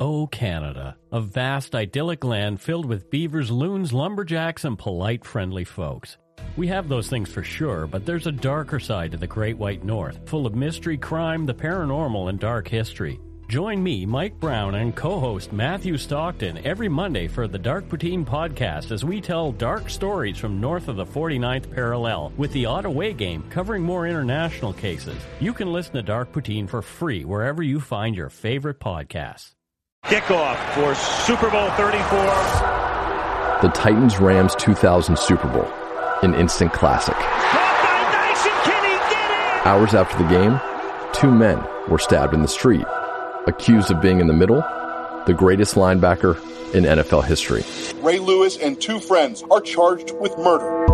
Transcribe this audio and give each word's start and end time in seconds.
Oh, 0.00 0.28
Canada, 0.28 0.96
a 1.10 1.20
vast 1.20 1.74
idyllic 1.74 2.22
land 2.22 2.60
filled 2.60 2.86
with 2.86 3.10
beavers, 3.10 3.50
loons, 3.50 3.92
lumberjacks, 3.92 4.64
and 4.64 4.78
polite, 4.78 5.24
friendly 5.24 5.64
folks. 5.64 6.18
We 6.56 6.68
have 6.68 6.88
those 6.88 7.08
things 7.08 7.28
for 7.28 7.42
sure, 7.42 7.88
but 7.88 8.06
there's 8.06 8.28
a 8.28 8.32
darker 8.32 8.78
side 8.78 9.10
to 9.10 9.16
the 9.16 9.26
Great 9.26 9.58
White 9.58 9.84
North, 9.84 10.20
full 10.24 10.46
of 10.46 10.54
mystery, 10.54 10.96
crime, 10.96 11.46
the 11.46 11.54
paranormal, 11.54 12.28
and 12.28 12.38
dark 12.38 12.68
history. 12.68 13.18
Join 13.48 13.82
me, 13.82 14.06
Mike 14.06 14.38
Brown, 14.38 14.76
and 14.76 14.94
co 14.94 15.18
host 15.18 15.52
Matthew 15.52 15.96
Stockton 15.96 16.64
every 16.64 16.88
Monday 16.88 17.26
for 17.26 17.48
the 17.48 17.58
Dark 17.58 17.88
Poutine 17.88 18.24
podcast 18.24 18.92
as 18.92 19.04
we 19.04 19.20
tell 19.20 19.50
dark 19.50 19.90
stories 19.90 20.38
from 20.38 20.60
north 20.60 20.86
of 20.86 20.94
the 20.94 21.06
49th 21.06 21.74
parallel 21.74 22.32
with 22.36 22.52
the 22.52 22.66
Ottawa 22.66 23.10
game 23.10 23.42
covering 23.50 23.82
more 23.82 24.06
international 24.06 24.72
cases. 24.72 25.20
You 25.40 25.52
can 25.52 25.72
listen 25.72 25.94
to 25.94 26.02
Dark 26.02 26.30
Poutine 26.30 26.68
for 26.68 26.82
free 26.82 27.24
wherever 27.24 27.64
you 27.64 27.80
find 27.80 28.14
your 28.14 28.30
favorite 28.30 28.78
podcasts. 28.78 29.54
Kickoff 30.08 30.56
for 30.72 30.94
Super 30.94 31.50
Bowl 31.50 31.68
34. 31.72 32.00
The 33.60 33.70
Titans 33.74 34.18
Rams 34.18 34.54
2000 34.54 35.18
Super 35.18 35.48
Bowl, 35.48 35.66
an 36.22 36.34
instant 36.34 36.72
classic. 36.72 37.14
Hours 39.66 39.94
after 39.94 40.16
the 40.16 40.28
game, 40.30 40.58
two 41.12 41.30
men 41.30 41.62
were 41.90 41.98
stabbed 41.98 42.32
in 42.32 42.40
the 42.40 42.48
street 42.48 42.86
accused 43.46 43.90
of 43.90 44.00
being 44.00 44.20
in 44.20 44.26
the 44.26 44.32
middle, 44.32 44.62
the 45.26 45.34
greatest 45.36 45.74
linebacker 45.74 46.36
in 46.74 46.84
NFL 46.84 47.24
history. 47.24 47.64
Ray 48.02 48.18
Lewis 48.18 48.56
and 48.56 48.80
two 48.80 49.00
friends 49.00 49.44
are 49.50 49.60
charged 49.60 50.12
with 50.12 50.36
murder. 50.38 50.86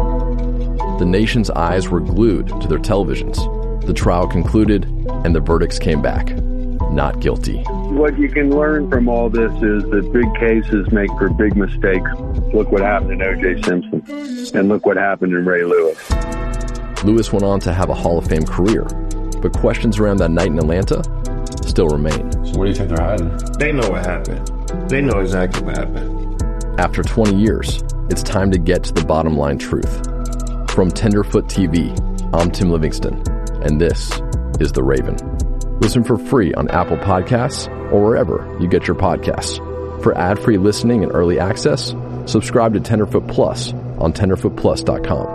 The 0.99 1.07
nation's 1.07 1.51
eyes 1.51 1.89
were 1.89 2.01
glued 2.01 2.49
to 2.49 2.67
their 2.67 2.79
televisions. 2.79 3.37
The 3.87 3.95
trial 3.95 4.27
concluded, 4.27 4.85
and 5.25 5.37
the 5.37 5.41
verdicts 5.41 5.79
came 5.79 6.03
back 6.03 6.33
not 6.95 7.21
guilty. 7.21 7.65
What 7.95 8.19
you 8.19 8.29
can 8.29 8.51
learn 8.51 8.91
from 8.91 9.09
all 9.09 9.31
this 9.31 9.53
is 9.63 9.85
that 9.85 10.11
big 10.13 10.35
cases 10.35 10.91
make 10.91 11.09
for 11.11 11.29
big 11.31 11.57
mistakes. 11.57 12.11
Look 12.53 12.73
what 12.73 12.83
happened 12.83 13.13
in 13.13 13.23
O.J. 13.23 13.63
Simpson, 13.63 14.03
and 14.53 14.69
look 14.69 14.85
what 14.85 14.97
happened 14.97 15.33
in 15.33 15.47
Ray 15.47 15.63
Lewis. 15.63 16.11
Lewis 17.05 17.33
went 17.33 17.45
on 17.45 17.61
to 17.61 17.73
have 17.73 17.91
a 17.91 17.95
Hall 17.95 18.19
of 18.19 18.27
Fame 18.27 18.45
career, 18.45 18.83
but 19.41 19.53
questions 19.53 20.01
around 20.01 20.17
that 20.17 20.33
night 20.33 20.49
in 20.49 20.59
Atlanta 20.59 21.05
still 21.67 21.87
remain. 21.87 22.33
So 22.45 22.59
what 22.59 22.65
do 22.65 22.71
you 22.71 22.75
think 22.75 22.89
they're 22.89 23.07
hiding? 23.07 23.39
They 23.59 23.71
know 23.71 23.89
what 23.89 24.05
happened. 24.05 24.91
They 24.91 25.01
know 25.01 25.21
exactly 25.21 25.63
what 25.63 25.77
happened. 25.79 26.43
After 26.81 27.05
20 27.05 27.37
years, 27.37 27.85
it's 28.11 28.25
time 28.25 28.51
to 28.51 28.59
get 28.59 28.83
to 28.85 28.93
the 28.93 29.05
bottom 29.05 29.37
line 29.37 29.59
truth. 29.59 30.05
From 30.73 30.91
Tenderfoot 30.91 31.47
TV, 31.47 31.97
I'm 32.35 32.51
Tim 32.51 32.71
Livingston, 32.71 33.23
and 33.63 33.81
this 33.81 34.11
is 34.59 34.73
The 34.73 34.83
Raven. 34.83 35.34
Listen 35.81 36.05
for 36.05 36.17
free 36.17 36.55
on 36.55 36.71
Apple 36.71 36.97
Podcasts 36.97 37.69
or 37.93 38.03
wherever 38.03 38.57
you 38.61 38.69
get 38.69 38.87
your 38.87 38.97
podcasts. 38.97 39.59
For 40.03 40.17
ad-free 40.17 40.59
listening 40.59 41.03
and 41.03 41.13
early 41.13 41.39
access, 41.39 41.95
subscribe 42.27 42.75
to 42.75 42.81
Tenderfoot 42.81 43.27
Plus 43.29 43.73
on 43.73 44.13
tenderfootplus.com. 44.13 45.34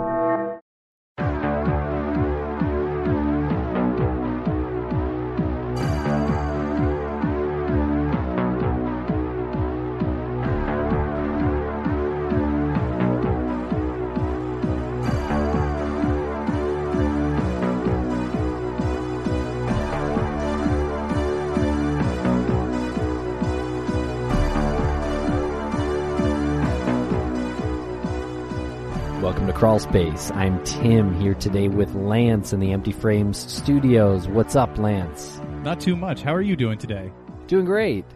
Crawl 29.60 29.78
Space. 29.78 30.30
I'm 30.30 30.64
Tim 30.64 31.20
here 31.20 31.34
today 31.34 31.68
with 31.68 31.94
Lance 31.94 32.54
in 32.54 32.60
the 32.60 32.72
Empty 32.72 32.92
Frames 32.92 33.36
Studios. 33.36 34.26
What's 34.26 34.56
up, 34.56 34.78
Lance? 34.78 35.38
Not 35.62 35.80
too 35.80 35.96
much. 35.96 36.22
How 36.22 36.34
are 36.34 36.40
you 36.40 36.56
doing 36.56 36.78
today? 36.78 37.12
Doing 37.46 37.66
great. 37.66 38.06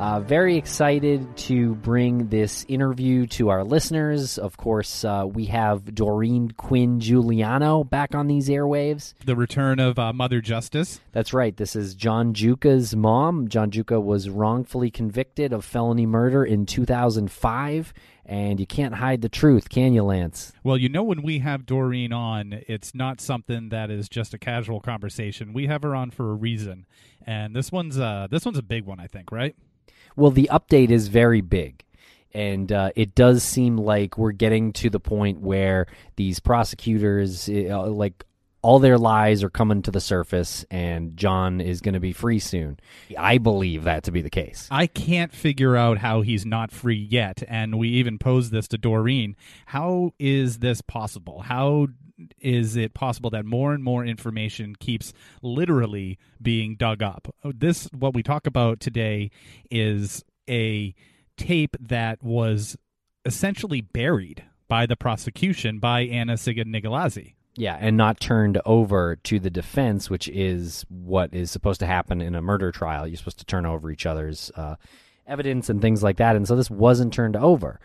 Uh, 0.00 0.18
very 0.18 0.56
excited 0.56 1.36
to 1.36 1.76
bring 1.76 2.28
this 2.28 2.66
interview 2.68 3.26
to 3.28 3.48
our 3.48 3.62
listeners. 3.62 4.38
Of 4.38 4.56
course, 4.56 5.04
uh, 5.04 5.24
we 5.26 5.46
have 5.46 5.94
Doreen 5.94 6.50
Quinn 6.50 6.98
Giuliano 6.98 7.84
back 7.84 8.12
on 8.14 8.26
these 8.26 8.48
airwaves. 8.48 9.14
The 9.24 9.36
return 9.36 9.78
of 9.78 9.98
uh, 9.98 10.12
Mother 10.12 10.40
Justice. 10.40 11.00
That's 11.12 11.32
right. 11.32 11.56
This 11.56 11.76
is 11.76 11.94
John 11.94 12.34
Giuca's 12.34 12.96
mom. 12.96 13.46
John 13.48 13.70
Giuca 13.70 14.02
was 14.02 14.28
wrongfully 14.28 14.90
convicted 14.90 15.52
of 15.52 15.64
felony 15.64 16.06
murder 16.06 16.44
in 16.44 16.66
2005 16.66 17.94
and 18.26 18.58
you 18.58 18.66
can't 18.66 18.94
hide 18.94 19.20
the 19.20 19.28
truth, 19.28 19.68
can 19.68 19.92
you, 19.92 20.02
Lance? 20.02 20.52
Well, 20.62 20.78
you 20.78 20.88
know, 20.88 21.02
when 21.02 21.22
we 21.22 21.40
have 21.40 21.66
Doreen 21.66 22.12
on, 22.12 22.62
it's 22.66 22.94
not 22.94 23.20
something 23.20 23.68
that 23.68 23.90
is 23.90 24.08
just 24.08 24.32
a 24.32 24.38
casual 24.38 24.80
conversation. 24.80 25.52
We 25.52 25.66
have 25.66 25.82
her 25.82 25.94
on 25.94 26.10
for 26.10 26.30
a 26.30 26.34
reason, 26.34 26.86
and 27.26 27.54
this 27.54 27.70
one's 27.70 27.98
uh, 27.98 28.28
this 28.30 28.44
one's 28.46 28.58
a 28.58 28.62
big 28.62 28.84
one, 28.84 28.98
I 28.98 29.06
think, 29.06 29.30
right? 29.30 29.54
Well, 30.16 30.30
the 30.30 30.48
update 30.52 30.90
is 30.90 31.08
very 31.08 31.40
big. 31.40 31.82
And 32.32 32.72
uh, 32.72 32.90
it 32.96 33.14
does 33.14 33.44
seem 33.44 33.76
like 33.76 34.18
we're 34.18 34.32
getting 34.32 34.72
to 34.74 34.90
the 34.90 34.98
point 34.98 35.40
where 35.40 35.86
these 36.16 36.40
prosecutors, 36.40 37.48
uh, 37.48 37.86
like 37.88 38.24
all 38.60 38.78
their 38.78 38.98
lies 38.98 39.44
are 39.44 39.50
coming 39.50 39.82
to 39.82 39.90
the 39.90 40.00
surface 40.00 40.64
and 40.70 41.16
John 41.18 41.60
is 41.60 41.82
going 41.82 41.92
to 41.92 42.00
be 42.00 42.12
free 42.12 42.38
soon. 42.38 42.80
I 43.16 43.38
believe 43.38 43.84
that 43.84 44.04
to 44.04 44.10
be 44.10 44.22
the 44.22 44.30
case. 44.30 44.66
I 44.70 44.86
can't 44.86 45.32
figure 45.32 45.76
out 45.76 45.98
how 45.98 46.22
he's 46.22 46.46
not 46.46 46.72
free 46.72 47.06
yet. 47.10 47.42
And 47.46 47.78
we 47.78 47.88
even 47.90 48.18
posed 48.18 48.50
this 48.50 48.66
to 48.68 48.78
Doreen. 48.78 49.36
How 49.66 50.12
is 50.18 50.60
this 50.60 50.80
possible? 50.80 51.42
How 51.42 51.88
is 52.38 52.76
it 52.76 52.94
possible 52.94 53.30
that 53.30 53.44
more 53.44 53.72
and 53.74 53.82
more 53.82 54.04
information 54.04 54.76
keeps 54.76 55.12
literally 55.42 56.18
being 56.40 56.76
dug 56.76 57.02
up? 57.02 57.34
This, 57.44 57.88
what 57.92 58.14
we 58.14 58.22
talk 58.22 58.46
about 58.46 58.80
today, 58.80 59.30
is 59.70 60.24
a 60.48 60.94
tape 61.36 61.76
that 61.80 62.22
was 62.22 62.76
essentially 63.24 63.80
buried 63.80 64.44
by 64.68 64.86
the 64.86 64.96
prosecution 64.96 65.78
by 65.78 66.02
Anna-Sigga 66.02 66.64
Nicolazzi. 66.64 67.34
Yeah, 67.56 67.76
and 67.80 67.96
not 67.96 68.18
turned 68.18 68.60
over 68.66 69.16
to 69.16 69.38
the 69.38 69.50
defense, 69.50 70.10
which 70.10 70.28
is 70.28 70.84
what 70.88 71.32
is 71.32 71.50
supposed 71.52 71.78
to 71.80 71.86
happen 71.86 72.20
in 72.20 72.34
a 72.34 72.42
murder 72.42 72.72
trial. 72.72 73.06
You're 73.06 73.16
supposed 73.16 73.38
to 73.38 73.44
turn 73.44 73.64
over 73.64 73.90
each 73.90 74.06
other's 74.06 74.50
uh, 74.56 74.74
evidence 75.26 75.68
and 75.68 75.80
things 75.80 76.02
like 76.02 76.16
that. 76.16 76.34
And 76.34 76.48
so 76.48 76.56
this 76.56 76.70
wasn't 76.70 77.12
turned 77.12 77.36
over. 77.36 77.78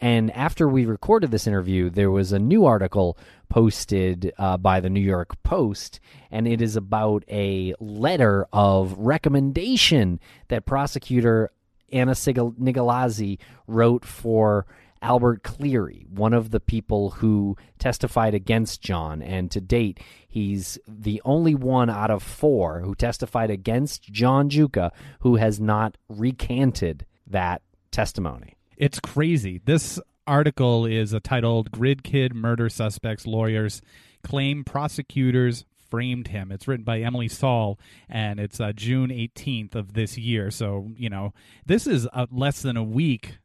And 0.00 0.30
after 0.32 0.68
we 0.68 0.84
recorded 0.84 1.30
this 1.30 1.46
interview, 1.46 1.88
there 1.88 2.10
was 2.10 2.32
a 2.32 2.38
new 2.38 2.66
article 2.66 3.16
posted 3.48 4.32
uh, 4.38 4.56
by 4.56 4.80
the 4.80 4.90
New 4.90 5.00
York 5.00 5.42
Post, 5.42 6.00
and 6.30 6.46
it 6.46 6.60
is 6.60 6.76
about 6.76 7.24
a 7.30 7.74
letter 7.80 8.46
of 8.52 8.92
recommendation 8.98 10.20
that 10.48 10.66
prosecutor 10.66 11.50
Anna-Sigga 11.92 12.54
Nicolazzi 12.58 13.38
wrote 13.66 14.04
for 14.04 14.66
Albert 15.00 15.42
Cleary, 15.42 16.06
one 16.10 16.32
of 16.32 16.50
the 16.50 16.60
people 16.60 17.10
who 17.10 17.56
testified 17.78 18.34
against 18.34 18.82
John. 18.82 19.22
And 19.22 19.50
to 19.52 19.60
date, 19.60 20.00
he's 20.26 20.78
the 20.88 21.22
only 21.24 21.54
one 21.54 21.88
out 21.88 22.10
of 22.10 22.22
four 22.22 22.80
who 22.80 22.94
testified 22.94 23.50
against 23.50 24.02
John 24.02 24.50
Giuca 24.50 24.90
who 25.20 25.36
has 25.36 25.60
not 25.60 25.96
recanted 26.08 27.06
that 27.26 27.62
testimony. 27.90 28.55
It's 28.76 29.00
crazy. 29.00 29.60
This 29.64 29.98
article 30.26 30.86
is 30.86 31.14
titled 31.22 31.70
Grid 31.70 32.02
Kid 32.02 32.34
Murder 32.34 32.68
Suspects 32.68 33.26
Lawyers 33.26 33.80
Claim 34.22 34.64
Prosecutors 34.64 35.64
framed 35.88 36.28
him. 36.28 36.50
It's 36.50 36.66
written 36.66 36.84
by 36.84 37.00
Emily 37.00 37.28
Saul, 37.28 37.78
and 38.08 38.40
it's 38.40 38.60
uh, 38.60 38.72
June 38.72 39.10
18th 39.10 39.74
of 39.74 39.94
this 39.94 40.18
year. 40.18 40.50
So, 40.50 40.90
you 40.96 41.08
know, 41.08 41.32
this 41.64 41.86
is 41.86 42.08
uh, 42.12 42.26
less 42.30 42.60
than 42.62 42.76
a 42.76 42.82
week 42.82 43.38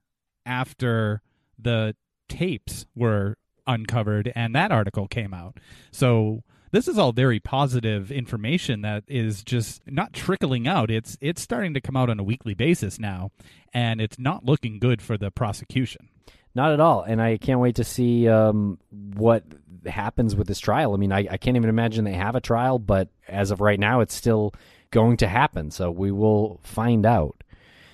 after 0.45 1.21
the 1.57 1.95
tapes 2.27 2.85
were 2.95 3.37
uncovered 3.67 4.31
and 4.35 4.55
that 4.55 4.71
article 4.71 5.07
came 5.07 5.33
out. 5.33 5.57
So 5.91 6.43
this 6.71 6.87
is 6.87 6.97
all 6.97 7.11
very 7.11 7.39
positive 7.39 8.11
information 8.11 8.81
that 8.81 9.03
is 9.07 9.43
just 9.43 9.81
not 9.85 10.13
trickling 10.13 10.67
out. 10.67 10.89
It's 10.89 11.17
it's 11.21 11.41
starting 11.41 11.73
to 11.73 11.81
come 11.81 11.95
out 11.95 12.09
on 12.09 12.19
a 12.19 12.23
weekly 12.23 12.53
basis 12.53 12.99
now, 12.99 13.31
and 13.73 14.01
it's 14.01 14.17
not 14.17 14.45
looking 14.45 14.79
good 14.79 15.01
for 15.01 15.17
the 15.17 15.31
prosecution. 15.31 16.09
Not 16.53 16.71
at 16.73 16.79
all, 16.79 17.01
and 17.03 17.21
I 17.21 17.37
can't 17.37 17.59
wait 17.59 17.75
to 17.75 17.83
see 17.83 18.27
um, 18.27 18.77
what 18.89 19.43
happens 19.85 20.35
with 20.35 20.47
this 20.47 20.59
trial. 20.59 20.93
I 20.93 20.97
mean, 20.97 21.11
I, 21.11 21.27
I 21.31 21.37
can't 21.37 21.55
even 21.55 21.69
imagine 21.69 22.03
they 22.03 22.13
have 22.13 22.35
a 22.35 22.41
trial, 22.41 22.77
but 22.77 23.07
as 23.27 23.51
of 23.51 23.61
right 23.61 23.79
now, 23.79 24.01
it's 24.01 24.13
still 24.13 24.53
going 24.91 25.17
to 25.17 25.27
happen. 25.27 25.71
So 25.71 25.91
we 25.91 26.11
will 26.11 26.59
find 26.63 27.05
out. 27.05 27.43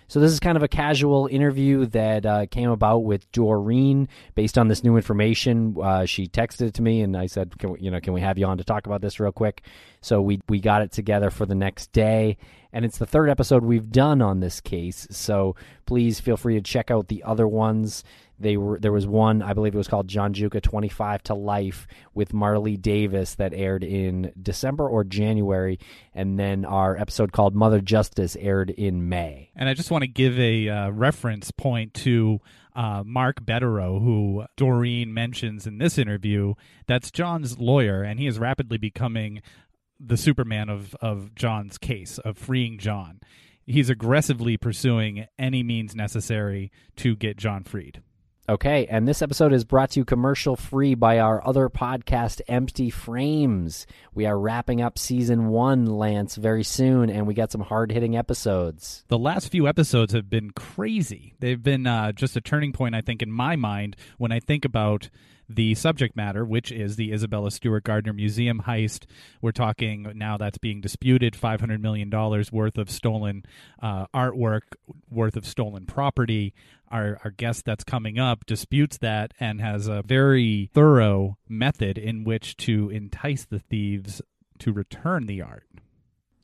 So 0.08 0.20
this 0.20 0.32
is 0.32 0.40
kind 0.40 0.56
of 0.56 0.64
a 0.64 0.68
casual 0.68 1.28
interview 1.28 1.86
that 1.88 2.26
uh, 2.26 2.46
came 2.46 2.70
about 2.70 3.00
with 3.00 3.30
Doreen 3.32 4.08
based 4.36 4.58
on 4.58 4.70
this 4.70 4.84
new 4.84 4.96
information. 4.96 5.76
Uh, 5.82 6.06
she 6.06 6.28
texted 6.28 6.62
it 6.68 6.74
to 6.76 6.82
me, 6.82 7.02
and 7.02 7.16
I 7.18 7.26
said, 7.26 7.58
"Can 7.60 7.72
we, 7.72 7.80
you 7.82 7.92
know, 7.92 8.00
can 8.00 8.14
we 8.14 8.22
have 8.22 8.38
you 8.38 8.46
on 8.46 8.58
to 8.58 8.64
talk 8.64 8.86
about 8.86 9.02
this 9.02 9.20
real 9.20 9.32
quick?" 9.32 9.64
So 10.02 10.22
we 10.22 10.40
we 10.48 10.60
got 10.60 10.82
it 10.82 10.92
together 10.92 11.30
for 11.30 11.46
the 11.46 11.56
next 11.56 11.92
day, 11.92 12.38
and 12.72 12.86
it's 12.86 12.98
the 12.98 13.06
third 13.06 13.30
episode 13.30 13.64
we've 13.64 13.92
done 13.92 14.22
on 14.22 14.40
this 14.40 14.62
case. 14.62 15.08
So 15.10 15.56
please 15.86 16.20
feel 16.20 16.38
free 16.38 16.56
to 16.56 16.62
check 16.62 16.92
out 16.92 17.08
the 17.08 17.24
other 17.24 17.48
ones. 17.48 18.04
They 18.40 18.56
were 18.56 18.80
there 18.80 18.92
was 18.92 19.08
one 19.08 19.42
I 19.42 19.54
believe 19.54 19.74
it 19.74 19.78
was 19.78 19.88
called 19.88 20.08
John 20.08 20.34
Giuca 20.34 20.62
25 20.62 21.24
to 21.24 21.34
Life 21.34 21.88
with 22.14 22.34
Marley 22.34 22.78
Davis 22.78 23.36
that 23.36 23.54
aired 23.54 23.84
in 23.84 24.32
December 24.40 24.88
or 24.88 25.04
January, 25.04 25.80
and 26.14 26.38
then 26.38 26.64
our 26.64 26.96
episode 26.96 27.32
called 27.32 27.56
Mother 27.56 27.82
Justice 27.82 28.36
aired 28.40 28.70
in 28.70 29.10
May. 29.10 29.50
And 29.56 29.68
I 29.68 29.74
just 29.74 29.90
want 29.90 30.04
to 30.04 30.08
give 30.08 30.40
a 30.40 30.70
uh, 30.70 30.90
reference 30.92 31.50
point 31.50 31.96
to 31.96 32.40
uh, 32.76 33.02
Mark 33.04 33.44
Bederow, 33.44 34.00
who 34.00 34.46
Doreen 34.56 35.12
mentions 35.12 35.66
in 35.66 35.80
this 35.80 35.98
interview. 35.98 36.54
That's 36.86 37.10
John's 37.10 37.58
lawyer, 37.58 38.04
and 38.04 38.20
he 38.20 38.28
is 38.28 38.38
rapidly 38.38 38.78
becoming 38.78 39.42
the 40.00 40.18
Superman 40.18 40.70
of, 40.70 40.96
of 41.02 41.36
John's 41.36 41.78
case, 41.78 42.18
of 42.20 42.38
freeing 42.38 42.78
John. 42.78 43.20
He's 43.66 43.90
aggressively 43.90 44.58
pursuing 44.58 45.28
any 45.38 45.64
means 45.64 45.96
necessary 45.96 46.72
to 46.98 47.16
get 47.16 47.38
John 47.38 47.64
freed. 47.64 48.02
Okay, 48.50 48.88
and 48.90 49.06
this 49.06 49.22
episode 49.22 49.52
is 49.52 49.66
brought 49.66 49.90
to 49.92 50.00
you 50.00 50.06
commercial 50.06 50.56
free 50.56 50.96
by 50.96 51.20
our 51.20 51.46
other 51.46 51.68
podcast, 51.68 52.40
Empty 52.48 52.90
Frames. 52.90 53.86
We 54.14 54.26
are 54.26 54.40
wrapping 54.40 54.82
up 54.82 54.98
season 54.98 55.50
one, 55.50 55.86
Lance, 55.86 56.38
very 56.38 56.64
soon, 56.64 57.10
and 57.10 57.28
we 57.28 57.34
got 57.34 57.52
some 57.52 57.60
hard 57.60 57.92
hitting 57.92 58.16
episodes. 58.16 59.04
The 59.10 59.18
last 59.18 59.52
few 59.52 59.68
episodes 59.68 60.14
have 60.14 60.30
been 60.30 60.52
crazy. 60.52 61.36
They've 61.42 61.62
been 61.62 61.86
uh, 61.86 62.14
just 62.14 62.38
a 62.38 62.42
turning 62.42 62.72
point, 62.72 62.96
I 62.96 63.02
think, 63.02 63.22
in 63.22 63.34
my 63.34 63.58
mind 63.58 63.98
when 64.18 64.32
I 64.32 64.40
think 64.40 64.64
about 64.64 65.10
the 65.50 65.76
subject 65.76 66.16
matter, 66.16 66.46
which 66.46 66.72
is 66.72 66.96
the 66.96 67.14
Isabella 67.14 67.52
Stewart 67.52 67.84
Gardner 67.84 68.14
Museum 68.14 68.64
heist. 68.66 69.06
We're 69.42 69.52
talking 69.52 70.12
now 70.16 70.38
that's 70.38 70.58
being 70.58 70.82
disputed 70.82 71.34
$500 71.34 71.80
million 71.80 72.10
worth 72.10 72.78
of 72.78 72.90
stolen 72.90 73.44
uh, 73.82 74.08
artwork, 74.14 74.62
worth 75.10 75.36
of 75.36 75.46
stolen 75.46 75.86
property. 75.86 76.54
Our, 76.90 77.20
our 77.24 77.32
guest 77.32 77.66
that's 77.66 77.84
coming 77.84 78.18
up 78.18 78.46
disputes 78.46 78.98
that 79.00 79.34
and 79.40 79.60
has 79.60 79.88
a 79.88 80.04
very 80.04 80.70
thorough 80.74 81.38
method 81.50 81.98
in 81.98 82.24
which 82.24 82.56
to 82.58 82.90
entice 82.90 83.46
the 83.46 83.60
thieves 83.60 84.22
to 84.60 84.72
return 84.72 85.26
the 85.26 85.42
art. 85.42 85.66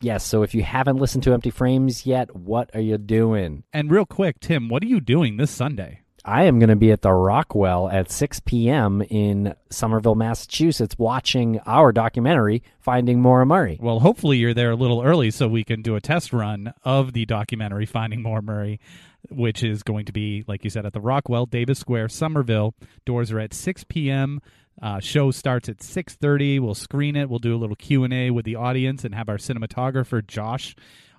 Yes, 0.02 0.26
so 0.26 0.44
if 0.44 0.54
you 0.54 0.64
haven't 0.64 0.98
listened 0.98 1.24
to 1.24 1.34
Empty 1.34 1.50
Frames 1.50 2.06
yet, 2.06 2.36
what 2.36 2.70
are 2.74 2.82
you 2.82 2.98
doing? 2.98 3.64
And 3.72 3.90
real 3.90 4.06
quick, 4.06 4.42
Tim, 4.42 4.68
what 4.68 4.84
are 4.84 4.88
you 4.88 5.00
doing 5.00 5.38
this 5.38 5.50
Sunday? 5.50 6.03
I 6.26 6.44
am 6.44 6.58
going 6.58 6.70
to 6.70 6.78
be 6.78 6.92
at 6.92 7.02
the 7.02 7.12
Rockwell 7.12 7.90
at 7.90 8.10
6 8.10 8.40
p.m. 8.46 9.02
in 9.02 9.56
Somerville, 9.70 10.16
Massachusetts, 10.16 10.96
watching 10.98 11.60
our 11.66 11.92
documentary, 11.92 12.64
Finding 12.80 13.22
Murray. 13.22 13.78
Well, 13.82 14.00
hopefully 14.00 14.38
you're 14.38 14.54
there 14.54 14.72
a 14.72 14.76
little 14.76 15.02
early 15.02 15.32
so 15.32 15.50
we 15.50 15.66
can 15.66 15.82
do 15.82 15.98
a 15.98 16.02
test 16.02 16.32
run 16.32 16.74
of 16.86 17.12
the 17.12 17.26
documentary, 17.26 17.86
Finding 17.86 18.24
Murray, 18.24 18.80
which 19.30 19.64
is 19.64 19.84
going 19.84 20.06
to 20.06 20.14
be, 20.14 20.46
like 20.48 20.64
you 20.64 20.70
said, 20.70 20.86
at 20.86 20.94
the 20.94 21.02
Rockwell, 21.02 21.46
Davis 21.46 21.80
Square, 21.80 22.08
Somerville. 22.08 22.74
Doors 23.06 23.30
are 23.30 23.40
at 23.40 23.54
6 23.54 23.84
p.m. 23.90 24.42
Uh, 24.82 25.02
show 25.02 25.30
starts 25.30 25.70
at 25.70 25.78
6.30 25.78 26.60
we'll 26.60 26.74
screen 26.74 27.16
it 27.16 27.30
we'll 27.30 27.38
do 27.38 27.56
a 27.56 27.60
little 27.60 27.76
q&a 27.76 28.32
with 28.32 28.44
the 28.44 28.56
audience 28.56 29.06
and 29.06 29.14
have 29.14 29.30
our 29.30 29.38
cinematographer 29.38 30.26
josh 30.26 30.76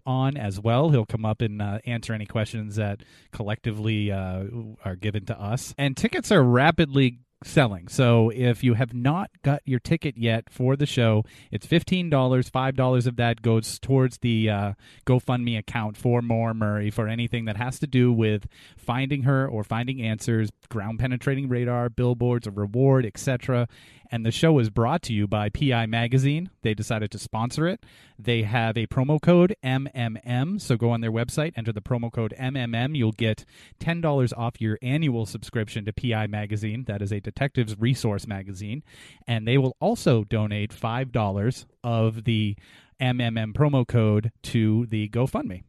on 0.07 0.37
as 0.37 0.61
well. 0.61 0.91
He'll 0.91 1.07
come 1.07 1.25
up 1.25 1.41
and 1.41 1.61
uh, 1.61 1.79
answer 1.87 2.13
any 2.13 2.27
questions 2.27 2.77
that 2.77 3.03
collectively 3.33 4.11
uh, 4.13 4.45
are 4.85 4.97
given 4.97 5.25
to 5.27 5.41
us. 5.41 5.75
And 5.79 5.97
tickets 5.97 6.31
are 6.31 6.43
rapidly 6.43 7.21
selling. 7.45 7.89
So 7.89 8.31
if 8.35 8.65
you 8.65 8.75
have 8.75 8.95
not 8.95 9.31
got 9.43 9.63
your 9.65 9.79
ticket 9.79 10.17
yet 10.17 10.51
for 10.51 10.77
the 10.77 10.87
show, 10.87 11.25
it's 11.51 11.67
fifteen 11.67 12.11
dollars. 12.11 12.49
Five 12.49 12.77
dollars 12.77 13.07
of 13.07 13.17
that 13.17 13.43
goes 13.43 13.79
towards 13.79 14.19
the 14.19 14.51
uh, 14.51 14.73
GoFundMe 15.07 15.59
account 15.59 15.97
for 15.97 16.23
Maura 16.23 16.55
Murray 16.55 16.91
for 16.91 17.07
anything 17.09 17.45
that 17.45 17.57
has 17.57 17.79
to 17.81 17.87
do 17.87 18.13
with 18.13 18.47
finding 18.77 19.23
her 19.23 19.47
or 19.47 19.65
finding 19.65 20.03
answers, 20.03 20.51
ground 20.69 20.99
penetrating 20.99 21.49
radar, 21.49 21.89
billboards, 21.89 22.47
a 22.47 22.51
reward, 22.51 23.07
etc. 23.07 23.69
And 24.11 24.25
the 24.25 24.31
show 24.31 24.59
is 24.61 24.71
brought 24.71 25.03
to 25.03 25.13
you 25.13 25.27
by 25.27 25.49
PI 25.49 25.87
Magazine. 25.87 26.51
They 26.63 26.73
decided 26.73 27.11
to 27.11 27.19
sponsor 27.19 27.67
it. 27.67 27.85
They 28.17 28.43
have 28.43 28.77
a 28.77 28.87
promo 28.87 29.21
code 29.21 29.57
MMM. 29.65 30.61
So 30.61 30.77
go 30.77 30.91
on 30.91 31.01
their 31.01 31.11
website, 31.11 31.53
enter 31.57 31.73
the 31.73 31.83
promo 31.83 32.13
code 32.13 32.33
MMM. 32.39 32.97
You'll 32.97 33.11
get 33.11 33.45
$10 33.81 34.33
off 34.37 34.61
your 34.61 34.79
annual 34.83 35.27
subscription 35.27 35.85
to 35.87 35.93
PI 35.93 36.29
Magazine. 36.29 36.85
That 36.85 37.03
is 37.03 37.13
a 37.13 37.21
detective's 37.35 37.79
resource 37.79 38.27
magazine. 38.27 38.83
And 39.27 39.47
they 39.47 39.59
will 39.59 39.77
also 39.81 40.25
donate 40.25 40.73
$5 40.73 41.67
of 41.83 42.25
the 42.25 42.57
MMM 43.01 43.53
promo 43.55 43.87
code 43.87 44.33
to 44.45 44.87
the 44.87 45.09
GoFundMe. 45.09 45.65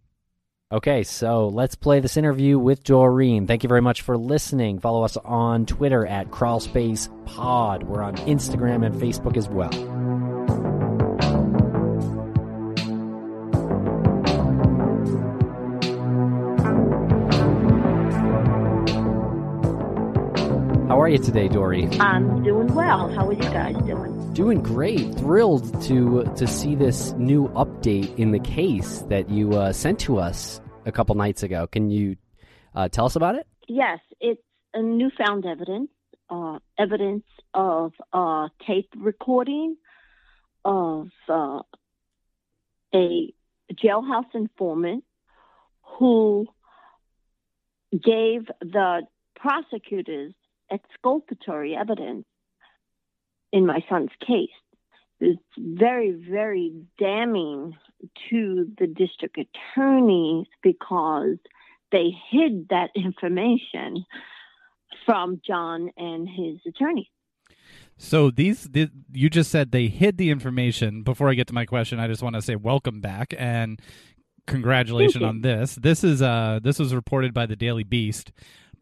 Okay, 0.71 1.03
so 1.03 1.47
let's 1.47 1.75
play 1.75 1.99
this 1.99 2.17
interview 2.17 2.57
with 2.57 2.83
Doreen. 2.83 3.45
Thank 3.45 3.63
you 3.63 3.69
very 3.69 3.81
much 3.81 4.01
for 4.01 4.17
listening. 4.17 4.79
Follow 4.79 5.03
us 5.03 5.15
on 5.17 5.65
Twitter 5.65 6.05
at 6.07 6.31
CrawlspacePod. 6.31 7.83
We're 7.83 8.01
on 8.01 8.15
Instagram 8.17 8.85
and 8.85 8.95
Facebook 8.95 9.37
as 9.37 9.47
well. 9.47 9.69
Are 21.05 21.09
you 21.09 21.19
today, 21.19 21.47
Dory? 21.47 21.87
I'm 21.99 22.43
doing 22.43 22.73
well. 22.73 23.13
How 23.13 23.27
are 23.27 23.33
you 23.33 23.39
guys 23.39 23.75
doing? 23.85 24.33
Doing 24.33 24.63
great. 24.63 25.13
Thrilled 25.13 25.79
to 25.83 26.23
to 26.35 26.47
see 26.47 26.73
this 26.73 27.11
new 27.11 27.47
update 27.49 28.17
in 28.17 28.31
the 28.31 28.39
case 28.39 29.03
that 29.09 29.29
you 29.29 29.53
uh, 29.53 29.71
sent 29.71 29.99
to 29.99 30.17
us 30.17 30.59
a 30.83 30.91
couple 30.91 31.13
nights 31.13 31.43
ago. 31.43 31.67
Can 31.67 31.91
you 31.91 32.15
uh, 32.73 32.89
tell 32.89 33.05
us 33.05 33.15
about 33.15 33.35
it? 33.35 33.45
Yes, 33.67 33.99
it's 34.19 34.41
a 34.73 34.81
newfound 34.81 35.45
evidence, 35.45 35.91
uh, 36.31 36.57
evidence 36.79 37.25
of 37.53 37.93
uh, 38.11 38.47
tape 38.65 38.89
recording 38.97 39.77
of 40.63 41.09
uh, 41.29 41.59
a 42.95 43.31
jailhouse 43.71 44.33
informant 44.33 45.03
who 45.99 46.47
gave 47.91 48.47
the 48.59 49.03
prosecutors 49.35 50.33
exculpatory 50.71 51.75
evidence 51.75 52.25
in 53.51 53.65
my 53.65 53.83
son's 53.89 54.11
case. 54.25 54.49
It's 55.19 55.41
very, 55.57 56.11
very 56.11 56.73
damning 56.99 57.77
to 58.29 58.71
the 58.77 58.87
district 58.87 59.37
attorney 59.37 60.47
because 60.61 61.37
they 61.91 62.11
hid 62.29 62.67
that 62.69 62.89
information 62.95 64.05
from 65.05 65.39
John 65.45 65.89
and 65.97 66.27
his 66.27 66.59
attorney. 66.67 67.09
So 67.97 68.29
these, 68.29 68.63
the, 68.65 68.89
you 69.13 69.29
just 69.29 69.51
said 69.51 69.71
they 69.71 69.87
hid 69.87 70.17
the 70.17 70.29
information. 70.29 71.03
Before 71.03 71.29
I 71.29 71.33
get 71.33 71.47
to 71.47 71.53
my 71.53 71.65
question, 71.65 71.99
I 71.99 72.07
just 72.07 72.21
want 72.21 72.35
to 72.35 72.41
say 72.41 72.57
welcome 72.57 72.99
back 72.99 73.33
and 73.37 73.81
congratulations 74.47 75.23
on 75.23 75.41
this. 75.41 75.75
This 75.75 76.03
is 76.03 76.21
uh 76.21 76.59
this 76.61 76.77
was 76.79 76.93
reported 76.93 77.33
by 77.33 77.45
the 77.45 77.55
Daily 77.55 77.83
Beast 77.83 78.31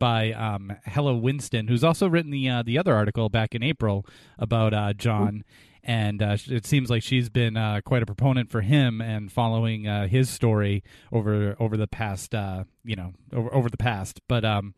by 0.04 0.34
um, 0.34 0.76
Hella 0.84 1.16
Winston, 1.16 1.70
who's 1.70 1.82
also 1.82 2.10
written 2.10 2.30
the 2.30 2.50
uh, 2.50 2.62
the 2.62 2.78
other 2.78 2.94
article 2.94 3.30
back 3.30 3.56
in 3.56 3.64
April 3.64 4.06
about 4.38 4.74
uh, 4.74 4.92
John. 4.92 5.46
And 5.82 6.22
uh, 6.22 6.36
it 6.48 6.66
seems 6.66 6.90
like 6.90 7.04
she's 7.04 7.30
been 7.30 7.56
uh, 7.56 7.80
quite 7.86 8.04
a 8.04 8.06
proponent 8.06 8.52
for 8.52 8.60
him 8.60 9.00
and 9.00 9.32
following 9.32 9.88
uh, 9.88 10.10
his 10.10 10.30
story 10.30 10.84
over 11.14 11.56
over 11.58 11.78
the 11.78 11.88
past, 11.88 12.36
uh, 12.36 12.66
you 12.84 12.98
know, 12.98 13.14
over 13.32 13.54
over 13.56 13.70
the 13.70 13.78
past. 13.78 14.20
But 14.28 14.44
um, 14.44 14.74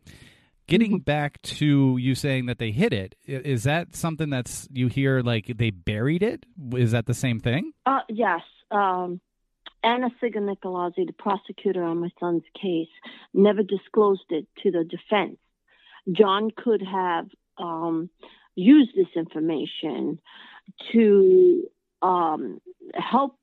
getting 0.68 1.00
back 1.00 1.42
to 1.42 1.98
you 1.98 2.14
saying 2.14 2.46
that 2.46 2.60
they 2.60 2.70
hid 2.70 2.94
it, 2.94 3.16
is 3.26 3.64
that 3.64 3.96
something 3.96 4.30
that's 4.30 4.68
you 4.72 4.90
hear 4.90 5.22
like 5.22 5.52
they 5.58 5.72
buried 5.72 6.22
it? 6.22 6.46
Is 6.74 6.92
that 6.92 7.08
the 7.08 7.16
same 7.16 7.40
thing? 7.40 7.72
Uh, 7.88 8.02
yes. 8.10 8.42
Um, 8.70 9.22
Anna 9.86 10.10
Siga 10.20 10.38
Nicolazzi, 10.38 11.06
the 11.06 11.14
prosecutor 11.14 11.84
on 11.84 12.00
my 12.00 12.10
son's 12.20 12.44
case, 12.60 12.90
never 13.36 13.62
disclosed 13.62 14.26
it 14.32 14.48
to 14.64 14.72
the 14.72 14.84
defense. 14.84 15.38
John 16.12 16.50
could 16.50 16.82
have 16.82 17.28
um, 17.60 18.10
used 18.56 18.96
this 18.96 19.08
information 19.16 20.20
to 20.92 21.70
um, 22.02 22.60
help 22.96 23.38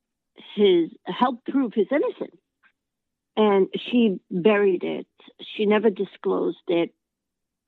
his 0.55 0.89
help 1.05 1.45
prove 1.45 1.73
his 1.73 1.87
innocence, 1.89 2.39
and 3.37 3.69
she 3.89 4.19
buried 4.29 4.83
it. 4.83 5.07
She 5.55 5.65
never 5.65 5.89
disclosed 5.89 6.57
it, 6.67 6.93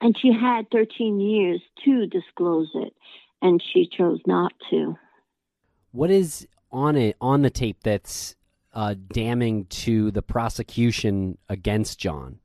and 0.02 0.18
she 0.20 0.34
had 0.34 0.70
13 0.70 1.22
years 1.22 1.62
to 1.86 2.08
disclose 2.08 2.72
it, 2.76 2.94
and 3.42 3.64
she 3.74 3.88
chose 3.88 4.20
not 4.28 4.52
to. 4.70 4.98
What 5.94 6.12
is 6.12 6.46
on 6.74 6.98
it 6.98 7.16
on 7.22 7.42
the 7.42 7.50
tape 7.50 7.78
that's 7.82 8.35
uh, 8.76 8.96
damning 9.12 9.66
to 9.66 10.12
the 10.12 10.22
prosecution 10.22 11.38
against 11.50 11.98
John? 11.98 12.40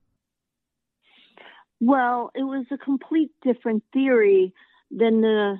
Well, 1.80 2.30
it 2.34 2.42
was 2.44 2.66
a 2.70 2.78
complete 2.78 3.32
different 3.42 3.82
theory 3.92 4.54
than 4.90 5.20
the 5.22 5.56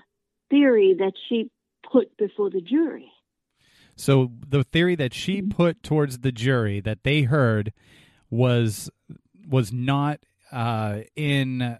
theory 0.50 0.94
that 0.98 1.12
she 1.28 1.50
put 1.90 2.16
before 2.16 2.50
the 2.50 2.60
jury. 2.60 3.10
So 3.96 4.30
the 4.48 4.64
theory 4.64 4.94
that 4.96 5.12
she 5.12 5.40
Mm-hmm. 5.42 5.50
put 5.50 5.82
towards 5.82 6.18
the 6.18 6.32
jury 6.32 6.80
that 6.80 7.04
they 7.04 7.22
heard 7.22 7.72
was 8.30 8.90
was 9.48 9.72
not 9.72 10.20
uh, 10.52 11.00
in 11.16 11.78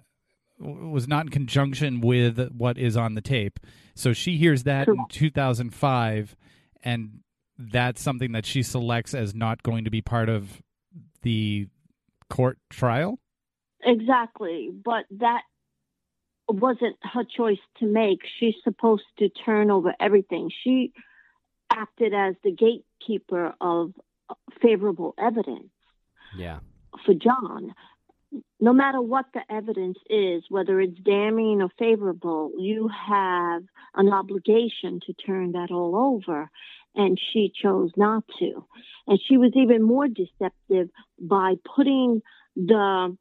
was 0.59 1.09
not 1.09 1.27
in 1.27 1.31
conjunction 1.31 2.01
with 2.01 2.51
what 2.51 2.77
is 2.77 2.97
on 2.97 3.15
the 3.15 3.21
tape. 3.23 3.61
So 3.95 4.13
she 4.13 4.37
hears 4.37 4.65
that 4.65 4.89
in 4.89 5.07
2005, 5.09 6.37
and 6.83 7.21
that's 7.61 8.03
something 8.03 8.33
that 8.33 8.47
she 8.47 8.63
selects 8.63 9.15
as 9.15 9.35
not 9.35 9.63
going 9.63 9.85
to 9.85 9.91
be 9.91 10.01
part 10.01 10.29
of 10.29 10.63
the 11.23 11.69
court 12.29 12.59
trial. 12.71 13.19
Exactly, 13.83 14.71
but 14.73 15.05
that 15.11 15.43
wasn't 16.49 16.97
her 17.03 17.25
choice 17.25 17.59
to 17.79 17.87
make. 17.87 18.21
She's 18.39 18.55
supposed 18.65 19.05
to 19.19 19.29
turn 19.29 19.71
over 19.71 19.95
everything. 20.01 20.51
She 20.65 20.93
acted 21.71 22.13
as 22.15 22.35
the 22.43 22.51
gatekeeper 22.51 23.55
of 23.61 23.93
favorable 24.61 25.15
evidence 25.19 25.71
Yeah. 26.37 26.61
for 27.05 27.15
John. 27.15 27.75
No 28.61 28.73
matter 28.73 29.01
what 29.01 29.27
the 29.35 29.41
evidence 29.51 29.99
is, 30.09 30.45
whether 30.49 30.81
it's 30.81 30.99
damning 31.01 31.63
or 31.63 31.69
favorable, 31.79 32.53
you 32.59 32.89
have 32.89 33.65
an 33.95 34.09
obligation 34.13 35.01
to 35.07 35.13
turn 35.15 35.53
that 35.53 35.71
all 35.71 35.97
over. 35.97 36.49
And 36.95 37.19
she 37.33 37.53
chose 37.55 37.91
not 37.97 38.25
to. 38.39 38.67
And 39.07 39.21
she 39.27 39.37
was 39.37 39.53
even 39.55 39.83
more 39.83 40.09
deceptive 40.09 40.89
by 41.21 41.55
putting 41.77 42.21
the 42.57 43.17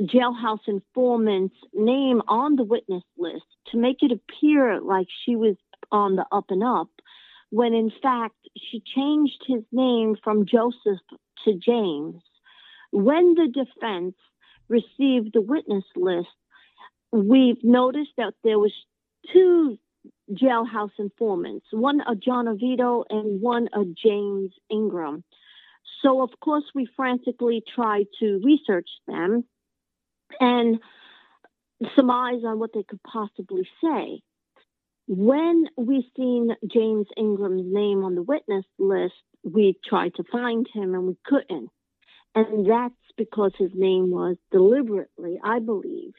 jailhouse 0.00 0.68
informant's 0.68 1.56
name 1.72 2.22
on 2.28 2.56
the 2.56 2.64
witness 2.64 3.02
list 3.16 3.44
to 3.68 3.78
make 3.78 3.96
it 4.02 4.12
appear 4.12 4.80
like 4.80 5.06
she 5.24 5.36
was 5.36 5.56
on 5.90 6.16
the 6.16 6.24
up 6.30 6.46
and 6.50 6.62
up, 6.62 6.88
when 7.50 7.74
in 7.74 7.90
fact 8.02 8.36
she 8.56 8.82
changed 8.94 9.42
his 9.46 9.62
name 9.72 10.16
from 10.22 10.46
Joseph 10.46 11.00
to 11.44 11.54
James. 11.54 12.22
When 12.92 13.34
the 13.34 13.48
defense 13.48 14.14
received 14.68 15.32
the 15.32 15.40
witness 15.40 15.84
list, 15.96 16.28
we've 17.12 17.62
noticed 17.64 18.12
that 18.18 18.34
there 18.44 18.58
was 18.58 18.72
two 19.32 19.78
jailhouse 20.32 20.92
informants, 20.98 21.66
one 21.70 22.00
a 22.00 22.14
John 22.14 22.46
Avito 22.46 23.04
and 23.08 23.40
one 23.40 23.68
a 23.72 23.84
James 23.84 24.52
Ingram. 24.70 25.24
So 26.02 26.22
of 26.22 26.30
course 26.40 26.64
we 26.74 26.88
frantically 26.96 27.62
tried 27.74 28.06
to 28.20 28.40
research 28.44 28.88
them 29.06 29.44
and 30.40 30.78
surmise 31.96 32.42
on 32.44 32.58
what 32.58 32.70
they 32.74 32.82
could 32.82 33.02
possibly 33.02 33.68
say. 33.82 34.20
When 35.06 35.66
we 35.76 36.06
seen 36.16 36.50
James 36.70 37.06
Ingram's 37.16 37.72
name 37.72 38.04
on 38.04 38.14
the 38.14 38.22
witness 38.22 38.66
list, 38.78 39.14
we 39.42 39.78
tried 39.88 40.14
to 40.16 40.24
find 40.30 40.66
him 40.72 40.94
and 40.94 41.06
we 41.06 41.16
couldn't. 41.24 41.70
And 42.34 42.68
that's 42.68 42.94
because 43.16 43.52
his 43.58 43.70
name 43.74 44.10
was 44.10 44.36
deliberately, 44.52 45.40
I 45.42 45.60
believe, 45.60 46.12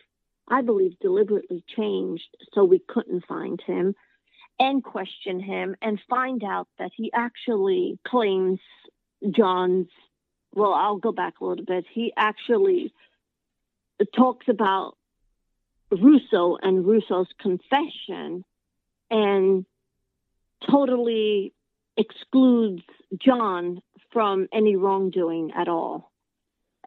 I 0.50 0.62
believe 0.62 1.00
deliberately 1.00 1.63
changed 1.75 2.36
so 2.53 2.63
we 2.63 2.79
couldn't 2.79 3.25
find 3.27 3.62
him 3.62 3.96
and 4.60 4.84
question 4.84 5.39
him 5.39 5.75
and 5.82 6.00
find 6.10 6.44
out 6.44 6.68
that 6.79 6.91
he 6.96 7.12
actually 7.13 8.00
claims 8.06 8.60
John's 9.29 9.88
well, 10.53 10.74
I'll 10.74 10.98
go 10.98 11.12
back 11.12 11.36
a 11.39 11.46
little 11.46 11.65
bit. 11.65 11.86
He 11.94 12.12
actually 12.18 12.91
talks 14.15 14.48
about 14.48 14.98
Russo 15.91 16.58
and 16.62 16.86
Russo's 16.86 17.27
confession 17.39 18.44
and 19.12 19.65
totally 20.70 21.53
excludes 21.98 22.84
John 23.18 23.82
from 24.12 24.48
any 24.53 24.75
wrongdoing 24.75 25.51
at 25.56 25.68
all. 25.68 26.12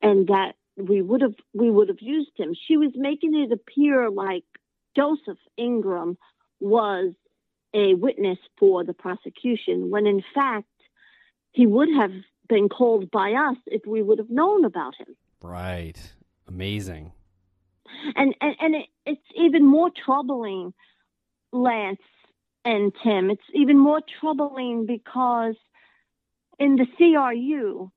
And 0.00 0.26
that 0.28 0.54
we 0.76 1.02
would 1.02 1.20
have 1.20 1.34
we 1.52 1.70
would 1.70 1.88
have 1.88 2.00
used 2.00 2.32
him. 2.36 2.54
She 2.66 2.76
was 2.76 2.92
making 2.94 3.34
it 3.34 3.52
appear 3.52 4.10
like 4.10 4.44
Joseph 4.96 5.38
Ingram 5.56 6.16
was 6.60 7.12
a 7.74 7.94
witness 7.94 8.38
for 8.58 8.84
the 8.84 8.94
prosecution 8.94 9.90
when 9.90 10.06
in 10.06 10.22
fact 10.34 10.66
he 11.52 11.66
would 11.66 11.88
have 11.94 12.12
been 12.48 12.68
called 12.68 13.10
by 13.10 13.32
us 13.32 13.56
if 13.66 13.82
we 13.86 14.02
would 14.02 14.18
have 14.18 14.30
known 14.30 14.64
about 14.64 14.94
him. 14.96 15.16
Right. 15.42 15.96
Amazing. 16.48 17.12
And 18.14 18.34
and, 18.40 18.56
and 18.60 18.74
it, 18.74 18.86
it's 19.04 19.20
even 19.36 19.66
more 19.66 19.90
troubling, 20.04 20.72
Lance 21.52 22.00
and 22.64 22.92
Tim. 23.02 23.30
It's 23.30 23.42
even 23.54 23.78
more 23.78 24.00
troubling 24.20 24.86
because 24.86 25.56
in 26.58 26.76
the 26.76 26.86
CRU, 26.96 27.90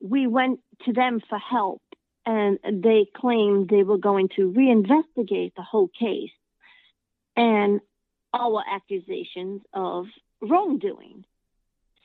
we 0.00 0.26
went 0.26 0.60
to 0.84 0.92
them 0.92 1.20
for 1.28 1.38
help 1.38 1.82
and 2.24 2.58
they 2.64 3.06
claimed 3.14 3.68
they 3.68 3.82
were 3.82 3.98
going 3.98 4.28
to 4.36 4.52
reinvestigate 4.52 5.54
the 5.54 5.62
whole 5.62 5.88
case 5.88 6.30
and 7.36 7.80
our 8.32 8.62
accusations 8.70 9.62
of 9.72 10.06
wrongdoing. 10.40 11.24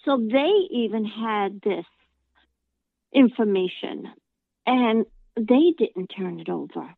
So 0.05 0.17
they 0.17 0.51
even 0.71 1.05
had 1.05 1.61
this 1.61 1.85
information 3.13 4.07
and 4.65 5.05
they 5.35 5.73
didn't 5.77 6.07
turn 6.07 6.39
it 6.39 6.49
over. 6.49 6.93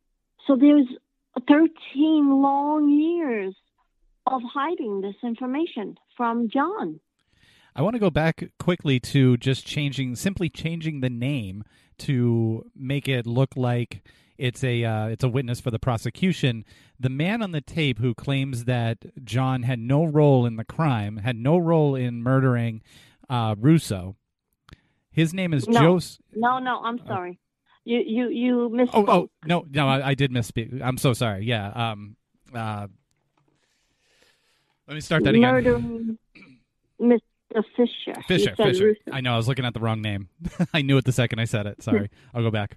So 0.46 0.56
there's 0.56 0.86
13 1.48 2.42
long 2.42 2.88
years 2.90 3.54
of 4.26 4.42
hiding 4.42 5.00
this 5.00 5.16
information 5.22 5.96
from 6.16 6.48
John. 6.48 7.00
I 7.74 7.82
want 7.82 7.94
to 7.94 8.00
go 8.00 8.10
back 8.10 8.50
quickly 8.58 8.98
to 9.00 9.36
just 9.36 9.66
changing, 9.66 10.16
simply 10.16 10.48
changing 10.48 11.00
the 11.00 11.10
name 11.10 11.64
to 12.00 12.64
make 12.74 13.08
it 13.08 13.26
look 13.26 13.56
like 13.56 14.02
it's 14.38 14.64
a 14.64 14.84
uh, 14.84 15.06
it's 15.06 15.22
a 15.22 15.28
witness 15.28 15.60
for 15.60 15.70
the 15.70 15.78
prosecution. 15.78 16.64
The 16.98 17.10
man 17.10 17.42
on 17.42 17.52
the 17.52 17.60
tape 17.60 17.98
who 17.98 18.14
claims 18.14 18.64
that 18.64 19.24
John 19.24 19.64
had 19.64 19.78
no 19.78 20.04
role 20.04 20.46
in 20.46 20.56
the 20.56 20.64
crime, 20.64 21.18
had 21.18 21.36
no 21.36 21.58
role 21.58 21.94
in 21.94 22.22
murdering 22.22 22.82
uh, 23.28 23.54
Russo. 23.58 24.16
His 25.10 25.34
name 25.34 25.52
is 25.52 25.68
No. 25.68 25.80
Joseph. 25.80 26.20
No, 26.34 26.58
no, 26.58 26.80
I'm 26.82 26.98
sorry. 27.06 27.38
You 27.84 28.02
you 28.06 28.28
you 28.28 28.70
misspoke. 28.70 28.90
Oh, 28.94 29.04
oh 29.08 29.30
no, 29.44 29.66
no, 29.70 29.88
I, 29.88 30.08
I 30.08 30.14
did 30.14 30.30
misspeak. 30.30 30.80
I'm 30.82 30.96
so 30.98 31.12
sorry. 31.12 31.44
Yeah. 31.44 31.68
Um. 31.68 32.16
Uh. 32.54 32.86
Let 34.88 34.94
me 34.94 35.00
start 35.00 35.24
that 35.24 35.34
again. 35.34 35.42
Murdering 35.42 36.18
Mr. 37.00 37.20
Fisher. 37.76 38.20
Fisher. 38.28 38.54
Fisher. 38.56 38.84
Russo. 38.86 39.00
I 39.12 39.20
know. 39.20 39.34
I 39.34 39.36
was 39.36 39.48
looking 39.48 39.64
at 39.64 39.74
the 39.74 39.80
wrong 39.80 40.00
name. 40.00 40.28
I 40.74 40.82
knew 40.82 40.96
it 40.98 41.04
the 41.04 41.12
second 41.12 41.38
I 41.40 41.44
said 41.44 41.66
it. 41.66 41.82
Sorry. 41.82 42.10
I'll 42.34 42.42
go 42.42 42.50
back. 42.50 42.76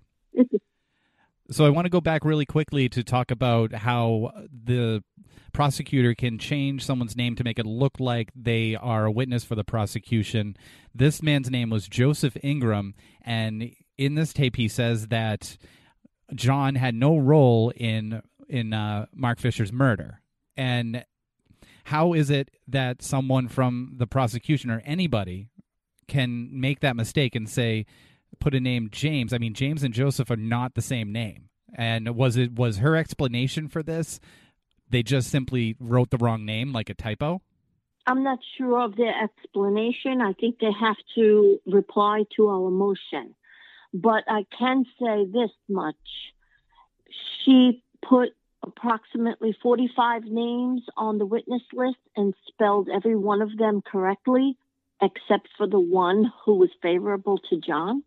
So 1.52 1.66
I 1.66 1.70
want 1.70 1.86
to 1.86 1.90
go 1.90 2.02
back 2.02 2.24
really 2.24 2.46
quickly 2.46 2.90
to 2.90 3.04
talk 3.04 3.30
about 3.30 3.74
how 3.74 4.32
the 4.52 5.04
prosecutor 5.52 6.16
can 6.16 6.40
change 6.40 6.84
someone's 6.84 7.16
name 7.16 7.36
to 7.36 7.44
make 7.44 7.60
it 7.60 7.66
look 7.66 8.00
like 8.00 8.32
they 8.36 8.76
are 8.76 9.06
a 9.06 9.12
witness 9.12 9.44
for 9.44 9.56
the 9.56 9.64
prosecution. 9.64 10.56
This 10.96 11.22
man's 11.22 11.52
name 11.52 11.70
was 11.70 11.88
Joseph 11.88 12.38
Ingram, 12.42 12.96
and 13.22 13.72
in 13.98 14.16
this 14.16 14.34
tape 14.34 14.56
he 14.56 14.68
says 14.68 15.08
that 15.08 15.58
John 16.34 16.76
had 16.76 16.96
no 16.96 17.18
role 17.18 17.72
in 17.76 18.22
in 18.48 18.74
uh, 18.74 19.06
Mark 19.14 19.40
Fisher's 19.40 19.72
murder. 19.72 20.22
And 20.56 21.04
how 21.84 22.14
is 22.14 22.30
it 22.30 22.50
that 22.68 23.02
someone 23.02 23.48
from 23.48 23.94
the 23.98 24.08
prosecution 24.08 24.70
or 24.70 24.82
anybody 24.86 25.50
can 26.08 26.50
make 26.52 26.80
that 26.82 26.96
mistake 26.96 27.36
and 27.36 27.50
say 27.50 27.86
put 28.40 28.54
a 28.54 28.60
name 28.60 28.90
James. 28.92 29.34
I 29.34 29.38
mean, 29.38 29.54
James 29.54 29.84
and 29.84 29.94
Joseph 29.94 30.30
are 30.30 30.36
not 30.36 30.76
the 30.76 30.82
same 30.82 31.12
name. 31.12 31.50
And 31.76 32.16
was 32.16 32.38
it 32.38 32.54
was 32.54 32.78
her 32.78 32.96
explanation 32.96 33.68
for 33.68 33.82
this? 33.82 34.20
They 34.90 35.02
just 35.02 35.30
simply 35.30 35.76
wrote 35.80 36.12
the 36.12 36.18
wrong 36.18 36.46
name, 36.46 36.72
like 36.72 36.90
a 36.90 36.94
typo. 36.94 37.42
I'm 38.06 38.24
not 38.24 38.40
sure 38.58 38.82
of 38.82 38.96
their 38.96 39.14
explanation. 39.24 40.22
I 40.22 40.34
think 40.34 40.60
they 40.60 40.72
have 40.80 40.98
to 41.16 41.60
reply 41.66 42.24
to 42.36 42.50
our 42.50 42.70
motion. 42.70 43.34
But 43.94 44.24
I 44.28 44.46
can 44.58 44.86
say 45.00 45.26
this 45.26 45.52
much. 45.70 45.96
She 47.44 47.84
put 48.08 48.30
approximately 48.64 49.56
45 49.62 50.24
names 50.24 50.82
on 50.98 51.18
the 51.18 51.26
witness 51.26 51.62
list 51.74 51.98
and 52.16 52.34
spelled 52.48 52.90
every 52.94 53.16
one 53.16 53.42
of 53.42 53.58
them 53.58 53.82
correctly, 53.82 54.58
except 55.02 55.50
for 55.58 55.68
the 55.68 55.80
one 55.80 56.32
who 56.46 56.56
was 56.56 56.70
favorable 56.82 57.38
to 57.50 57.58
John. 57.60 58.04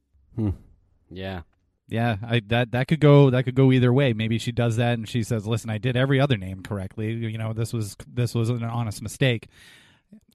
Yeah. 1.11 1.43
Yeah, 1.89 2.17
I, 2.27 2.43
that 2.49 2.73
that 2.73 2.89
could 2.89 2.99
go 2.99 3.31
that 3.31 3.45
could 3.45 3.55
go 3.55 3.71
either 3.71 3.93
way. 3.93 4.13
Maybe 4.13 4.39
she 4.39 4.51
does 4.51 4.75
that 4.77 4.95
and 4.95 5.09
she 5.09 5.23
says, 5.23 5.47
"Listen, 5.47 5.71
I 5.71 5.79
did 5.79 5.97
every 5.97 6.19
other 6.19 6.37
name 6.37 6.65
correctly. 6.65 7.13
You 7.13 7.39
know, 7.39 7.53
this 7.53 7.73
was 7.73 7.97
this 8.13 8.35
was 8.35 8.51
an 8.51 8.65
honest 8.65 9.03
mistake." 9.03 9.47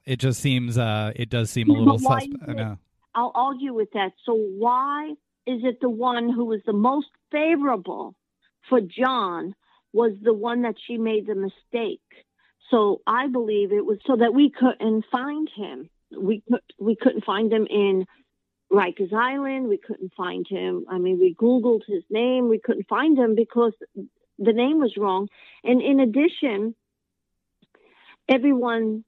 It 0.06 0.16
just 0.16 0.40
seems 0.40 0.78
uh 0.78 1.12
it 1.14 1.28
does 1.28 1.50
seem 1.50 1.68
a 1.68 1.74
little 1.74 1.98
suspect. 1.98 2.48
is 2.48 2.78
I'll 3.14 3.32
argue 3.34 3.74
with 3.74 3.90
that. 3.92 4.12
So 4.24 4.34
why 4.34 5.10
is 5.46 5.60
it 5.62 5.80
the 5.82 5.90
one 5.90 6.32
who 6.32 6.46
was 6.46 6.60
the 6.64 6.72
most 6.72 7.08
favorable 7.30 8.14
for 8.70 8.80
John 8.80 9.54
was 9.92 10.12
the 10.22 10.32
one 10.34 10.62
that 10.62 10.76
she 10.86 10.98
made 10.98 11.26
the 11.26 11.34
mistake? 11.34 12.00
So 12.70 13.02
I 13.06 13.26
believe 13.26 13.72
it 13.72 13.84
was 13.84 13.98
so 14.06 14.16
that 14.16 14.32
we 14.34 14.50
couldn't 14.50 15.04
find 15.12 15.48
him. 15.54 15.90
We 16.16 16.42
could, 16.48 16.60
we 16.78 16.96
couldn't 16.96 17.24
find 17.24 17.52
him 17.52 17.66
in 17.68 18.06
Rikers 18.72 19.12
Island. 19.12 19.68
We 19.68 19.76
couldn't 19.78 20.12
find 20.16 20.46
him. 20.48 20.86
I 20.88 20.98
mean, 20.98 21.18
we 21.18 21.34
Googled 21.34 21.82
his 21.86 22.02
name. 22.10 22.48
We 22.48 22.58
couldn't 22.58 22.88
find 22.88 23.18
him 23.18 23.34
because 23.34 23.74
the 24.38 24.52
name 24.52 24.78
was 24.78 24.96
wrong. 24.96 25.28
And 25.62 25.82
in 25.82 26.00
addition, 26.00 26.74
everyone's 28.28 29.04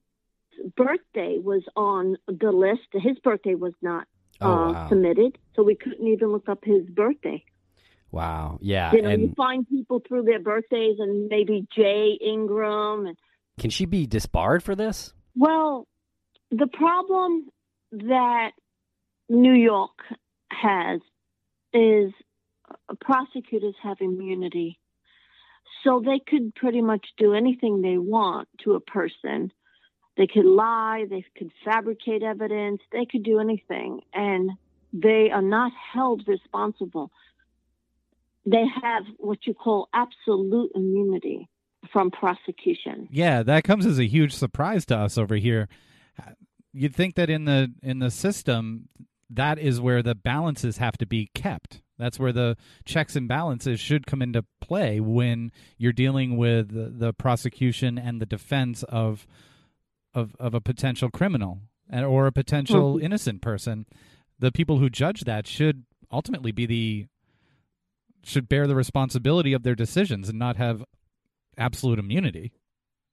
birthday 0.77 1.39
was 1.39 1.63
on 1.75 2.17
the 2.27 2.51
list. 2.51 2.87
His 2.93 3.17
birthday 3.19 3.55
was 3.55 3.73
not 3.81 4.07
Oh, 4.41 4.51
uh, 4.51 4.71
wow. 4.73 4.89
submitted, 4.89 5.37
so 5.55 5.63
we 5.63 5.75
couldn't 5.75 6.05
even 6.07 6.33
look 6.33 6.49
up 6.49 6.65
his 6.65 6.85
birthday. 6.89 7.41
Wow. 8.15 8.59
Yeah. 8.61 8.93
you 8.93 9.01
know, 9.01 9.09
you 9.09 9.33
find 9.35 9.67
people 9.67 10.01
through 10.07 10.23
their 10.23 10.39
birthdays, 10.39 10.99
and 10.99 11.27
maybe 11.27 11.67
Jay 11.75 12.17
Ingram. 12.25 13.07
And 13.07 13.17
can 13.59 13.69
she 13.69 13.85
be 13.85 14.07
disbarred 14.07 14.63
for 14.63 14.73
this? 14.73 15.13
well, 15.35 15.85
the 16.49 16.67
problem 16.67 17.49
that 17.91 18.51
New 19.27 19.53
York 19.53 19.99
has 20.49 21.01
is 21.73 22.13
uh, 22.69 22.93
prosecutors 23.01 23.75
have 23.83 23.97
immunity, 23.99 24.79
so 25.83 26.01
they 26.03 26.21
could 26.25 26.55
pretty 26.55 26.81
much 26.81 27.05
do 27.17 27.33
anything 27.33 27.81
they 27.81 27.97
want 27.97 28.47
to 28.63 28.75
a 28.75 28.79
person. 28.79 29.51
They 30.15 30.27
could 30.27 30.45
lie, 30.45 31.03
they 31.09 31.25
could 31.37 31.51
fabricate 31.65 32.23
evidence, 32.23 32.79
they 32.93 33.05
could 33.05 33.23
do 33.23 33.39
anything, 33.39 33.99
and 34.13 34.51
they 34.93 35.31
are 35.33 35.41
not 35.41 35.73
held 35.93 36.25
responsible. 36.25 37.11
They 38.45 38.65
have 38.81 39.03
what 39.17 39.45
you 39.47 39.53
call 39.53 39.89
absolute 39.93 40.71
immunity 40.75 41.49
from 41.91 42.11
prosecution. 42.11 43.07
Yeah, 43.11 43.43
that 43.43 43.63
comes 43.63 43.85
as 43.85 43.99
a 43.99 44.05
huge 44.07 44.33
surprise 44.33 44.85
to 44.87 44.97
us 44.97 45.17
over 45.17 45.35
here. 45.35 45.67
You'd 46.73 46.95
think 46.95 47.15
that 47.15 47.29
in 47.29 47.45
the 47.45 47.73
in 47.81 47.99
the 47.99 48.11
system, 48.11 48.89
that 49.29 49.57
is 49.57 49.79
where 49.79 50.03
the 50.03 50.15
balances 50.15 50.77
have 50.77 50.97
to 50.97 51.05
be 51.05 51.29
kept. 51.33 51.81
That's 51.97 52.19
where 52.19 52.33
the 52.33 52.57
checks 52.83 53.15
and 53.15 53.27
balances 53.27 53.79
should 53.79 54.05
come 54.05 54.21
into 54.21 54.43
play 54.59 54.99
when 54.99 55.51
you're 55.77 55.93
dealing 55.93 56.35
with 56.35 56.73
the, 56.73 56.89
the 56.89 57.13
prosecution 57.13 57.97
and 57.97 58.21
the 58.21 58.25
defense 58.25 58.83
of 58.83 59.25
of 60.13 60.35
of 60.39 60.53
a 60.53 60.61
potential 60.61 61.09
criminal 61.09 61.61
and 61.89 62.05
or 62.05 62.27
a 62.27 62.31
potential 62.31 62.95
Mhm. 62.95 63.03
innocent 63.03 63.41
person. 63.41 63.85
The 64.39 64.51
people 64.51 64.79
who 64.79 64.89
judge 64.89 65.21
that 65.21 65.47
should 65.47 65.85
ultimately 66.11 66.51
be 66.51 66.65
the 66.65 67.07
should 68.25 68.49
bear 68.49 68.67
the 68.67 68.75
responsibility 68.75 69.53
of 69.53 69.63
their 69.63 69.75
decisions 69.75 70.29
and 70.29 70.39
not 70.39 70.55
have 70.55 70.83
absolute 71.57 71.99
immunity. 71.99 72.51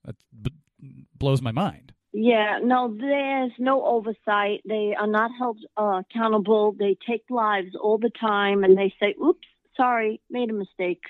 That 0.05 0.17
b- 0.41 1.07
blows 1.17 1.43
my 1.43 1.53
mind. 1.53 1.93
Yeah, 2.13 2.59
no, 2.63 2.95
there's 2.99 3.53
no 3.59 3.85
oversight. 3.85 4.61
They 4.67 4.95
are 4.99 5.07
not 5.07 5.31
held 5.39 5.59
uh, 5.79 6.01
accountable. 6.01 6.75
They 6.79 6.97
take 7.09 7.25
lives 7.31 7.75
all 7.81 7.99
the 7.99 8.11
time 8.21 8.65
and 8.65 8.77
they 8.77 8.93
say, 9.01 9.15
oops, 9.23 9.47
sorry, 9.77 10.21
made 10.29 10.51
a 10.51 10.55
mistake. 10.55 11.03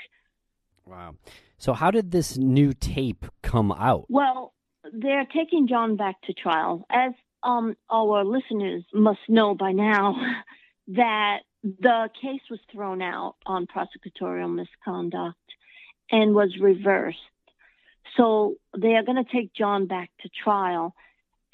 Wow. 0.86 1.14
So 1.58 1.72
how 1.72 1.90
did 1.90 2.10
this 2.10 2.36
new 2.36 2.72
tape 2.72 3.24
come 3.42 3.72
out? 3.72 4.06
Well, 4.08 4.52
they're 4.92 5.26
taking 5.26 5.68
John 5.68 5.96
back 5.96 6.20
to 6.22 6.32
trial. 6.32 6.86
As 6.90 7.12
um, 7.42 7.76
our 7.90 8.24
listeners 8.24 8.84
must 8.92 9.20
know 9.28 9.54
by 9.54 9.72
now, 9.72 10.16
that 10.88 11.38
the 11.62 12.10
case 12.20 12.40
was 12.50 12.60
thrown 12.72 13.02
out 13.02 13.36
on 13.46 13.66
prosecutorial 13.66 14.52
misconduct 14.52 15.38
and 16.10 16.34
was 16.34 16.56
reversed. 16.60 17.18
So 18.16 18.56
they 18.76 18.94
are 18.94 19.04
going 19.04 19.22
to 19.22 19.30
take 19.30 19.54
John 19.54 19.86
back 19.86 20.10
to 20.20 20.28
trial. 20.28 20.94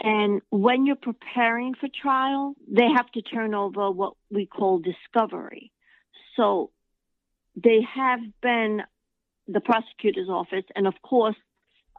And 0.00 0.40
when 0.50 0.86
you're 0.86 0.96
preparing 0.96 1.74
for 1.74 1.88
trial, 1.88 2.54
they 2.68 2.88
have 2.96 3.10
to 3.12 3.22
turn 3.22 3.54
over 3.54 3.90
what 3.90 4.14
we 4.30 4.46
call 4.46 4.80
discovery. 4.80 5.72
So 6.36 6.70
they 7.56 7.80
have 7.94 8.20
been 8.40 8.82
the 9.46 9.60
prosecutor's 9.60 10.28
office, 10.28 10.64
and 10.76 10.86
of 10.86 10.94
course, 11.02 11.36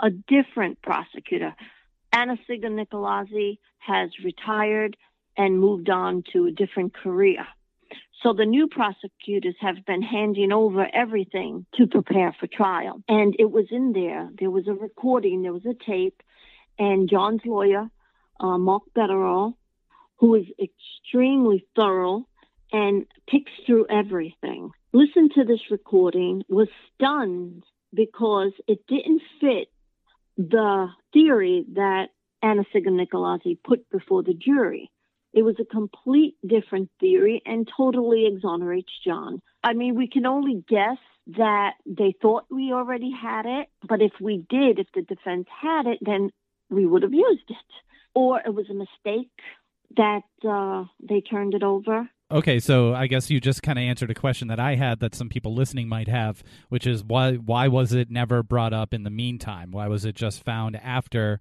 a 0.01 0.09
different 0.09 0.81
prosecutor. 0.81 1.53
Anna 2.11 2.37
Siga 2.49 2.65
Nicolazzi 2.65 3.59
has 3.79 4.09
retired 4.23 4.95
and 5.37 5.59
moved 5.59 5.89
on 5.89 6.23
to 6.33 6.45
a 6.47 6.51
different 6.51 6.93
career. 6.93 7.45
So 8.21 8.33
the 8.33 8.45
new 8.45 8.67
prosecutors 8.67 9.55
have 9.61 9.85
been 9.85 10.01
handing 10.01 10.51
over 10.51 10.85
everything 10.93 11.65
to 11.75 11.87
prepare 11.87 12.35
for 12.37 12.47
trial. 12.47 13.01
And 13.07 13.35
it 13.39 13.49
was 13.49 13.67
in 13.71 13.93
there. 13.93 14.29
There 14.37 14.51
was 14.51 14.67
a 14.67 14.73
recording, 14.73 15.41
there 15.41 15.53
was 15.53 15.65
a 15.65 15.73
tape, 15.73 16.21
and 16.77 17.09
John's 17.09 17.41
lawyer, 17.45 17.89
uh, 18.39 18.57
Mark 18.57 18.83
Bederow, 18.95 19.53
who 20.17 20.35
is 20.35 20.45
extremely 20.61 21.65
thorough 21.75 22.27
and 22.71 23.05
picks 23.27 23.51
through 23.65 23.87
everything, 23.89 24.71
listened 24.91 25.31
to 25.35 25.45
this 25.45 25.71
recording, 25.71 26.43
was 26.49 26.67
stunned 26.93 27.63
because 27.93 28.51
it 28.67 28.85
didn't 28.87 29.21
fit 29.39 29.69
the 30.37 30.89
theory 31.13 31.65
that 31.73 32.09
Anna 32.41 32.63
Siga 32.73 32.89
Nicolazzi 32.89 33.57
put 33.63 33.89
before 33.89 34.23
the 34.23 34.33
jury. 34.33 34.91
It 35.33 35.43
was 35.43 35.55
a 35.59 35.65
complete 35.65 36.35
different 36.45 36.89
theory 36.99 37.41
and 37.45 37.69
totally 37.77 38.25
exonerates 38.25 38.91
John. 39.05 39.41
I 39.63 39.73
mean, 39.73 39.95
we 39.95 40.07
can 40.07 40.25
only 40.25 40.63
guess 40.67 40.97
that 41.37 41.73
they 41.85 42.15
thought 42.21 42.45
we 42.49 42.73
already 42.73 43.11
had 43.11 43.45
it, 43.45 43.67
but 43.87 44.01
if 44.01 44.13
we 44.19 44.45
did, 44.49 44.79
if 44.79 44.87
the 44.95 45.03
defense 45.03 45.47
had 45.61 45.85
it, 45.85 45.99
then 46.01 46.31
we 46.69 46.85
would 46.85 47.03
have 47.03 47.13
used 47.13 47.49
it. 47.49 47.57
Or 48.15 48.41
it 48.43 48.53
was 48.53 48.69
a 48.69 48.73
mistake 48.73 49.29
that 49.95 50.23
uh, 50.47 50.85
they 50.99 51.21
turned 51.21 51.53
it 51.53 51.63
over. 51.63 52.09
Okay, 52.31 52.59
so 52.59 52.93
I 52.93 53.07
guess 53.07 53.31
you 53.31 53.39
just 53.39 53.63
kind 53.63 53.79
of 53.79 53.83
answered 53.83 54.11
a 54.11 54.15
question 54.15 54.49
that 54.49 54.59
I 54.59 54.75
had 54.75 54.99
that 54.99 55.15
some 55.15 55.29
people 55.29 55.55
listening 55.55 55.89
might 55.89 56.07
have, 56.07 56.43
which 56.69 56.85
is 56.85 57.03
why 57.03 57.33
why 57.33 57.67
was 57.67 57.91
it 57.91 58.11
never 58.11 58.43
brought 58.43 58.71
up 58.71 58.93
in 58.93 59.01
the 59.01 59.09
meantime? 59.09 59.71
Why 59.71 59.87
was 59.87 60.05
it 60.05 60.13
just 60.13 60.43
found 60.43 60.75
after 60.75 61.39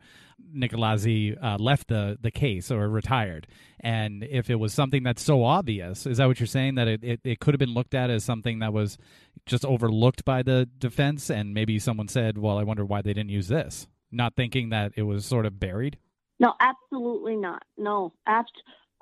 Nicolazzi 0.57 1.37
uh, 1.43 1.59
left 1.59 1.89
the, 1.89 2.17
the 2.19 2.31
case 2.31 2.71
or 2.71 2.89
retired? 2.89 3.47
And 3.81 4.25
if 4.25 4.49
it 4.49 4.55
was 4.55 4.73
something 4.73 5.03
that's 5.03 5.23
so 5.23 5.45
obvious, 5.45 6.07
is 6.07 6.17
that 6.17 6.27
what 6.27 6.41
you're 6.41 6.47
saying 6.47 6.77
that 6.77 6.89
it, 6.89 7.05
it, 7.05 7.21
it 7.23 7.39
could 7.39 7.53
have 7.53 7.59
been 7.59 7.75
looked 7.75 7.95
at 7.95 8.09
as 8.09 8.25
something 8.25 8.61
that 8.61 8.73
was 8.73 8.97
just 9.45 9.67
overlooked 9.67 10.25
by 10.25 10.43
the 10.43 10.71
defense, 10.79 11.29
and 11.29 11.53
maybe 11.53 11.79
someone 11.79 12.09
said, 12.09 12.39
"Well, 12.39 12.57
I 12.57 12.63
wonder 12.63 12.87
why 12.87 13.03
they 13.03 13.13
didn't 13.13 13.31
use 13.31 13.49
this," 13.49 13.89
not 14.11 14.37
thinking 14.37 14.71
that 14.71 14.93
it 14.97 15.03
was 15.03 15.27
sort 15.27 15.45
of 15.45 15.61
buried. 15.61 15.99
No, 16.41 16.55
absolutely 16.59 17.37
not. 17.37 17.63
No, 17.77 18.15
abs- 18.27 18.49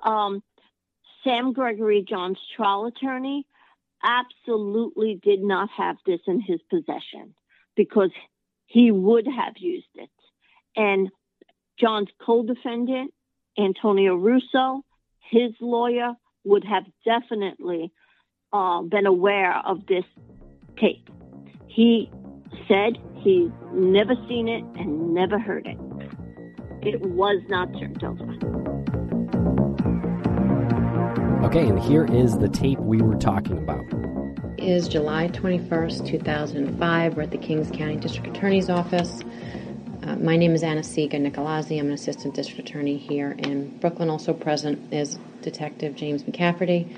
um, 0.02 0.42
Sam 1.26 1.52
Gregory, 1.52 2.04
John's 2.08 2.38
trial 2.54 2.86
attorney, 2.86 3.46
absolutely 4.04 5.18
did 5.22 5.42
not 5.42 5.68
have 5.76 5.96
this 6.06 6.20
in 6.26 6.40
his 6.40 6.60
possession 6.70 7.34
because 7.76 8.10
he 8.66 8.90
would 8.92 9.26
have 9.26 9.54
used 9.58 9.86
it. 9.94 10.10
And 10.76 11.08
John's 11.80 12.08
co 12.24 12.44
defendant, 12.44 13.12
Antonio 13.58 14.14
Russo, 14.14 14.84
his 15.30 15.52
lawyer, 15.60 16.12
would 16.44 16.64
have 16.64 16.84
definitely 17.04 17.90
uh, 18.52 18.82
been 18.82 19.06
aware 19.06 19.56
of 19.66 19.86
this 19.86 20.04
tape. 20.78 21.08
He 21.66 22.10
said 22.68 22.98
he's 23.16 23.50
never 23.72 24.14
seen 24.28 24.48
it 24.48 24.62
and 24.78 25.12
never 25.12 25.38
heard 25.38 25.66
it. 25.66 25.78
It 26.86 27.00
was 27.00 27.42
not 27.48 27.72
turned 27.72 28.04
over. 28.04 28.75
Okay, 31.46 31.68
and 31.68 31.78
here 31.78 32.04
is 32.04 32.36
the 32.38 32.48
tape 32.48 32.80
we 32.80 33.00
were 33.00 33.14
talking 33.14 33.56
about. 33.56 33.84
is 34.58 34.88
July 34.88 35.28
21st, 35.28 36.04
2005. 36.04 37.16
We're 37.16 37.22
at 37.22 37.30
the 37.30 37.38
Kings 37.38 37.70
County 37.70 37.94
District 37.94 38.36
Attorney's 38.36 38.68
Office. 38.68 39.22
Uh, 40.02 40.16
my 40.16 40.36
name 40.36 40.56
is 40.56 40.64
Anna-Sigga 40.64 41.12
Nicolazzi. 41.12 41.78
I'm 41.78 41.86
an 41.86 41.92
assistant 41.92 42.34
district 42.34 42.68
attorney 42.68 42.96
here 42.96 43.30
in 43.38 43.78
Brooklyn. 43.78 44.10
Also 44.10 44.32
present 44.32 44.92
is 44.92 45.20
Detective 45.42 45.94
James 45.94 46.24
McCafferty. 46.24 46.92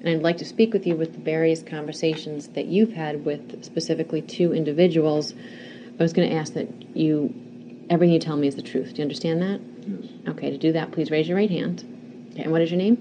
And 0.00 0.08
I'd 0.08 0.22
like 0.22 0.38
to 0.38 0.44
speak 0.44 0.72
with 0.72 0.88
you 0.88 0.96
with 0.96 1.12
the 1.12 1.20
various 1.20 1.62
conversations 1.62 2.48
that 2.48 2.66
you've 2.66 2.92
had 2.92 3.24
with 3.24 3.64
specifically 3.64 4.22
two 4.22 4.52
individuals. 4.52 5.34
I 5.98 6.02
was 6.02 6.12
going 6.12 6.28
to 6.28 6.34
ask 6.34 6.54
that 6.54 6.96
you, 6.96 7.32
everything 7.90 8.14
you 8.14 8.20
tell 8.20 8.36
me 8.36 8.48
is 8.48 8.56
the 8.56 8.62
truth. 8.62 8.94
Do 8.94 8.96
you 8.96 9.02
understand 9.02 9.40
that? 9.42 9.60
Yes. 9.88 10.10
Okay, 10.28 10.50
to 10.50 10.58
do 10.58 10.72
that, 10.72 10.92
please 10.92 11.10
raise 11.10 11.28
your 11.28 11.36
right 11.36 11.50
hand. 11.50 12.28
Okay, 12.32 12.42
and 12.42 12.52
what 12.52 12.60
is 12.60 12.70
your 12.70 12.78
name? 12.78 12.96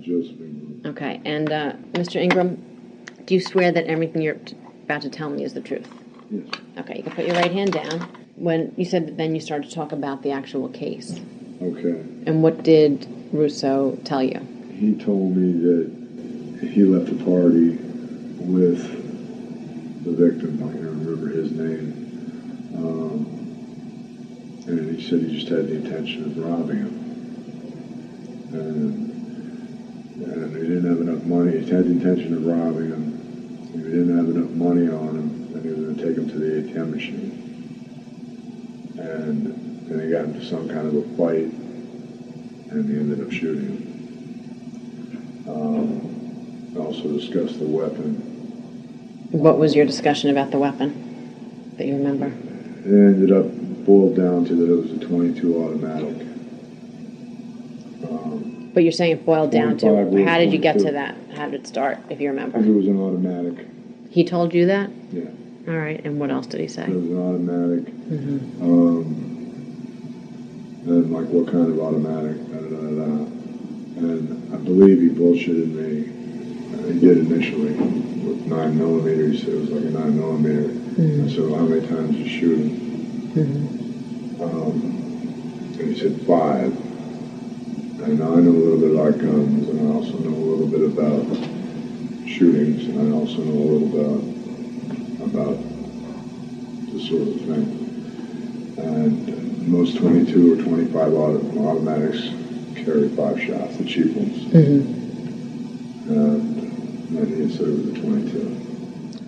Uh, 0.00 0.04
Joseph 0.04 0.40
Ingram. 0.40 0.82
Okay, 0.86 1.20
and 1.24 1.50
uh, 1.50 1.72
Mr. 1.92 2.16
Ingram, 2.20 2.56
do 3.24 3.34
you 3.34 3.40
swear 3.40 3.72
that 3.72 3.86
everything 3.86 4.22
you're 4.22 4.34
t- 4.34 4.56
about 4.84 5.02
to 5.02 5.10
tell 5.10 5.28
me 5.28 5.42
is 5.44 5.54
the 5.54 5.60
truth? 5.60 5.88
Yes. 6.30 6.44
Okay, 6.78 6.98
you 6.98 7.02
can 7.02 7.12
put 7.12 7.26
your 7.26 7.34
right 7.36 7.50
hand 7.50 7.72
down. 7.72 8.08
When 8.36 8.72
you 8.76 8.84
said 8.84 9.06
that 9.06 9.16
then 9.16 9.34
you 9.34 9.40
started 9.40 9.68
to 9.68 9.74
talk 9.74 9.92
about 9.92 10.22
the 10.22 10.30
actual 10.30 10.68
case. 10.68 11.20
Okay. 11.60 12.00
And 12.26 12.42
what 12.42 12.62
did 12.62 13.06
Russo 13.32 13.96
tell 14.04 14.22
you? 14.22 14.40
He 14.78 14.94
told 14.94 15.36
me 15.36 15.52
that 15.60 16.68
he 16.72 16.84
left 16.84 17.06
the 17.06 17.22
party 17.24 17.76
with 18.38 18.80
the 20.04 20.12
victim. 20.12 20.56
I 20.62 20.72
can't 20.72 20.84
remember 20.84 21.28
his 21.28 21.52
name. 21.52 22.72
Um, 22.76 23.39
and 24.78 24.98
he 24.98 25.08
said 25.08 25.20
he 25.20 25.38
just 25.38 25.48
had 25.48 25.66
the 25.68 25.76
intention 25.76 26.24
of 26.24 26.38
robbing 26.38 26.78
him. 26.78 26.94
And, 28.52 29.10
and 30.22 30.56
he 30.56 30.62
didn't 30.62 30.88
have 30.88 31.00
enough 31.00 31.24
money. 31.24 31.58
He 31.58 31.70
had 31.70 31.84
the 31.84 31.90
intention 31.90 32.34
of 32.34 32.46
robbing 32.46 32.90
him. 32.90 33.10
He 33.72 33.78
didn't 33.78 34.16
have 34.16 34.28
enough 34.28 34.50
money 34.50 34.88
on 34.88 35.16
him, 35.16 35.52
then 35.52 35.62
he 35.62 35.68
was 35.68 35.78
going 35.78 35.96
to 35.96 36.04
take 36.06 36.16
him 36.16 36.28
to 36.28 36.38
the 36.38 36.62
ATM 36.62 36.90
machine. 36.90 37.36
And 38.98 39.46
then 39.88 39.98
they 39.98 40.10
got 40.10 40.24
into 40.24 40.44
some 40.44 40.68
kind 40.68 40.86
of 40.86 40.94
a 40.96 41.02
fight, 41.16 41.52
and 42.70 42.88
he 42.88 42.96
ended 42.96 43.24
up 43.24 43.32
shooting 43.32 43.66
him. 43.66 43.86
Um, 45.48 46.76
also 46.76 47.12
discussed 47.12 47.58
the 47.58 47.66
weapon. 47.66 48.14
What 49.32 49.58
was 49.58 49.74
your 49.74 49.86
discussion 49.86 50.30
about 50.30 50.50
the 50.50 50.58
weapon 50.58 51.74
that 51.76 51.86
you 51.86 51.94
remember? 51.94 52.32
It 52.84 52.86
ended 52.86 53.32
up 53.32 53.46
boiled 53.84 54.16
down 54.16 54.44
to 54.46 54.54
that 54.54 54.70
it 54.70 54.76
was 54.76 54.92
a 54.92 54.98
22 54.98 55.64
automatic. 55.64 56.26
Um, 58.08 58.70
But 58.72 58.82
you're 58.82 58.92
saying 58.92 59.12
it 59.12 59.26
boiled 59.26 59.50
down 59.50 59.76
to 59.78 59.86
how 60.24 60.38
did 60.38 60.52
you 60.52 60.58
get 60.58 60.78
to 60.78 60.92
that? 60.92 61.14
How 61.34 61.46
did 61.46 61.60
it 61.60 61.66
start, 61.66 61.98
if 62.08 62.20
you 62.20 62.28
remember? 62.30 62.58
it 62.58 62.66
was 62.66 62.86
an 62.86 63.00
automatic. 63.00 63.66
He 64.10 64.24
told 64.24 64.54
you 64.54 64.66
that? 64.66 64.90
Yeah. 65.12 65.24
All 65.68 65.76
right, 65.76 66.00
and 66.04 66.18
what 66.18 66.30
else 66.30 66.46
did 66.46 66.60
he 66.60 66.68
say? 66.68 66.84
It 66.84 66.88
was 66.88 67.04
an 67.04 67.18
automatic. 67.18 67.84
Mm-hmm. 67.94 68.62
Um, 68.62 69.30
and 70.86 71.12
like 71.12 71.26
what 71.26 71.46
kind 71.52 71.70
of 71.70 71.78
automatic? 71.78 72.36
Da, 72.50 72.58
da, 72.60 72.80
da. 72.80 73.26
And 74.00 74.54
I 74.54 74.56
believe 74.56 75.00
he 75.00 75.08
bullshitted 75.10 75.70
me. 75.72 76.08
Uh, 76.72 76.92
he 76.92 77.00
did 77.00 77.18
initially 77.18 77.72
with 77.74 78.46
nine 78.46 78.78
millimeter. 78.78 79.28
He 79.28 79.38
said 79.38 79.50
it 79.50 79.60
was 79.60 79.70
like 79.70 79.84
a 79.84 79.90
nine 79.90 80.16
millimeter. 80.18 80.79
Mhm. 81.00 81.24
I 81.24 81.28
said, 81.30 81.44
well, 81.48 81.54
how 81.60 81.64
many 81.64 81.86
times 81.86 82.10
did 82.14 82.26
you 82.26 82.28
shoot 82.28 82.58
him? 82.58 82.70
Mm-hmm. 83.32 84.42
Um, 84.42 84.74
and 85.80 85.94
he 85.94 85.98
said 85.98 86.20
five. 86.26 86.76
And 88.02 88.18
now 88.18 88.34
I 88.36 88.40
know 88.40 88.50
a 88.50 88.60
little 88.60 88.78
bit 88.78 88.90
about 88.94 89.18
guns, 89.18 89.68
and 89.68 89.80
I 89.80 89.94
also 89.94 90.18
know 90.18 90.36
a 90.36 90.46
little 90.52 90.66
bit 90.66 90.82
about 90.82 91.24
shootings, 92.28 92.84
and 92.88 93.00
I 93.00 93.16
also 93.16 93.38
know 93.42 93.60
a 93.60 93.68
little 93.72 93.88
bit 93.88 94.10
about 95.24 95.56
this 96.92 97.08
sort 97.08 97.28
of 97.28 97.40
thing. 97.48 98.74
And 98.78 99.68
most 99.68 99.96
22 99.96 100.52
or 100.52 100.62
25 100.62 101.12
auto- 101.14 101.66
automatics 101.66 102.28
carry 102.84 103.08
five 103.10 103.40
shots, 103.40 103.76
the 103.78 103.84
cheap 103.84 104.14
ones. 104.14 104.36
Mm-hmm. 104.52 106.12
And 106.12 107.16
then 107.16 107.26
he 107.48 107.56
said 107.56 107.68
it 107.68 107.70
was 107.70 107.88
a 107.88 108.00
22. 108.00 108.69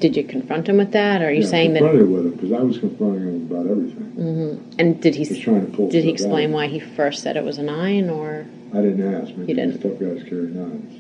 Did 0.03 0.17
you 0.17 0.25
confront 0.25 0.69
him 0.69 0.79
with 0.79 0.91
that, 0.91 1.23
or 1.23 1.29
are 1.29 1.31
you 1.31 1.43
Yeah, 1.43 1.47
saying 1.47 1.75
that? 1.75 1.79
confronted 1.79 2.11
with 2.11 2.27
him 2.27 2.31
because 2.33 2.53
I 2.53 2.61
was 2.61 2.77
confronting 2.79 3.23
him 3.23 3.49
about 3.49 3.71
everything. 3.71 4.03
hmm 4.17 4.81
And 4.81 5.01
did 5.01 5.15
he? 5.15 5.25
Trying 5.25 5.65
to 5.67 5.71
pull 5.77 5.89
Did 5.89 6.03
he 6.03 6.11
explain 6.11 6.51
out. 6.51 6.55
why 6.55 6.67
he 6.67 6.81
first 6.81 7.23
said 7.23 7.37
it 7.37 7.45
was 7.45 7.59
a 7.59 7.63
nine, 7.63 8.11
or? 8.11 8.45
I 8.73 8.83
didn't 8.83 9.15
ask. 9.15 9.29
Maybe 9.37 9.53
You 9.53 9.55
didn't. 9.55 9.81
Tough 9.81 10.01
guys 10.01 10.25
carry 10.29 10.49
nines. 10.49 10.93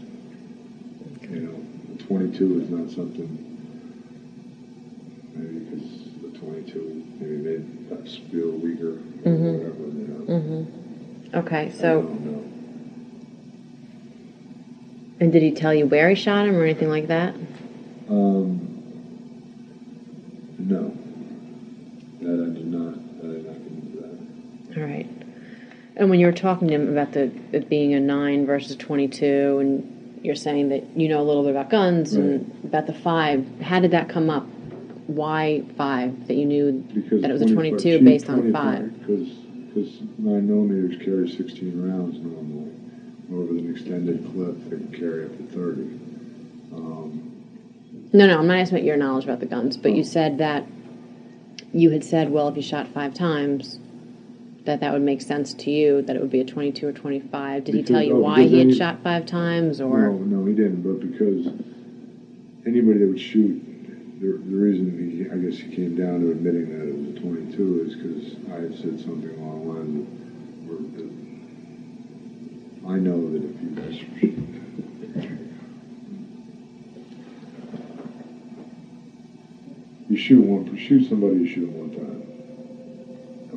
You 1.32 1.40
know, 1.40 1.96
22 2.06 2.60
is 2.60 2.70
not 2.70 2.90
something. 2.92 3.28
Maybe 5.34 5.58
because 5.64 5.88
the 6.22 6.38
22 6.38 7.04
maybe 7.20 7.36
made 7.38 7.64
us 7.98 8.20
feel 8.30 8.50
weaker 8.52 8.90
or 8.90 9.32
Mhm. 9.32 9.58
whatever. 9.58 9.84
You 9.98 10.06
know. 10.06 10.40
Mm-hmm. 10.40 11.38
Okay, 11.38 11.56
I 11.56 11.70
so 11.70 12.02
don't 12.02 12.24
know. 12.24 12.42
and 15.18 15.32
did 15.32 15.42
he 15.42 15.50
tell 15.50 15.74
you 15.74 15.86
where 15.86 16.08
he 16.08 16.14
shot 16.14 16.46
him 16.46 16.54
or 16.54 16.62
anything 16.62 16.88
like 16.88 17.08
that? 17.08 17.34
Um, 18.08 18.68
no. 20.72 20.96
That 22.20 22.44
I 22.44 22.54
did 22.54 22.66
not. 22.66 22.94
I 22.94 23.26
did 23.32 23.46
not 23.46 23.54
get 23.54 23.72
into 23.72 23.96
that. 24.00 24.80
All 24.80 24.85
right. 24.87 25.08
And 25.96 26.08
when 26.08 26.20
you 26.20 26.26
were 26.26 26.32
talking 26.32 26.68
to 26.68 26.74
him 26.74 26.88
about 26.88 27.12
the 27.12 27.30
it 27.52 27.68
being 27.68 27.94
a 27.94 28.00
nine 28.00 28.46
versus 28.46 28.76
twenty-two, 28.76 29.58
and 29.61 30.20
you're 30.24 30.35
saying 30.35 30.70
that 30.70 30.96
you 30.96 31.08
know 31.08 31.20
a 31.20 31.24
little 31.24 31.42
bit 31.42 31.50
about 31.50 31.70
guns 31.70 32.14
and 32.14 32.64
about 32.64 32.87
the 32.87 32.94
five, 32.94 33.46
how 33.61 33.80
did 33.80 33.90
that 33.90 34.08
come 34.08 34.30
up? 34.30 34.46
Why 35.06 35.62
five? 35.76 36.26
That 36.28 36.35
you 36.35 36.46
knew 36.46 36.72
Because 36.72 37.22
that 37.22 37.30
it 37.30 37.35
was 37.35 37.42
a 37.42 37.52
twenty-two 37.54 38.02
based 38.04 38.30
on 38.30 38.52
five. 38.52 38.98
Because 39.00 39.28
because 39.28 40.00
nine 40.18 40.46
millimeters 40.46 41.02
carry 41.02 41.28
16 41.30 41.88
rounds 41.88 42.18
normally. 42.18 42.70
Over 43.32 43.58
an 43.58 43.70
extended 43.74 44.22
clip, 44.32 44.62
they 44.68 44.76
can 44.76 44.92
carry 44.92 45.24
up 45.24 45.37
to 45.38 45.44
30. 45.44 45.82
Um, 46.74 47.31
No, 48.12 48.27
no, 48.27 48.38
I'm 48.38 48.46
not 48.46 48.59
asking 48.59 48.79
about 48.79 48.87
your 48.87 48.96
knowledge 48.96 49.25
about 49.25 49.40
the 49.40 49.46
guns, 49.46 49.77
but 49.77 49.92
Oh. 49.92 49.94
you 49.94 50.05
said 50.05 50.38
that 50.38 50.66
you 51.72 51.90
had 51.90 52.05
said, 52.05 52.31
well, 52.31 52.48
if 52.48 52.57
you 52.57 52.62
shot 52.62 52.88
five 52.88 53.14
times, 53.14 53.79
that 54.64 54.81
that 54.81 54.92
would 54.92 55.03
make 55.03 55.22
sense 55.22 55.55
to 55.55 55.70
you, 55.70 56.03
that 56.03 56.14
it 56.14 56.20
would 56.20 56.31
be 56.31 56.40
a 56.40 56.44
22 56.44 56.87
or 56.87 56.92
25. 56.92 57.64
Did 57.64 57.75
he 57.75 57.83
tell 57.83 58.03
you 58.03 58.16
oh, 58.16 58.20
why 58.20 58.42
he 58.42 58.59
had 58.59 58.75
shot 58.77 59.03
five 59.03 59.25
times, 59.27 59.81
or? 59.81 60.09
No, 60.11 60.12
no, 60.18 60.44
he 60.44 60.55
didn't. 60.55 60.83
But 60.83 61.01
because 61.01 61.46
anybody 62.66 62.98
that 63.01 63.07
would 63.09 63.18
shoot, 63.20 63.61
the, 64.20 64.27
the 64.27 64.57
reason 64.57 65.11
he, 65.11 65.31
I 65.31 65.37
guess 65.38 65.59
he 65.59 65.75
came 65.75 65.96
down 65.96 66.20
to 66.20 66.31
admitting 66.31 66.68
that 66.79 66.88
it 66.88 66.94
was 66.94 67.16
a 67.16 67.20
22 67.20 67.85
is 67.87 67.96
because 67.96 68.37
I 68.53 68.61
had 68.61 68.77
said 68.77 69.01
something 69.01 69.31
along 69.38 69.64
the 69.64 69.72
line 69.72 69.96
of, 70.03 70.68
we're- 70.68 70.90
that 70.96 71.11
I 72.92 72.98
know 72.98 73.31
that 73.33 73.42
if 73.42 73.62
you 73.62 73.70
guys 73.70 73.96
you 80.12 80.18
shoot 80.18 80.44
one, 80.44 80.77
shoot 80.77 81.09
somebody, 81.09 81.37
you 81.37 81.48
shoot 81.48 81.70
one 81.70 81.90
time. 81.90 82.20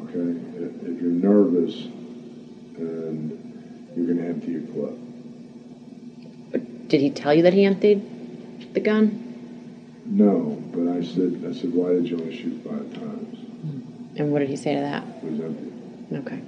Okay, 0.03 0.39
if, 0.63 0.71
if 0.87 1.01
you're 1.01 1.11
nervous 1.11 1.75
and 2.77 3.91
you're 3.93 4.05
going 4.05 4.19
to 4.19 4.25
empty 4.25 4.51
your 4.53 4.61
clip. 4.61 4.95
Did 6.87 7.01
he 7.01 7.09
tell 7.09 7.33
you 7.33 7.43
that 7.43 7.53
he 7.53 7.65
emptied 7.65 8.73
the 8.73 8.79
gun? 8.79 9.21
No, 10.05 10.63
but 10.73 10.87
I 10.87 11.03
said, 11.03 11.43
I 11.45 11.51
said, 11.51 11.73
why 11.73 11.89
did 11.89 12.07
you 12.07 12.21
only 12.21 12.37
shoot 12.37 12.63
five 12.63 12.93
times? 12.93 13.37
Hmm. 13.37 14.15
And 14.15 14.31
what 14.31 14.39
did 14.39 14.47
he 14.47 14.55
say 14.55 14.75
to 14.75 14.79
that? 14.79 15.03
It 15.23 15.31
was 15.31 15.41
empty. 15.41 15.73
Okay. 16.15 16.41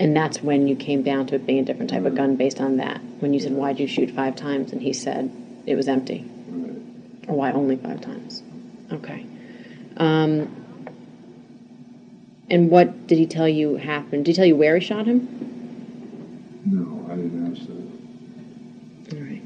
And 0.00 0.16
that's 0.16 0.42
when 0.42 0.66
you 0.66 0.74
came 0.74 1.04
down 1.04 1.28
to 1.28 1.36
it 1.36 1.46
being 1.46 1.60
a 1.60 1.64
different 1.64 1.90
type 1.90 2.00
of 2.00 2.06
uh-huh. 2.06 2.16
gun 2.16 2.34
based 2.34 2.60
on 2.60 2.78
that. 2.78 3.00
When 3.20 3.32
you 3.32 3.38
said, 3.38 3.52
why'd 3.52 3.78
you 3.78 3.86
shoot 3.86 4.10
five 4.10 4.34
times? 4.34 4.72
And 4.72 4.82
he 4.82 4.92
said, 4.92 5.30
it 5.66 5.76
was 5.76 5.86
empty. 5.86 6.28
Right. 7.28 7.34
Or 7.34 7.36
why 7.36 7.52
only 7.52 7.76
five 7.76 8.00
times? 8.00 8.42
Okay. 8.92 9.26
Um, 9.96 10.48
and 12.50 12.70
what 12.70 13.06
did 13.06 13.18
he 13.18 13.26
tell 13.26 13.48
you 13.48 13.76
happened? 13.76 14.24
Did 14.24 14.32
he 14.32 14.36
tell 14.36 14.46
you 14.46 14.56
where 14.56 14.78
he 14.78 14.84
shot 14.84 15.06
him? 15.06 15.28
No, 16.64 17.06
I 17.12 17.16
didn't 17.16 17.56
ask 17.56 17.66
that. 17.66 19.16
All 19.18 19.22
right. 19.24 19.42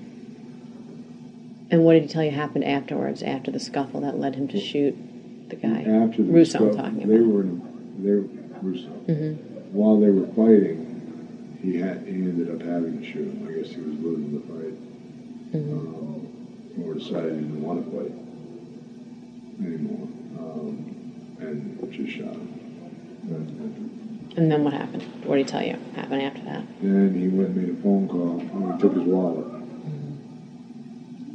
And 1.71 1.85
what 1.85 1.95
did 1.95 2.03
he 2.03 2.09
tell 2.09 2.23
you 2.25 2.31
happened 2.31 2.65
afterwards, 2.65 3.23
after 3.23 3.51
the 3.51 3.59
scuffle 3.61 4.01
that 4.03 4.19
led 4.19 4.35
him 4.37 4.47
to 4.49 4.61
shoot 4.61 4.97
the 5.49 5.57
guy? 5.57 5.83
After 5.83 6.23
the 6.23 6.33
Russo, 6.33 6.59
I'm 6.67 6.73
stuff, 6.73 6.85
talking 6.85 7.09
they 7.09 7.17
about. 7.17 7.27
were 7.27 7.41
in, 7.43 7.63
they 8.05 8.11
were 8.13 8.29
Russo. 8.63 8.89
Mhm. 9.09 9.37
While 9.73 9.99
they 10.01 10.11
were 10.11 10.27
fighting, 10.29 11.59
he 11.63 11.77
had 11.79 12.03
he 12.07 12.13
ended 12.15 12.51
up 12.51 12.63
having 12.67 12.99
to 13.01 13.05
shoot 13.05 13.25
him. 13.27 13.49
I 13.49 13.53
guess 13.53 13.71
he 13.71 13.81
was 13.81 13.99
losing 14.01 14.33
the 14.35 14.41
fight, 14.41 14.75
Mhm. 15.55 15.73
um, 15.73 16.22
or 16.81 16.95
decided 16.95 17.35
he 17.35 17.41
didn't 17.41 17.63
want 17.63 17.85
to 17.85 17.91
fight 17.91 18.13
anymore, 19.61 20.09
um, 20.39 21.13
and 21.41 21.93
just 21.93 22.11
shot 22.13 22.33
him. 22.33 22.49
And, 24.37 24.51
then 24.51 24.65
what 24.65 24.73
happened? 24.73 25.03
What 25.25 25.37
did 25.37 25.47
he 25.47 25.51
tell 25.51 25.63
you 25.63 25.77
happened 25.95 26.23
after 26.23 26.43
that? 26.45 26.65
Then 26.81 27.15
he 27.15 27.29
went 27.29 27.51
and 27.51 27.57
made 27.57 27.79
a 27.79 27.83
phone 27.83 28.09
call. 28.09 28.41
and 28.41 28.75
he 28.75 28.81
took 28.81 28.95
his 28.95 29.03
wallet. 29.03 29.47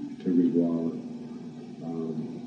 He 0.10 0.24
took 0.24 0.36
his 0.36 0.52
wallet. 0.52 0.94
Um, 1.84 2.42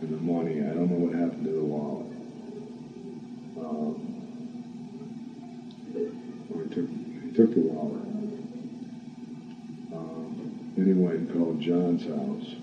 and 0.00 0.10
the 0.10 0.16
money. 0.16 0.60
I 0.60 0.72
don't 0.72 0.90
know 0.90 1.06
what 1.06 1.14
happened 1.14 1.44
to 1.44 1.50
the 1.52 1.64
wallet. 1.64 2.06
Um, 3.60 3.94
he 5.92 6.74
took 6.74 6.88
he 6.88 7.30
took 7.36 7.54
the 7.54 7.60
wallet. 7.60 8.13
Went 10.94 11.16
and 11.18 11.32
called 11.32 11.60
John's 11.60 12.02
house 12.02 12.54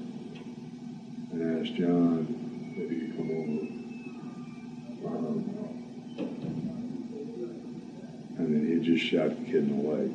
and 1.33 1.59
asked 1.59 1.75
John 1.75 2.73
if 2.77 2.89
he 2.89 2.95
could 3.01 3.17
come 3.17 3.29
over. 3.31 3.61
Um, 5.15 5.35
and 8.37 8.47
then 8.55 8.63
he 8.67 8.75
just 8.85 9.03
shot 9.05 9.29
the 9.29 9.35
kid 9.45 9.55
in 9.55 9.83
the 9.83 9.89
leg. 9.89 10.09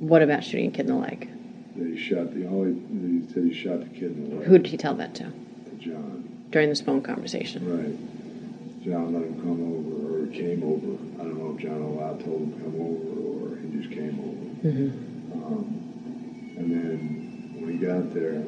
What 0.00 0.22
about 0.22 0.44
shooting 0.44 0.68
a 0.68 0.70
kid 0.70 0.88
in 0.88 0.94
the 0.94 1.00
leg? 1.00 1.28
that 1.76 1.86
he 1.86 1.98
shot 1.98 2.32
the 2.32 2.46
only 2.46 2.72
he 2.72 3.32
said 3.32 3.44
he 3.44 3.52
shot 3.54 3.80
the 3.80 3.86
kid 3.86 4.16
in 4.16 4.30
the 4.30 4.36
leg. 4.36 4.46
Who 4.46 4.58
did 4.58 4.68
he 4.68 4.76
tell 4.76 4.94
that 4.94 5.14
to? 5.16 5.24
To 5.24 5.76
John. 5.78 6.46
During 6.50 6.68
this 6.70 6.80
phone 6.80 7.02
conversation. 7.02 7.68
Right. 7.68 8.82
John 8.82 9.12
let 9.12 9.24
him 9.24 9.34
come 9.42 9.60
over, 9.60 10.22
or 10.22 10.26
came 10.28 10.62
over. 10.62 10.96
I 11.20 11.24
don't 11.24 11.38
know 11.38 11.54
if 11.54 11.60
John 11.62 11.82
Allowed 11.82 12.24
told 12.24 12.40
him 12.42 12.52
to 12.52 12.58
come 12.60 12.76
over, 12.80 13.12
or 13.20 13.56
he 13.58 13.78
just 13.78 13.90
came 13.92 14.18
over. 14.20 14.74
Mm-hmm. 14.74 15.05
Um, 15.44 16.54
and 16.56 16.70
then 16.72 17.54
when 17.60 17.72
he 17.72 17.78
got 17.78 18.12
there, 18.14 18.42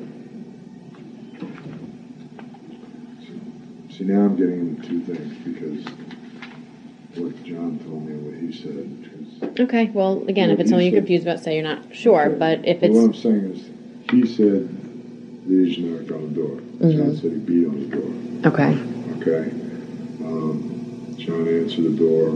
see 3.90 4.05
now 4.05 4.22
I'm 4.24 4.37
getting 4.37 4.61
into 4.61 4.88
two 4.88 5.01
things 5.01 5.35
because 5.44 5.85
what 7.16 7.44
John 7.44 7.79
told 7.85 8.07
me, 8.07 8.14
what 8.16 8.38
he 8.40 8.53
said. 8.53 9.61
Okay, 9.61 9.90
well, 9.92 10.24
again, 10.29 10.51
if 10.51 10.61
it's 10.61 10.70
something 10.70 10.87
you're 10.90 11.01
confused 11.01 11.24
about, 11.27 11.40
say 11.40 11.55
you're 11.55 11.64
not 11.64 11.83
sure, 11.92 12.27
Okay. 12.27 12.38
but 12.38 12.66
if 12.66 12.81
But 12.81 12.90
what 12.90 13.05
I'm 13.05 13.14
saying 13.14 13.55
is, 13.55 13.70
he 14.11 14.27
said 14.27 14.68
knocked 15.48 16.11
on 16.12 16.22
the 16.22 16.40
door. 16.40 16.61
John 16.81 16.90
Mhm. 16.90 17.20
said 17.20 17.33
he 17.33 17.38
beat 17.38 17.66
on 17.66 17.81
the 17.81 17.96
door. 17.96 18.11
okay, 18.46 18.79
Okay. 19.20 19.51
Um, 20.24 20.70
John 21.16 21.48
answered 21.48 21.85
the 21.85 21.90
door. 21.90 22.29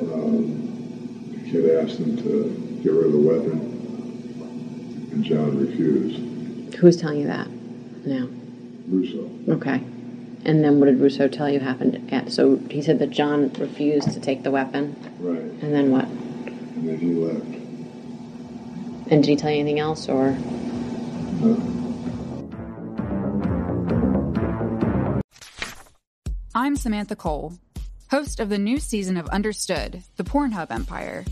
Um, 0.00 0.60
the 1.32 1.50
kid 1.50 1.76
asked 1.76 1.98
him 1.98 2.16
to 2.18 2.63
get 2.84 2.92
rid 2.92 3.06
of 3.06 3.12
the 3.12 3.18
weapon, 3.18 3.60
and 5.12 5.24
John 5.24 5.58
refused. 5.58 6.74
who's 6.76 6.96
telling 6.98 7.20
you 7.20 7.26
that 7.28 7.48
now? 8.04 8.28
Russo. 8.88 9.30
Okay. 9.48 9.80
And 10.46 10.62
then 10.62 10.78
what 10.78 10.86
did 10.86 11.00
Russo 11.00 11.26
tell 11.26 11.48
you 11.48 11.60
happened 11.60 12.12
at, 12.12 12.30
so 12.30 12.56
he 12.70 12.82
said 12.82 12.98
that 12.98 13.08
John 13.08 13.50
refused 13.54 14.12
to 14.12 14.20
take 14.20 14.42
the 14.42 14.50
weapon, 14.50 14.94
Right. 15.18 15.38
and 15.40 15.72
then 15.72 15.90
what? 15.90 16.04
And 16.04 16.86
then 16.88 16.98
he 16.98 17.14
left. 17.14 17.46
And 19.10 19.22
did 19.22 19.26
he 19.30 19.36
tell 19.36 19.50
you 19.50 19.60
anything 19.60 19.78
else, 19.78 20.06
or? 20.08 20.36
I'm 26.54 26.76
Samantha 26.76 27.16
Cole, 27.16 27.54
host 28.10 28.38
of 28.40 28.48
the 28.48 28.58
new 28.58 28.78
season 28.78 29.16
of 29.16 29.26
Understood, 29.28 30.02
the 30.16 30.24
Pornhub 30.24 30.70
Empire. 30.70 31.24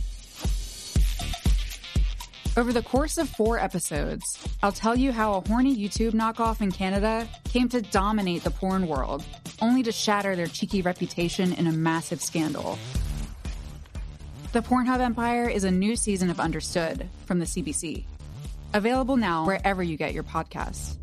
Over 2.55 2.71
the 2.71 2.83
course 2.83 3.17
of 3.17 3.31
four 3.31 3.59
episodes, 3.59 4.47
I'll 4.62 4.73
tell 4.73 4.95
you 4.95 5.11
how 5.11 5.33
a 5.33 5.49
horny 5.49 5.75
YouTube 5.75 6.12
knockoff 6.12 6.61
in 6.61 6.71
Canada 6.71 7.27
came 7.45 7.67
to 7.71 7.81
dominate 7.81 8.45
the 8.45 8.51
porn 8.51 8.87
world, 8.87 9.25
only 9.62 9.83
to 9.85 9.91
shatter 9.91 10.37
their 10.37 10.49
cheeky 10.49 10.83
reputation 10.83 11.55
in 11.55 11.67
a 11.67 11.73
massive 11.73 12.21
scandal. 12.21 12.79
The 14.53 14.61
Pornhub 14.61 15.01
Empire 15.01 15.49
is 15.49 15.65
a 15.65 15.71
new 15.71 15.97
season 15.97 16.29
of 16.29 16.38
Understood 16.38 17.09
from 17.25 17.38
the 17.38 17.47
CBC. 17.47 18.05
Available 18.75 19.17
now 19.17 19.47
wherever 19.47 19.83
you 19.83 19.97
get 19.97 20.12
your 20.12 20.23
podcasts. 20.23 20.99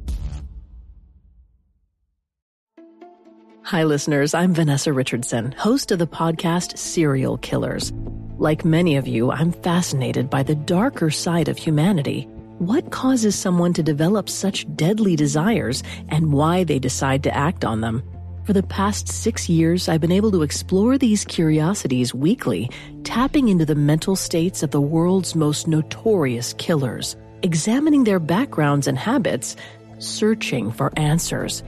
Hi, 3.63 3.85
listeners. 3.85 4.35
I'm 4.35 4.53
Vanessa 4.53 4.93
Richardson, 4.93 5.51
host 5.53 5.91
of 5.91 5.97
the 5.97 6.07
podcast 6.07 6.77
Serial 6.77 7.37
Killers. 7.39 7.91
Like 8.39 8.63
many 8.63 8.95
of 8.95 9.05
you, 9.05 9.31
I'm 9.31 9.51
fascinated 9.51 10.29
by 10.29 10.43
the 10.43 10.55
darker 10.55 11.09
side 11.09 11.49
of 11.49 11.57
humanity. 11.57 12.21
What 12.59 12.89
causes 12.89 13.35
someone 13.35 13.73
to 13.73 13.83
develop 13.83 14.29
such 14.29 14.65
deadly 14.77 15.17
desires 15.17 15.83
and 16.07 16.31
why 16.31 16.63
they 16.63 16.79
decide 16.79 17.21
to 17.23 17.35
act 17.35 17.65
on 17.65 17.81
them? 17.81 18.01
For 18.45 18.53
the 18.53 18.63
past 18.63 19.09
six 19.09 19.49
years, 19.49 19.89
I've 19.89 19.99
been 19.99 20.13
able 20.13 20.31
to 20.31 20.43
explore 20.43 20.97
these 20.97 21.25
curiosities 21.25 22.13
weekly, 22.13 22.69
tapping 23.03 23.49
into 23.49 23.65
the 23.65 23.75
mental 23.75 24.15
states 24.15 24.63
of 24.63 24.71
the 24.71 24.79
world's 24.79 25.35
most 25.35 25.67
notorious 25.67 26.53
killers, 26.53 27.17
examining 27.43 28.05
their 28.05 28.19
backgrounds 28.19 28.87
and 28.87 28.97
habits, 28.97 29.57
searching 29.97 30.71
for 30.71 30.97
answers. 30.97 31.61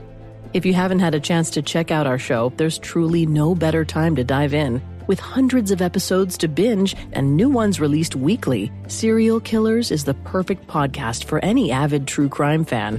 If 0.54 0.66
you 0.66 0.74
haven't 0.74 1.00
had 1.00 1.16
a 1.16 1.20
chance 1.20 1.50
to 1.50 1.62
check 1.62 1.92
out 1.92 2.08
our 2.08 2.18
show, 2.18 2.54
there's 2.56 2.80
truly 2.80 3.26
no 3.26 3.56
better 3.56 3.84
time 3.84 4.16
to 4.16 4.24
dive 4.24 4.54
in. 4.54 4.82
With 5.12 5.20
hundreds 5.20 5.72
of 5.72 5.82
episodes 5.82 6.38
to 6.38 6.48
binge 6.48 6.96
and 7.12 7.36
new 7.36 7.50
ones 7.50 7.82
released 7.82 8.16
weekly, 8.16 8.72
Serial 8.88 9.42
Killers 9.42 9.92
is 9.92 10.06
the 10.06 10.14
perfect 10.14 10.68
podcast 10.68 11.26
for 11.26 11.44
any 11.44 11.70
avid 11.70 12.08
true 12.08 12.30
crime 12.30 12.64
fan. 12.64 12.98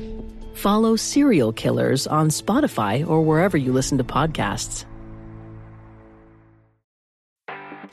Follow 0.52 0.94
Serial 0.94 1.54
Killers 1.54 2.06
on 2.06 2.28
Spotify 2.28 3.08
or 3.08 3.22
wherever 3.22 3.56
you 3.56 3.72
listen 3.72 3.96
to 3.96 4.04
podcasts. 4.04 4.84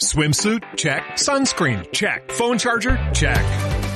Swimsuit? 0.04 0.66
Check. 0.76 1.02
Sunscreen? 1.12 1.90
Check. 1.94 2.30
Phone 2.34 2.58
charger? 2.58 3.00
Check. 3.14 3.69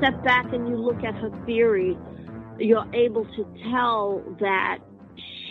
Step 0.00 0.24
back 0.24 0.52
and 0.52 0.66
you 0.66 0.76
look 0.76 1.04
at 1.04 1.14
her 1.14 1.30
theory, 1.44 1.96
you're 2.58 2.86
able 2.94 3.26
to 3.36 3.44
tell 3.70 4.22
that 4.40 4.78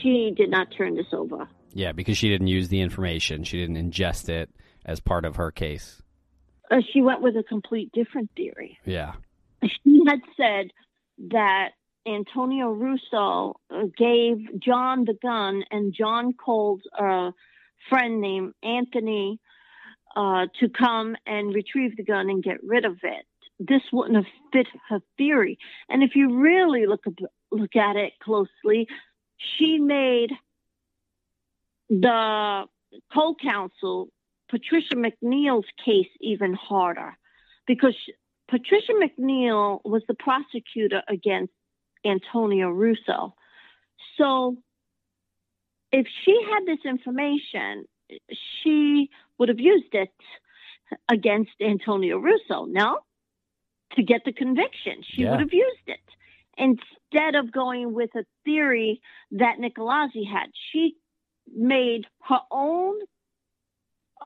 she 0.01 0.33
did 0.35 0.49
not 0.49 0.67
turn 0.75 0.95
this 0.95 1.05
over. 1.13 1.47
Yeah, 1.73 1.91
because 1.91 2.17
she 2.17 2.29
didn't 2.29 2.47
use 2.47 2.69
the 2.69 2.81
information. 2.81 3.43
She 3.43 3.59
didn't 3.59 3.75
ingest 3.75 4.27
it 4.27 4.49
as 4.85 4.99
part 4.99 5.23
of 5.23 5.35
her 5.35 5.51
case. 5.51 6.01
Uh, 6.71 6.77
she 6.91 7.01
went 7.01 7.21
with 7.21 7.35
a 7.35 7.43
complete 7.43 7.91
different 7.91 8.31
theory. 8.35 8.79
Yeah. 8.85 9.13
She 9.63 10.01
had 10.07 10.19
said 10.35 10.71
that 11.31 11.69
Antonio 12.07 12.71
Russo 12.71 13.59
uh, 13.69 13.83
gave 13.95 14.59
John 14.59 15.05
the 15.05 15.15
gun, 15.21 15.63
and 15.69 15.93
John 15.93 16.33
called 16.33 16.81
a 16.97 17.33
friend 17.87 18.19
named 18.19 18.53
Anthony 18.63 19.39
uh, 20.15 20.47
to 20.59 20.69
come 20.69 21.15
and 21.27 21.53
retrieve 21.53 21.97
the 21.97 22.03
gun 22.03 22.29
and 22.29 22.43
get 22.43 22.63
rid 22.63 22.85
of 22.85 22.97
it. 23.03 23.25
This 23.59 23.81
wouldn't 23.91 24.15
have 24.15 24.33
fit 24.53 24.67
her 24.87 25.01
theory. 25.17 25.57
And 25.89 26.01
if 26.03 26.15
you 26.15 26.39
really 26.39 26.85
look 26.85 27.03
look 27.51 27.75
at 27.75 27.95
it 27.95 28.13
closely, 28.21 28.87
she 29.37 29.77
made 29.79 30.31
the 31.89 32.65
co-counsel 33.13 34.09
Patricia 34.49 34.95
McNeil's 34.95 35.67
case 35.83 36.09
even 36.21 36.53
harder 36.53 37.17
because 37.67 37.95
Patricia 38.47 38.93
McNeil 38.93 39.79
was 39.83 40.03
the 40.07 40.15
prosecutor 40.15 41.03
against 41.07 41.53
Antonio 42.05 42.69
Russo. 42.69 43.35
So 44.17 44.57
if 45.91 46.07
she 46.23 46.39
had 46.49 46.65
this 46.65 46.85
information, 46.85 47.85
she 48.31 49.09
would 49.37 49.49
have 49.49 49.59
used 49.59 49.93
it 49.93 50.09
against 51.09 51.51
Antonio 51.61 52.17
Russo, 52.17 52.65
no? 52.65 52.99
To 53.95 54.03
get 54.03 54.21
the 54.23 54.31
conviction. 54.33 55.01
She 55.03 55.23
Yeah. 55.23 55.31
would 55.31 55.39
have 55.39 55.53
used 55.53 55.87
it. 55.87 55.99
Instead 56.57 57.35
of 57.35 57.51
going 57.51 57.93
with 57.93 58.13
a 58.15 58.23
theory 58.45 59.01
that 59.31 59.57
Nicolazzi 59.57 60.25
had, 60.27 60.51
she 60.71 60.95
made 61.53 62.05
her 62.23 62.39
own 62.51 62.99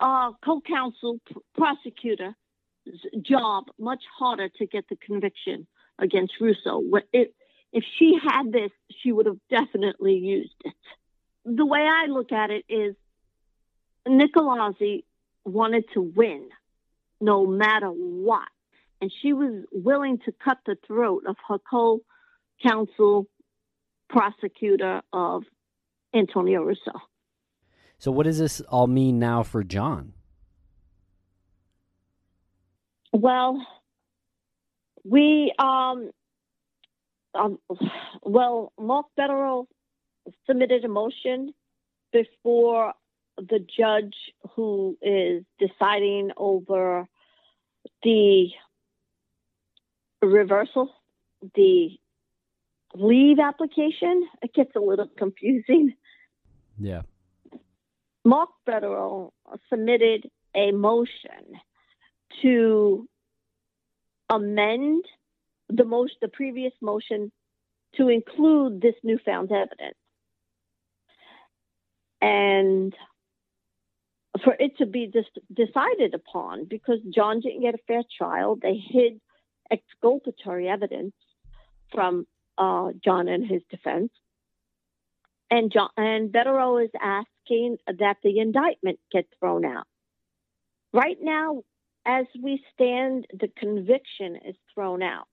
uh, 0.01 0.31
co-counsel 0.43 1.19
p- 1.27 1.35
prosecutor's 1.55 2.33
job 3.21 3.65
much 3.79 4.03
harder 4.17 4.49
to 4.49 4.65
get 4.65 4.85
the 4.89 4.95
conviction 4.97 5.67
against 5.99 6.33
Russo. 6.41 6.81
If, 7.13 7.29
if 7.71 7.85
she 7.97 8.17
had 8.21 8.51
this, 8.51 8.71
she 9.01 9.11
would 9.11 9.27
have 9.27 9.39
definitely 9.49 10.15
used 10.15 10.55
it. 10.65 10.73
The 11.45 11.65
way 11.65 11.81
I 11.81 12.07
look 12.07 12.31
at 12.31 12.49
it 12.49 12.65
is 12.67 12.95
Nicolazzi 14.07 15.05
wanted 15.45 15.85
to 15.93 16.01
win 16.01 16.49
no 17.21 17.45
matter 17.45 17.87
what. 17.87 18.47
And 19.03 19.11
she 19.21 19.33
was 19.33 19.65
willing 19.73 20.19
to 20.19 20.31
cut 20.31 20.59
the 20.65 20.77
throat 20.87 21.23
of 21.27 21.35
her 21.49 21.57
co-counsel 21.69 23.27
prosecutor 24.07 25.01
of 25.11 25.43
Antonio 26.15 26.61
Russo. 26.61 27.01
So 27.97 28.13
what 28.13 28.23
does 28.23 28.39
this 28.39 28.61
all 28.61 28.87
mean 28.87 29.19
now 29.19 29.43
for 29.43 29.61
John? 29.61 30.13
Well, 33.11 33.67
we 35.03 35.51
um, 35.59 36.09
um 37.35 37.59
well, 38.21 38.71
Mark 38.79 39.07
Bederow 39.19 39.65
submitted 40.47 40.85
a 40.85 40.87
motion 40.87 41.53
before 42.13 42.93
the 43.35 43.59
judge 43.59 44.15
who 44.55 44.97
is 45.01 45.43
deciding 45.59 46.31
over 46.37 47.05
the 48.01 48.47
reversal, 50.25 50.89
the 51.55 51.89
leave 52.95 53.39
application, 53.39 54.27
it 54.41 54.53
gets 54.53 54.71
a 54.75 54.79
little 54.79 55.07
confusing. 55.17 55.93
Yeah. 56.79 57.01
Mark 58.25 58.49
Bederow 58.67 59.31
submitted 59.69 60.29
a 60.55 60.71
motion 60.71 61.59
to 62.41 63.07
amend 64.29 65.03
the 65.69 65.83
most 65.83 66.13
the 66.21 66.27
previous 66.27 66.73
motion 66.81 67.31
to 67.95 68.09
include 68.09 68.81
this 68.81 68.95
newfound 69.03 69.51
evidence 69.51 69.97
and 72.21 72.95
for 74.43 74.55
it 74.57 74.77
to 74.77 74.85
be 74.85 75.07
dis- 75.07 75.43
decided 75.53 76.13
upon 76.13 76.65
because 76.65 76.99
John 77.13 77.41
didn't 77.41 77.61
get 77.61 77.75
a 77.75 77.79
fair 77.87 78.03
trial. 78.17 78.57
They 78.59 78.75
hid 78.75 79.19
exculpatory 79.71 80.67
evidence 80.67 81.13
from 81.93 82.25
uh, 82.57 82.89
John 83.03 83.27
and 83.27 83.45
his 83.45 83.61
defense. 83.69 84.11
And 85.49 85.71
John 85.71 85.89
and 85.97 86.31
Bederow 86.31 86.83
is 86.83 86.91
asking 86.99 87.77
that 87.87 88.17
the 88.23 88.39
indictment 88.39 88.99
get 89.11 89.25
thrown 89.39 89.65
out. 89.65 89.85
Right 90.93 91.17
now, 91.21 91.63
as 92.05 92.25
we 92.41 92.63
stand, 92.73 93.27
the 93.31 93.49
conviction 93.57 94.37
is 94.47 94.55
thrown 94.73 95.01
out 95.01 95.27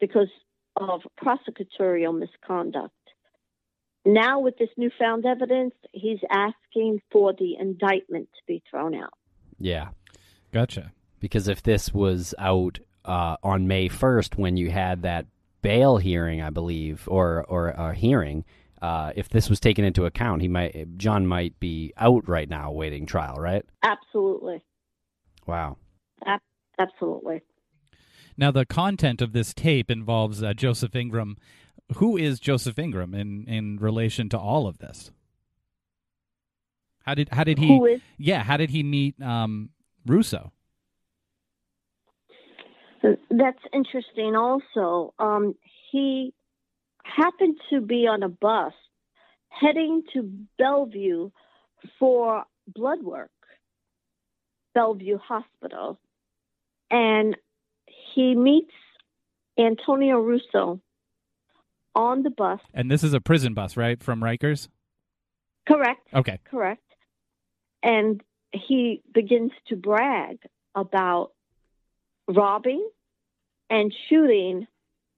because 0.00 0.28
of 0.76 1.00
prosecutorial 1.22 2.18
misconduct. 2.18 2.92
Now, 4.04 4.40
with 4.40 4.56
this 4.56 4.68
newfound 4.76 5.26
evidence, 5.26 5.74
he's 5.92 6.20
asking 6.30 7.00
for 7.10 7.32
the 7.32 7.56
indictment 7.58 8.28
to 8.34 8.42
be 8.46 8.62
thrown 8.70 8.94
out. 8.94 9.14
Yeah. 9.58 9.88
Gotcha. 10.52 10.92
Because 11.18 11.48
if 11.48 11.62
this 11.62 11.92
was 11.92 12.34
out 12.38 12.78
uh, 13.06 13.36
on 13.42 13.66
May 13.68 13.88
1st 13.88 14.36
when 14.36 14.56
you 14.56 14.70
had 14.70 15.02
that 15.02 15.26
bail 15.62 15.96
hearing, 15.96 16.42
I 16.42 16.50
believe, 16.50 17.04
or 17.06 17.44
or 17.48 17.68
a 17.68 17.94
hearing, 17.94 18.44
uh, 18.82 19.12
if 19.16 19.28
this 19.28 19.48
was 19.48 19.58
taken 19.60 19.84
into 19.84 20.04
account, 20.04 20.42
he 20.42 20.48
might 20.48 20.98
John 20.98 21.26
might 21.26 21.58
be 21.60 21.92
out 21.96 22.28
right 22.28 22.48
now 22.48 22.68
awaiting 22.70 23.06
trial, 23.06 23.36
right? 23.36 23.64
Absolutely. 23.82 24.62
Wow. 25.46 25.76
A- 26.26 26.40
absolutely. 26.78 27.42
Now, 28.36 28.50
the 28.50 28.66
content 28.66 29.22
of 29.22 29.32
this 29.32 29.54
tape 29.54 29.90
involves 29.90 30.42
uh, 30.42 30.52
Joseph 30.52 30.94
Ingram. 30.94 31.36
Who 31.96 32.16
is 32.16 32.38
Joseph 32.40 32.78
Ingram 32.78 33.14
in, 33.14 33.46
in 33.48 33.78
relation 33.78 34.28
to 34.30 34.38
all 34.38 34.66
of 34.66 34.78
this? 34.78 35.10
How 37.04 37.14
did 37.14 37.28
how 37.30 37.44
did 37.44 37.58
he? 37.58 37.68
Who 37.68 37.86
is- 37.86 38.00
yeah, 38.18 38.42
how 38.42 38.56
did 38.56 38.70
he 38.70 38.82
meet 38.82 39.20
um, 39.22 39.70
Russo? 40.04 40.52
That's 43.02 43.62
interesting. 43.72 44.34
Also, 44.36 45.14
um, 45.18 45.54
he 45.90 46.32
happened 47.04 47.56
to 47.70 47.80
be 47.80 48.06
on 48.06 48.22
a 48.22 48.28
bus 48.28 48.72
heading 49.48 50.02
to 50.12 50.22
Bellevue 50.58 51.30
for 51.98 52.44
blood 52.66 53.02
work, 53.02 53.30
Bellevue 54.74 55.18
Hospital, 55.18 55.98
and 56.90 57.36
he 58.14 58.34
meets 58.34 58.72
Antonio 59.58 60.18
Russo 60.18 60.80
on 61.94 62.22
the 62.22 62.30
bus. 62.30 62.60
And 62.74 62.90
this 62.90 63.02
is 63.02 63.14
a 63.14 63.20
prison 63.20 63.54
bus, 63.54 63.76
right, 63.76 64.02
from 64.02 64.20
Rikers? 64.20 64.68
Correct. 65.66 66.06
Okay. 66.14 66.38
Correct. 66.44 66.82
And 67.82 68.22
he 68.52 69.02
begins 69.12 69.52
to 69.68 69.76
brag 69.76 70.38
about 70.74 71.32
robbing 72.28 72.88
and 73.70 73.94
shooting 74.08 74.66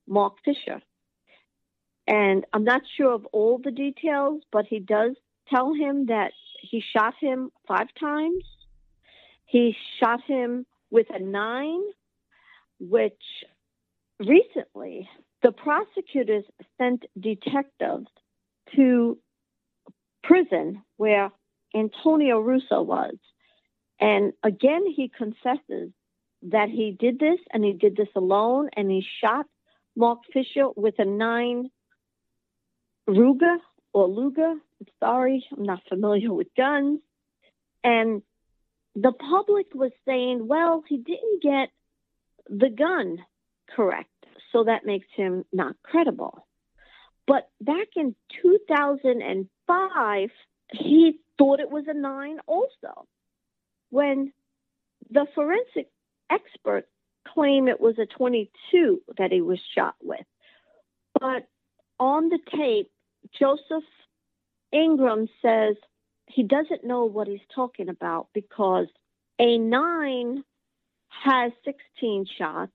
Mark 0.06 0.36
Fisher. 0.44 0.80
And 2.06 2.46
I'm 2.52 2.64
not 2.64 2.82
sure 2.96 3.12
of 3.12 3.26
all 3.32 3.60
the 3.62 3.70
details, 3.70 4.42
but 4.50 4.66
he 4.66 4.78
does 4.78 5.14
tell 5.48 5.74
him 5.74 6.06
that 6.06 6.32
he 6.60 6.80
shot 6.80 7.14
him 7.20 7.50
five 7.66 7.88
times. 8.00 8.44
He 9.44 9.76
shot 10.00 10.20
him 10.26 10.66
with 10.90 11.06
a 11.10 11.18
nine, 11.18 11.82
which 12.80 13.22
recently 14.18 15.08
the 15.42 15.52
prosecutors 15.52 16.44
sent 16.78 17.04
detectives 17.18 18.08
to 18.74 19.18
prison 20.22 20.82
where 20.96 21.30
Antonio 21.74 22.40
Russo 22.40 22.82
was. 22.82 23.14
And 24.00 24.32
again, 24.42 24.84
he 24.86 25.08
confesses 25.08 25.90
that 26.42 26.68
he 26.68 26.96
did 26.98 27.18
this 27.18 27.38
and 27.52 27.64
he 27.64 27.72
did 27.72 27.96
this 27.96 28.08
alone 28.14 28.68
and 28.76 28.90
he 28.90 29.04
shot 29.20 29.46
Mark 29.96 30.20
Fisher 30.32 30.68
with 30.76 30.94
a 30.98 31.04
nine 31.04 31.70
Ruger 33.08 33.56
or 33.92 34.08
Luger. 34.08 34.54
Sorry, 35.00 35.44
I'm 35.56 35.64
not 35.64 35.80
familiar 35.88 36.32
with 36.32 36.48
guns. 36.56 37.00
And 37.82 38.22
the 38.94 39.12
public 39.12 39.74
was 39.74 39.92
saying, 40.06 40.46
well, 40.46 40.82
he 40.88 40.98
didn't 40.98 41.42
get 41.42 41.70
the 42.48 42.70
gun 42.70 43.18
correct, 43.74 44.08
so 44.52 44.64
that 44.64 44.86
makes 44.86 45.06
him 45.14 45.44
not 45.52 45.76
credible. 45.82 46.46
But 47.26 47.48
back 47.60 47.88
in 47.96 48.14
2005, 48.42 50.30
he 50.72 51.20
thought 51.36 51.60
it 51.60 51.70
was 51.70 51.84
a 51.86 51.94
nine 51.94 52.38
also. 52.46 53.06
When 53.90 54.32
the 55.10 55.26
forensic 55.34 55.88
experts 56.30 56.88
claim 57.26 57.68
it 57.68 57.80
was 57.80 57.98
a 57.98 58.06
22 58.06 59.02
that 59.16 59.32
he 59.32 59.40
was 59.40 59.58
shot 59.74 59.94
with. 60.02 60.24
But 61.18 61.46
on 61.98 62.28
the 62.28 62.38
tape, 62.54 62.90
Joseph 63.38 63.84
Ingram 64.72 65.28
says 65.42 65.76
he 66.26 66.42
doesn't 66.42 66.84
know 66.84 67.04
what 67.04 67.26
he's 67.26 67.40
talking 67.54 67.88
about 67.88 68.28
because 68.34 68.86
a 69.38 69.58
nine 69.58 70.44
has 71.08 71.52
16 71.64 72.26
shots 72.36 72.72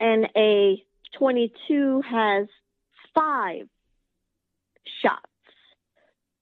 and 0.00 0.28
a 0.36 0.82
22 1.18 2.02
has 2.02 2.46
five 3.14 3.68
shots. 5.02 5.20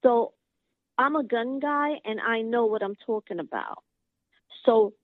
So 0.02 0.32
I'm 0.98 1.16
a 1.16 1.24
gun 1.24 1.58
guy 1.58 2.00
and 2.04 2.20
I 2.20 2.42
know 2.42 2.66
what 2.66 2.82
I'm 2.82 2.96
talking 3.06 3.38
about. 3.38 3.82
So 4.64 4.94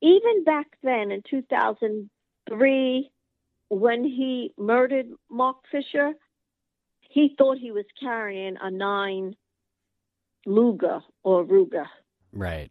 even 0.00 0.44
back 0.44 0.66
then 0.82 1.10
in 1.10 1.22
2003, 1.28 3.10
when 3.70 4.04
he 4.04 4.52
murdered 4.58 5.06
Mark 5.30 5.56
Fisher, 5.70 6.12
he 7.00 7.34
thought 7.38 7.58
he 7.58 7.70
was 7.70 7.84
carrying 8.00 8.56
a 8.60 8.70
nine 8.70 9.34
Luger 10.46 11.00
or 11.22 11.44
Ruger. 11.44 11.86
Right. 12.32 12.70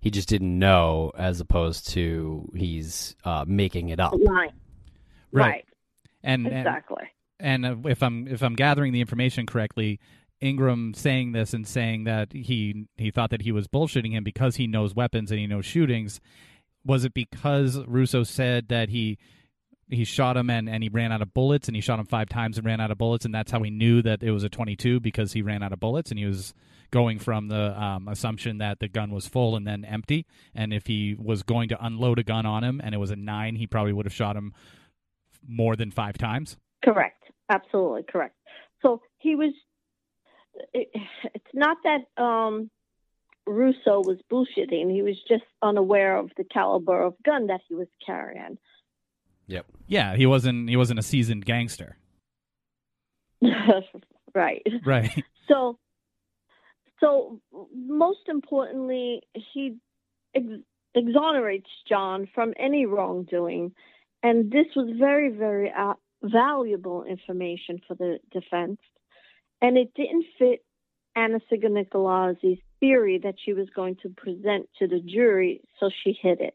He 0.00 0.10
just 0.10 0.28
didn't 0.28 0.58
know, 0.58 1.12
as 1.16 1.40
opposed 1.40 1.88
to 1.90 2.50
he's 2.54 3.16
uh, 3.24 3.44
making 3.46 3.88
it 3.88 4.00
up. 4.00 4.12
Nine. 4.16 4.52
Right. 5.32 5.64
And 6.22 6.46
and- 6.46 6.58
Exactly. 6.58 7.04
And, 7.40 7.66
uh, 7.66 7.76
if 7.86 8.02
I'm 8.02 8.28
if 8.28 8.42
I'm 8.42 8.54
gathering 8.54 8.92
the 8.92 9.00
information 9.00 9.44
correctly, 9.44 9.98
Ingram 10.40 10.94
saying 10.94 11.32
this 11.32 11.54
and 11.54 11.66
saying 11.66 12.04
that 12.04 12.32
he 12.32 12.86
he 12.96 13.10
thought 13.10 13.30
that 13.30 13.42
he 13.42 13.52
was 13.52 13.68
bullshitting 13.68 14.12
him 14.12 14.24
because 14.24 14.56
he 14.56 14.66
knows 14.66 14.94
weapons 14.94 15.30
and 15.30 15.40
he 15.40 15.46
knows 15.46 15.64
shootings. 15.64 16.20
Was 16.84 17.04
it 17.04 17.14
because 17.14 17.78
Russo 17.86 18.24
said 18.24 18.68
that 18.68 18.88
he 18.90 19.18
he 19.88 20.04
shot 20.04 20.36
him 20.36 20.48
and, 20.50 20.68
and 20.68 20.82
he 20.82 20.88
ran 20.88 21.12
out 21.12 21.22
of 21.22 21.34
bullets 21.34 21.68
and 21.68 21.76
he 21.76 21.80
shot 21.80 21.98
him 21.98 22.06
five 22.06 22.28
times 22.28 22.56
and 22.56 22.66
ran 22.66 22.80
out 22.80 22.90
of 22.90 22.98
bullets 22.98 23.24
and 23.24 23.34
that's 23.34 23.52
how 23.52 23.62
he 23.62 23.70
knew 23.70 24.00
that 24.02 24.22
it 24.22 24.30
was 24.30 24.42
a 24.42 24.48
22 24.48 24.98
because 24.98 25.34
he 25.34 25.42
ran 25.42 25.62
out 25.62 25.74
of 25.74 25.80
bullets 25.80 26.10
and 26.10 26.18
he 26.18 26.24
was 26.24 26.54
going 26.90 27.18
from 27.18 27.48
the 27.48 27.80
um, 27.80 28.08
assumption 28.08 28.58
that 28.58 28.78
the 28.80 28.88
gun 28.88 29.10
was 29.10 29.26
full 29.26 29.56
and 29.56 29.66
then 29.66 29.84
empty 29.84 30.24
and 30.54 30.72
if 30.72 30.86
he 30.86 31.14
was 31.18 31.42
going 31.42 31.68
to 31.68 31.84
unload 31.84 32.18
a 32.18 32.22
gun 32.22 32.46
on 32.46 32.64
him 32.64 32.80
and 32.82 32.94
it 32.94 32.98
was 32.98 33.10
a 33.10 33.16
nine 33.16 33.56
he 33.56 33.66
probably 33.66 33.92
would 33.92 34.06
have 34.06 34.12
shot 34.14 34.36
him 34.36 34.54
more 35.46 35.76
than 35.76 35.90
five 35.90 36.16
times 36.16 36.56
Correct. 36.84 37.24
Absolutely 37.50 38.02
correct. 38.02 38.36
So 38.82 39.00
he 39.18 39.34
was. 39.34 39.52
It, 40.72 40.90
it's 41.34 41.54
not 41.54 41.78
that 41.84 42.22
um, 42.22 42.70
Russo 43.46 44.02
was 44.02 44.18
bullshitting. 44.30 44.90
He 44.90 45.02
was 45.02 45.16
just 45.28 45.44
unaware 45.62 46.16
of 46.16 46.30
the 46.36 46.44
caliber 46.44 47.02
of 47.02 47.14
gun 47.24 47.48
that 47.48 47.60
he 47.68 47.74
was 47.74 47.88
carrying. 48.04 48.58
Yep. 49.46 49.66
yeah 49.86 50.16
he 50.16 50.24
wasn't 50.24 50.70
he 50.70 50.76
wasn't 50.76 50.98
a 50.98 51.02
seasoned 51.02 51.44
gangster 51.44 51.98
right. 54.34 54.66
right 54.86 55.22
So, 55.48 55.78
so 57.00 57.40
most 57.74 58.28
importantly, 58.28 59.22
he 59.52 59.76
ex- 60.34 60.46
exonerates 60.94 61.68
John 61.88 62.28
from 62.34 62.54
any 62.58 62.86
wrongdoing, 62.86 63.72
and 64.22 64.50
this 64.50 64.66
was 64.74 64.96
very, 64.98 65.28
very 65.28 65.70
uh, 65.70 65.94
valuable 66.22 67.04
information 67.04 67.80
for 67.86 67.94
the 67.94 68.18
defense, 68.32 68.78
and 69.60 69.76
it 69.76 69.92
didn't 69.94 70.24
fit 70.38 70.64
Anna-Sigga 71.16 71.66
Nicolazzi's 71.70 72.60
theory 72.80 73.20
that 73.22 73.34
she 73.44 73.52
was 73.52 73.68
going 73.74 73.96
to 74.02 74.08
present 74.10 74.68
to 74.78 74.86
the 74.88 75.00
jury, 75.00 75.60
so 75.80 75.90
she 76.02 76.16
hid 76.20 76.40
it. 76.40 76.54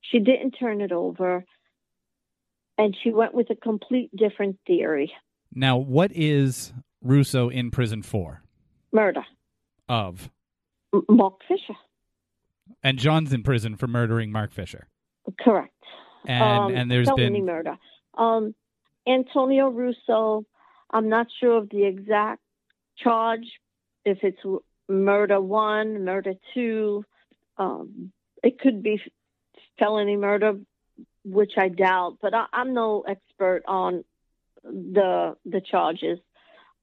She 0.00 0.18
didn't 0.18 0.52
turn 0.52 0.80
it 0.80 0.92
over, 0.92 1.44
and 2.78 2.96
she 3.02 3.10
went 3.10 3.34
with 3.34 3.50
a 3.50 3.56
complete 3.56 4.10
different 4.16 4.58
theory 4.66 5.12
Now, 5.52 5.76
what 5.76 6.12
is 6.14 6.72
Russo 7.02 7.48
in 7.48 7.70
prison 7.70 8.02
for? 8.02 8.42
murder. 8.92 9.24
Of. 9.88 10.30
M- 10.94 11.02
Mark 11.08 11.40
Fisher. 11.46 11.78
And 12.82 12.98
John's 12.98 13.32
in 13.32 13.42
prison 13.42 13.76
for 13.76 13.86
murdering 13.86 14.32
Mark 14.32 14.52
Fisher. 14.52 14.86
Correct. 15.40 15.74
And 16.26 16.42
um, 16.42 16.74
and 16.74 16.90
there's 16.90 17.10
been 17.12 17.44
murder. 17.44 17.76
Um, 18.16 18.54
Antonio 19.06 19.68
Russo. 19.68 20.44
I'm 20.90 21.08
not 21.08 21.28
sure 21.40 21.58
of 21.58 21.70
the 21.70 21.84
exact 21.84 22.42
charge. 22.96 23.46
If 24.04 24.18
it's 24.22 24.40
murder 24.88 25.40
one, 25.40 26.04
murder 26.04 26.34
two, 26.54 27.04
um, 27.58 28.12
it 28.42 28.58
could 28.58 28.82
be 28.82 29.00
felony 29.78 30.16
murder, 30.16 30.54
which 31.24 31.52
I 31.56 31.68
doubt. 31.68 32.18
But 32.20 32.34
I, 32.34 32.46
I'm 32.52 32.74
no 32.74 33.04
expert 33.06 33.62
on 33.66 34.04
the 34.64 35.36
the 35.44 35.60
charges. 35.60 36.18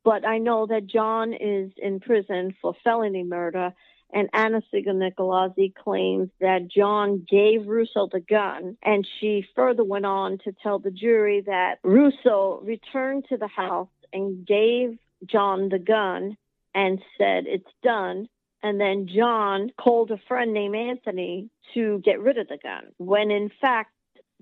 But 0.03 0.25
I 0.25 0.37
know 0.37 0.67
that 0.67 0.87
John 0.87 1.33
is 1.33 1.71
in 1.77 1.99
prison 1.99 2.55
for 2.61 2.73
felony 2.83 3.23
murder, 3.23 3.73
and 4.13 4.29
Anna 4.31 4.61
Sigal 4.73 5.75
claims 5.75 6.29
that 6.39 6.69
John 6.69 7.25
gave 7.29 7.67
Russo 7.67 8.07
the 8.09 8.21
gun, 8.21 8.77
and 8.81 9.05
she 9.19 9.45
further 9.53 9.83
went 9.83 10.05
on 10.05 10.37
to 10.45 10.53
tell 10.63 10.79
the 10.79 10.91
jury 10.91 11.41
that 11.41 11.79
Russo 11.83 12.61
returned 12.63 13.25
to 13.29 13.37
the 13.37 13.47
house 13.47 13.89
and 14.13 14.45
gave 14.45 14.97
John 15.25 15.69
the 15.69 15.79
gun 15.79 16.37
and 16.73 16.99
said, 17.17 17.45
It's 17.47 17.71
done. 17.83 18.27
And 18.63 18.81
then 18.81 19.07
John 19.07 19.71
called 19.79 20.11
a 20.11 20.17
friend 20.27 20.53
named 20.53 20.75
Anthony 20.75 21.49
to 21.73 21.99
get 22.03 22.19
rid 22.19 22.37
of 22.37 22.47
the 22.47 22.57
gun, 22.61 22.91
when 22.97 23.29
in 23.29 23.51
fact, 23.61 23.91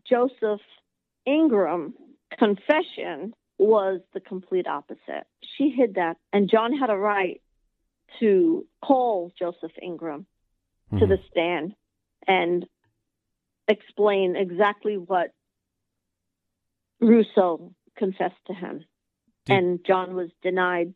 Joseph 0.07 0.61
Ingram 1.25 1.93
confession 2.37 3.33
was 3.57 4.01
the 4.13 4.19
complete 4.19 4.67
opposite. 4.67 5.25
She 5.57 5.69
hid 5.69 5.95
that, 5.95 6.17
and 6.31 6.49
John 6.49 6.77
had 6.77 6.89
a 6.89 6.97
right 6.97 7.41
to 8.19 8.65
call 8.83 9.31
Joseph 9.37 9.71
Ingram 9.81 10.25
to 10.91 10.95
mm-hmm. 10.95 11.09
the 11.09 11.17
stand 11.31 11.75
and 12.27 12.65
explain 13.67 14.35
exactly 14.35 14.97
what 14.97 15.33
Russo 16.99 17.73
confessed 17.97 18.35
to 18.47 18.53
him. 18.53 18.85
And 19.53 19.79
John 19.85 20.15
was 20.15 20.29
denied 20.41 20.93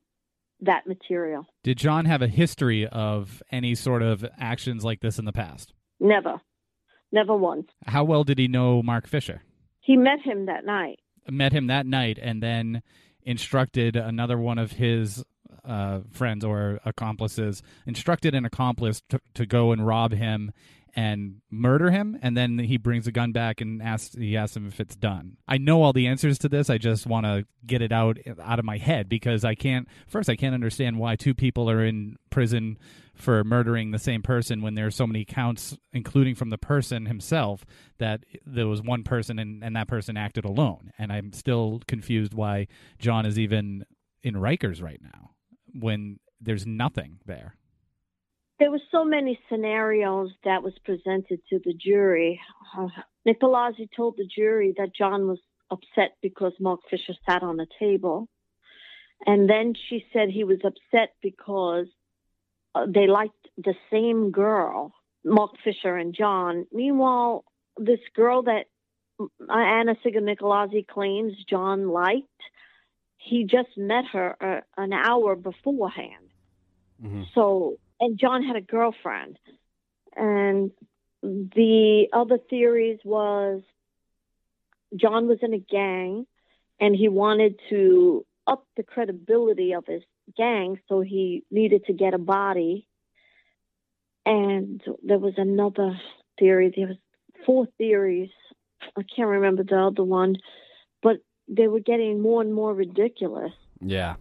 that 0.61 0.87
material. 0.87 1.45
did 1.63 1.77
John 1.77 2.05
have 2.05 2.21
a 2.21 2.27
history 2.27 2.85
of 2.85 3.41
any 3.51 3.75
sort 3.75 4.01
of 4.01 4.25
actions 4.37 4.83
like 4.83 4.99
this 4.99 5.17
in 5.17 5.25
the 5.25 5.31
past? 5.31 5.73
Never. 5.99 6.41
Never 7.11 7.35
once. 7.35 7.67
How 7.85 8.03
well 8.03 8.23
did 8.23 8.37
he 8.37 8.47
know 8.47 8.83
Mark 8.83 9.07
Fisher? 9.07 9.41
He 9.79 9.95
met 9.95 10.19
him 10.21 10.47
that 10.47 10.65
night. 10.65 10.99
Met 11.29 11.53
him 11.53 11.67
that 11.67 11.85
night 11.85 12.19
and 12.21 12.43
then 12.43 12.81
instructed 13.23 13.95
another 13.95 14.37
one 14.37 14.57
of 14.57 14.73
his 14.73 15.23
uh, 15.65 15.99
friends 16.11 16.43
or 16.43 16.79
accomplices, 16.85 17.61
instructed 17.85 18.35
an 18.35 18.45
accomplice 18.45 19.01
to, 19.09 19.19
to 19.33 19.45
go 19.45 19.71
and 19.71 19.85
rob 19.85 20.13
him 20.13 20.51
and 20.95 21.41
murder 21.49 21.91
him 21.91 22.17
and 22.21 22.35
then 22.35 22.59
he 22.59 22.77
brings 22.77 23.07
a 23.07 23.11
gun 23.11 23.31
back 23.31 23.61
and 23.61 23.81
asks 23.81 24.15
he 24.15 24.35
asks 24.35 24.55
him 24.55 24.67
if 24.67 24.79
it's 24.79 24.95
done. 24.95 25.37
I 25.47 25.57
know 25.57 25.81
all 25.81 25.93
the 25.93 26.07
answers 26.07 26.37
to 26.39 26.49
this. 26.49 26.69
I 26.69 26.77
just 26.77 27.05
want 27.05 27.25
to 27.25 27.45
get 27.65 27.81
it 27.81 27.91
out 27.91 28.17
out 28.41 28.59
of 28.59 28.65
my 28.65 28.77
head 28.77 29.09
because 29.09 29.43
I 29.43 29.55
can't 29.55 29.87
first 30.07 30.29
I 30.29 30.35
can't 30.35 30.53
understand 30.53 30.97
why 30.97 31.15
two 31.15 31.33
people 31.33 31.69
are 31.69 31.83
in 31.83 32.17
prison 32.29 32.77
for 33.13 33.43
murdering 33.43 33.91
the 33.91 33.99
same 33.99 34.21
person 34.21 34.61
when 34.61 34.75
there 34.75 34.87
are 34.87 34.91
so 34.91 35.05
many 35.05 35.25
counts 35.25 35.77
including 35.91 36.35
from 36.35 36.49
the 36.49 36.57
person 36.57 37.05
himself 37.05 37.65
that 37.97 38.23
there 38.45 38.67
was 38.67 38.81
one 38.81 39.03
person 39.03 39.39
and, 39.39 39.63
and 39.63 39.75
that 39.75 39.87
person 39.87 40.17
acted 40.17 40.45
alone 40.45 40.91
and 40.97 41.11
I'm 41.11 41.33
still 41.33 41.81
confused 41.87 42.33
why 42.33 42.67
John 42.97 43.25
is 43.25 43.37
even 43.37 43.85
in 44.23 44.35
Rikers 44.35 44.81
right 44.81 45.01
now 45.01 45.31
when 45.73 46.19
there's 46.41 46.65
nothing 46.65 47.19
there. 47.25 47.55
There 48.59 48.71
were 48.71 48.81
so 48.91 49.05
many 49.05 49.39
scenarios 49.49 50.31
that 50.43 50.63
was 50.63 50.73
presented 50.83 51.39
to 51.49 51.59
the 51.63 51.73
jury. 51.73 52.41
Uh, 52.77 52.87
Nicolazzi 53.25 53.89
told 53.95 54.17
the 54.17 54.27
jury 54.27 54.73
that 54.77 54.93
John 54.93 55.27
was 55.27 55.39
upset 55.71 56.17
because 56.21 56.53
Mark 56.59 56.81
Fisher 56.89 57.13
sat 57.27 57.41
on 57.41 57.55
the 57.55 57.67
table. 57.79 58.27
And 59.25 59.49
then 59.49 59.73
she 59.89 60.05
said 60.11 60.29
he 60.29 60.43
was 60.43 60.59
upset 60.63 61.13
because 61.21 61.87
uh, 62.75 62.85
they 62.87 63.07
liked 63.07 63.47
the 63.57 63.75
same 63.91 64.31
girl, 64.31 64.93
Mark 65.23 65.51
Fisher 65.63 65.95
and 65.95 66.13
John. 66.13 66.65
Meanwhile, 66.71 67.43
this 67.77 67.99
girl 68.15 68.43
that 68.43 68.65
uh, 69.19 69.25
Anna 69.49 69.95
Siga 70.05 70.21
Nicolazzi 70.21 70.87
claims 70.87 71.33
John 71.49 71.89
liked, 71.89 72.27
he 73.17 73.43
just 73.43 73.77
met 73.77 74.05
her 74.13 74.35
uh, 74.41 74.61
an 74.81 74.93
hour 74.93 75.35
beforehand. 75.35 76.29
So, 77.33 77.77
and 77.99 78.19
John 78.19 78.43
had 78.43 78.55
a 78.55 78.61
girlfriend. 78.61 79.37
And 80.15 80.71
the 81.21 82.07
other 82.13 82.37
theories 82.49 82.99
was 83.03 83.61
John 84.95 85.27
was 85.27 85.39
in 85.41 85.53
a 85.53 85.59
gang 85.59 86.25
and 86.79 86.95
he 86.95 87.07
wanted 87.09 87.59
to 87.69 88.25
up 88.47 88.65
the 88.75 88.83
credibility 88.83 89.73
of 89.73 89.85
his 89.85 90.01
gang, 90.35 90.79
so 90.87 91.01
he 91.01 91.43
needed 91.51 91.85
to 91.85 91.93
get 91.93 92.13
a 92.13 92.17
body. 92.17 92.87
And 94.25 94.81
there 95.03 95.19
was 95.19 95.35
another 95.37 95.99
theory. 96.39 96.73
There 96.75 96.87
was 96.87 96.97
four 97.45 97.67
theories. 97.77 98.29
I 98.97 99.03
can't 99.03 99.29
remember 99.29 99.63
the 99.63 99.77
other 99.77 100.03
one, 100.03 100.37
but 101.03 101.17
they 101.47 101.67
were 101.67 101.79
getting 101.79 102.21
more 102.21 102.41
and 102.41 102.53
more 102.53 102.73
ridiculous. 102.73 103.51
Yeah. 103.81 104.15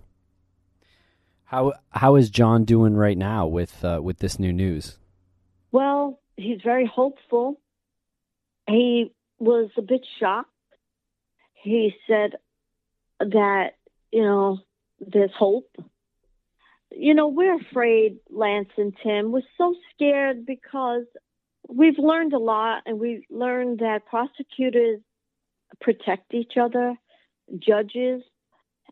How 1.49 1.73
how 1.89 2.17
is 2.17 2.29
John 2.29 2.65
doing 2.65 2.95
right 2.95 3.17
now 3.17 3.47
with 3.47 3.83
uh, 3.83 4.01
with 4.03 4.19
this 4.19 4.39
new 4.39 4.53
news? 4.53 4.99
Well, 5.73 6.21
he's 6.37 6.61
very 6.63 6.85
hopeful. 6.85 7.59
He 8.69 9.15
was 9.39 9.71
a 9.79 9.83
bit 9.83 10.05
shocked. 10.21 10.51
He 11.55 11.95
said 12.07 12.35
that, 13.19 13.77
you 14.13 14.23
know, 14.23 14.59
there's 15.01 15.31
hope. 15.35 15.75
You 16.91 17.15
know, 17.15 17.29
we're 17.29 17.57
afraid, 17.57 18.19
Lance 18.29 18.69
and 18.77 18.93
Tim. 19.03 19.33
We're 19.33 19.41
so 19.57 19.75
scared 19.95 20.45
because 20.45 21.05
we've 21.67 21.99
learned 21.99 22.35
a 22.35 22.39
lot 22.39 22.83
and 22.85 23.01
we've 23.01 23.25
learned 23.31 23.79
that 23.79 24.05
prosecutors 24.05 25.01
protect 25.81 26.35
each 26.35 26.59
other, 26.61 26.95
judges 27.59 28.23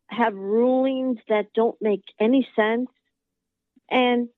have 0.09 0.35
rulings 0.35 1.19
that 1.29 1.53
don't 1.55 1.81
make 1.81 2.05
any 2.21 2.49
sense. 2.57 2.89
And 3.91 4.29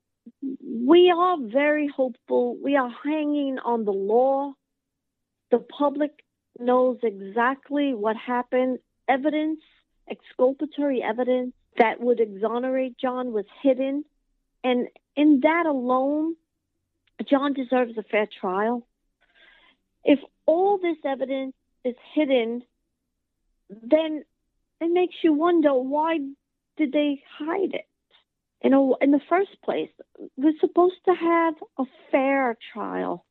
we 0.63 1.11
are 1.11 1.37
very 1.41 1.89
hopeful. 1.89 2.57
We 2.63 2.77
are 2.77 2.91
hanging 3.05 3.59
on 3.59 3.85
the 3.85 3.93
law. 3.93 4.53
The 5.51 5.59
public 5.59 6.13
knows 6.59 6.99
exactly 7.03 7.95
what 7.95 8.17
happened. 8.17 8.79
Evidence, 9.09 9.61
exculpatory 10.11 11.03
evidence 11.03 11.55
that 11.79 12.01
would 12.01 12.21
exonerate 12.21 12.99
John 12.99 13.33
was 13.33 13.47
hidden. 13.63 14.05
And 14.65 14.89
in 15.17 15.41
that 15.41 15.67
alone, 15.67 16.35
John 17.29 17.53
deserves 17.53 17.97
a 17.97 18.03
fair 18.03 18.27
trial. 18.41 18.87
If 20.05 20.21
all 20.47 20.79
this 20.79 20.99
evidence 21.05 21.55
is 21.85 21.95
hidden, 22.15 22.63
then 23.71 24.25
it 24.81 24.93
makes 24.93 25.17
you 25.23 25.33
wonder 25.33 25.75
why 25.75 26.19
did 26.77 26.93
they 26.93 27.23
hide 27.39 27.75
it? 27.75 27.87
You 28.63 28.71
know, 28.71 28.97
in 29.01 29.13
the 29.13 29.21
first 29.29 29.51
place, 29.65 29.91
we're 30.37 30.59
supposed 30.61 31.01
to 31.07 31.15
have 31.15 31.55
a 31.79 31.85
fair 32.11 32.57
trial. 32.73 33.25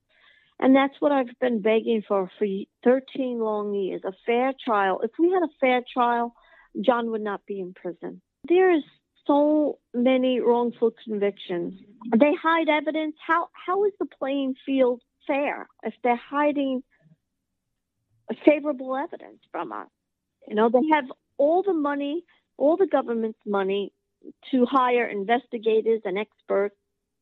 And 0.60 0.76
that's 0.76 0.96
what 1.00 1.12
I've 1.12 1.38
been 1.40 1.62
begging 1.62 2.02
for 2.08 2.32
for 2.40 2.48
13 2.84 3.40
long 3.40 3.74
years 3.74 4.02
a 4.06 4.14
fair 4.26 4.54
trial. 4.66 5.02
If 5.04 5.12
we 5.20 5.32
had 5.32 5.44
a 5.44 5.54
fair 5.60 5.82
trial, 5.94 6.34
John 6.82 7.12
would 7.12 7.22
not 7.22 7.46
be 7.46 7.60
in 7.60 7.74
prison. 7.74 8.22
There 8.48 8.74
is 8.74 8.84
so 9.28 9.78
many 9.94 10.40
wrongful 10.40 10.92
convictions. 11.04 11.80
They 12.18 12.34
hide 12.42 12.70
evidence. 12.70 13.16
How 13.26 13.50
how 13.52 13.86
is 13.86 13.92
the 14.00 14.06
playing 14.06 14.56
field 14.66 15.02
fair 15.28 15.68
if 15.84 15.94
they're 16.04 16.16
hiding 16.16 16.82
favorable 18.46 18.96
evidence 18.96 19.40
from 19.52 19.72
us? 19.74 19.90
You 20.48 20.56
know, 20.56 20.70
they 20.70 20.88
have 20.94 21.06
all 21.38 21.64
the 21.64 21.74
money, 21.74 22.24
all 22.58 22.78
the 22.78 22.88
government's 22.88 23.40
money 23.46 23.94
to 24.52 24.66
hire 24.66 25.08
investigators 25.08 26.02
and 26.06 26.18
experts 26.18 26.76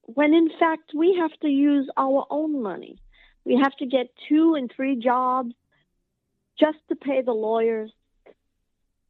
when 0.05 0.33
in 0.33 0.49
fact 0.59 0.91
we 0.95 1.17
have 1.19 1.31
to 1.41 1.47
use 1.47 1.89
our 1.97 2.25
own 2.29 2.61
money. 2.61 2.97
We 3.43 3.59
have 3.61 3.75
to 3.77 3.85
get 3.85 4.07
two 4.29 4.55
and 4.55 4.71
three 4.75 4.95
jobs 4.95 5.53
just 6.59 6.77
to 6.89 6.95
pay 6.95 7.21
the 7.21 7.33
lawyers, 7.33 7.91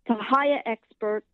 to 0.08 0.16
hire 0.20 0.62
experts. 0.66 1.28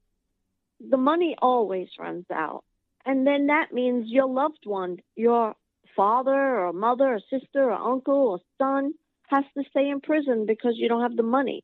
The 0.90 0.98
money 0.98 1.36
always 1.42 1.88
runs 2.00 2.26
out. 2.34 2.64
And 3.06 3.26
then 3.26 3.48
that 3.48 3.74
means 3.74 4.10
your 4.10 4.28
loved 4.28 4.66
one, 4.66 4.98
your 5.16 5.56
father 5.96 6.60
or 6.60 6.74
mother 6.74 7.16
or 7.16 7.20
sister 7.30 7.72
or 7.72 7.74
uncle 7.74 8.30
or 8.30 8.40
son 8.58 8.94
has 9.30 9.44
to 9.58 9.64
stay 9.70 9.90
in 9.90 10.02
prison 10.02 10.46
because 10.46 10.74
you 10.76 10.88
don't 10.88 11.02
have 11.02 11.16
the 11.16 11.24
money 11.24 11.64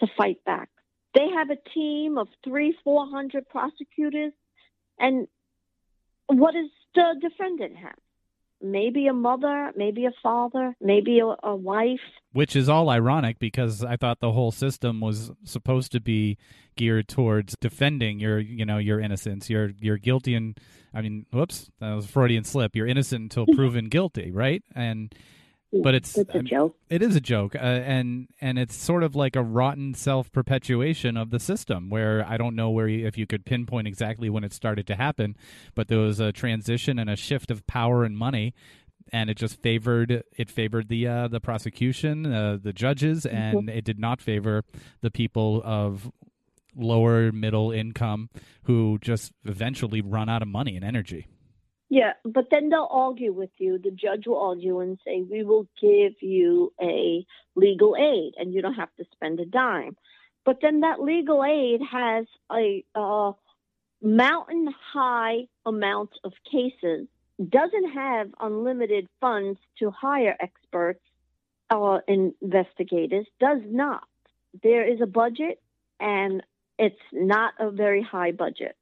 to 0.00 0.06
fight 0.16 0.44
back. 0.44 0.68
They 1.18 1.28
have 1.34 1.50
a 1.50 1.56
team 1.74 2.16
of 2.16 2.28
three, 2.44 2.78
four 2.84 3.04
hundred 3.08 3.48
prosecutors, 3.48 4.32
and 5.00 5.26
what 6.28 6.54
does 6.54 6.70
the 6.94 7.16
defendant 7.20 7.76
have? 7.76 7.96
Maybe 8.62 9.08
a 9.08 9.12
mother, 9.12 9.72
maybe 9.74 10.04
a 10.06 10.12
father, 10.22 10.76
maybe 10.80 11.18
a, 11.18 11.34
a 11.42 11.56
wife. 11.56 11.98
Which 12.32 12.54
is 12.54 12.68
all 12.68 12.88
ironic 12.88 13.40
because 13.40 13.82
I 13.82 13.96
thought 13.96 14.20
the 14.20 14.30
whole 14.30 14.52
system 14.52 15.00
was 15.00 15.32
supposed 15.42 15.90
to 15.92 16.00
be 16.00 16.38
geared 16.76 17.08
towards 17.08 17.56
defending 17.60 18.20
your, 18.20 18.38
you 18.38 18.64
know, 18.64 18.78
your 18.78 19.00
innocence. 19.00 19.50
You're 19.50 19.72
you're 19.80 19.98
guilty 19.98 20.36
and 20.36 20.56
I 20.94 21.02
mean, 21.02 21.26
whoops, 21.32 21.68
that 21.80 21.94
was 21.94 22.04
a 22.04 22.08
Freudian 22.08 22.44
slip. 22.44 22.76
You're 22.76 22.86
innocent 22.86 23.22
until 23.22 23.46
proven 23.56 23.88
guilty, 23.88 24.30
right? 24.30 24.62
And 24.72 25.12
but 25.72 25.94
it's, 25.94 26.16
it's 26.16 26.34
a 26.34 26.42
joke. 26.42 26.76
It 26.88 27.02
is 27.02 27.14
a 27.16 27.20
joke, 27.20 27.54
uh, 27.54 27.58
and 27.58 28.28
and 28.40 28.58
it's 28.58 28.74
sort 28.74 29.02
of 29.02 29.14
like 29.14 29.36
a 29.36 29.42
rotten 29.42 29.94
self 29.94 30.32
perpetuation 30.32 31.16
of 31.16 31.30
the 31.30 31.38
system, 31.38 31.90
where 31.90 32.24
I 32.26 32.36
don't 32.36 32.56
know 32.56 32.70
where 32.70 32.88
you, 32.88 33.06
if 33.06 33.18
you 33.18 33.26
could 33.26 33.44
pinpoint 33.44 33.86
exactly 33.86 34.30
when 34.30 34.44
it 34.44 34.52
started 34.52 34.86
to 34.86 34.96
happen, 34.96 35.36
but 35.74 35.88
there 35.88 35.98
was 35.98 36.20
a 36.20 36.32
transition 36.32 36.98
and 36.98 37.10
a 37.10 37.16
shift 37.16 37.50
of 37.50 37.66
power 37.66 38.04
and 38.04 38.16
money, 38.16 38.54
and 39.12 39.28
it 39.28 39.36
just 39.36 39.60
favored 39.60 40.22
it 40.36 40.50
favored 40.50 40.88
the 40.88 41.06
uh, 41.06 41.28
the 41.28 41.40
prosecution, 41.40 42.32
uh, 42.32 42.58
the 42.60 42.72
judges, 42.72 43.26
and 43.26 43.58
mm-hmm. 43.58 43.68
it 43.68 43.84
did 43.84 43.98
not 43.98 44.20
favor 44.20 44.64
the 45.02 45.10
people 45.10 45.62
of 45.64 46.10
lower 46.74 47.32
middle 47.32 47.72
income 47.72 48.30
who 48.64 48.98
just 49.00 49.32
eventually 49.44 50.00
run 50.00 50.28
out 50.28 50.42
of 50.42 50.48
money 50.48 50.76
and 50.76 50.84
energy. 50.84 51.26
Yeah, 51.90 52.12
but 52.24 52.48
then 52.50 52.68
they'll 52.68 52.88
argue 52.90 53.32
with 53.32 53.50
you. 53.58 53.78
The 53.78 53.90
judge 53.90 54.26
will 54.26 54.40
argue 54.40 54.80
and 54.80 54.98
say, 55.04 55.22
We 55.22 55.42
will 55.42 55.66
give 55.80 56.14
you 56.20 56.72
a 56.80 57.24
legal 57.54 57.96
aid 57.96 58.34
and 58.36 58.52
you 58.52 58.60
don't 58.60 58.74
have 58.74 58.94
to 58.98 59.04
spend 59.12 59.40
a 59.40 59.46
dime. 59.46 59.96
But 60.44 60.58
then 60.60 60.80
that 60.80 61.00
legal 61.00 61.44
aid 61.44 61.80
has 61.90 62.26
a, 62.52 62.84
a 62.94 63.32
mountain 64.02 64.72
high 64.92 65.48
amount 65.64 66.10
of 66.24 66.32
cases, 66.50 67.06
doesn't 67.48 67.92
have 67.92 68.30
unlimited 68.40 69.06
funds 69.20 69.58
to 69.78 69.90
hire 69.90 70.36
experts 70.40 71.00
or 71.70 72.02
investigators, 72.06 73.26
does 73.40 73.60
not. 73.64 74.04
There 74.62 74.86
is 74.90 75.00
a 75.00 75.06
budget 75.06 75.60
and 76.00 76.42
it's 76.78 76.96
not 77.12 77.54
a 77.58 77.70
very 77.70 78.02
high 78.02 78.32
budget. 78.32 78.76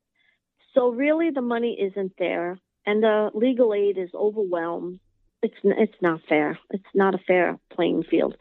So 0.74 0.90
really 0.90 1.30
the 1.30 1.42
money 1.42 1.76
isn't 1.80 2.12
there 2.18 2.58
and 2.86 3.02
the 3.02 3.30
legal 3.34 3.74
aid 3.74 3.98
is 3.98 4.10
overwhelmed. 4.14 5.00
It's 5.42 5.56
it's 5.64 6.00
not 6.00 6.20
fair. 6.28 6.58
It's 6.70 6.84
not 6.94 7.14
a 7.14 7.18
fair 7.18 7.58
playing 7.70 8.04
field. 8.04 8.36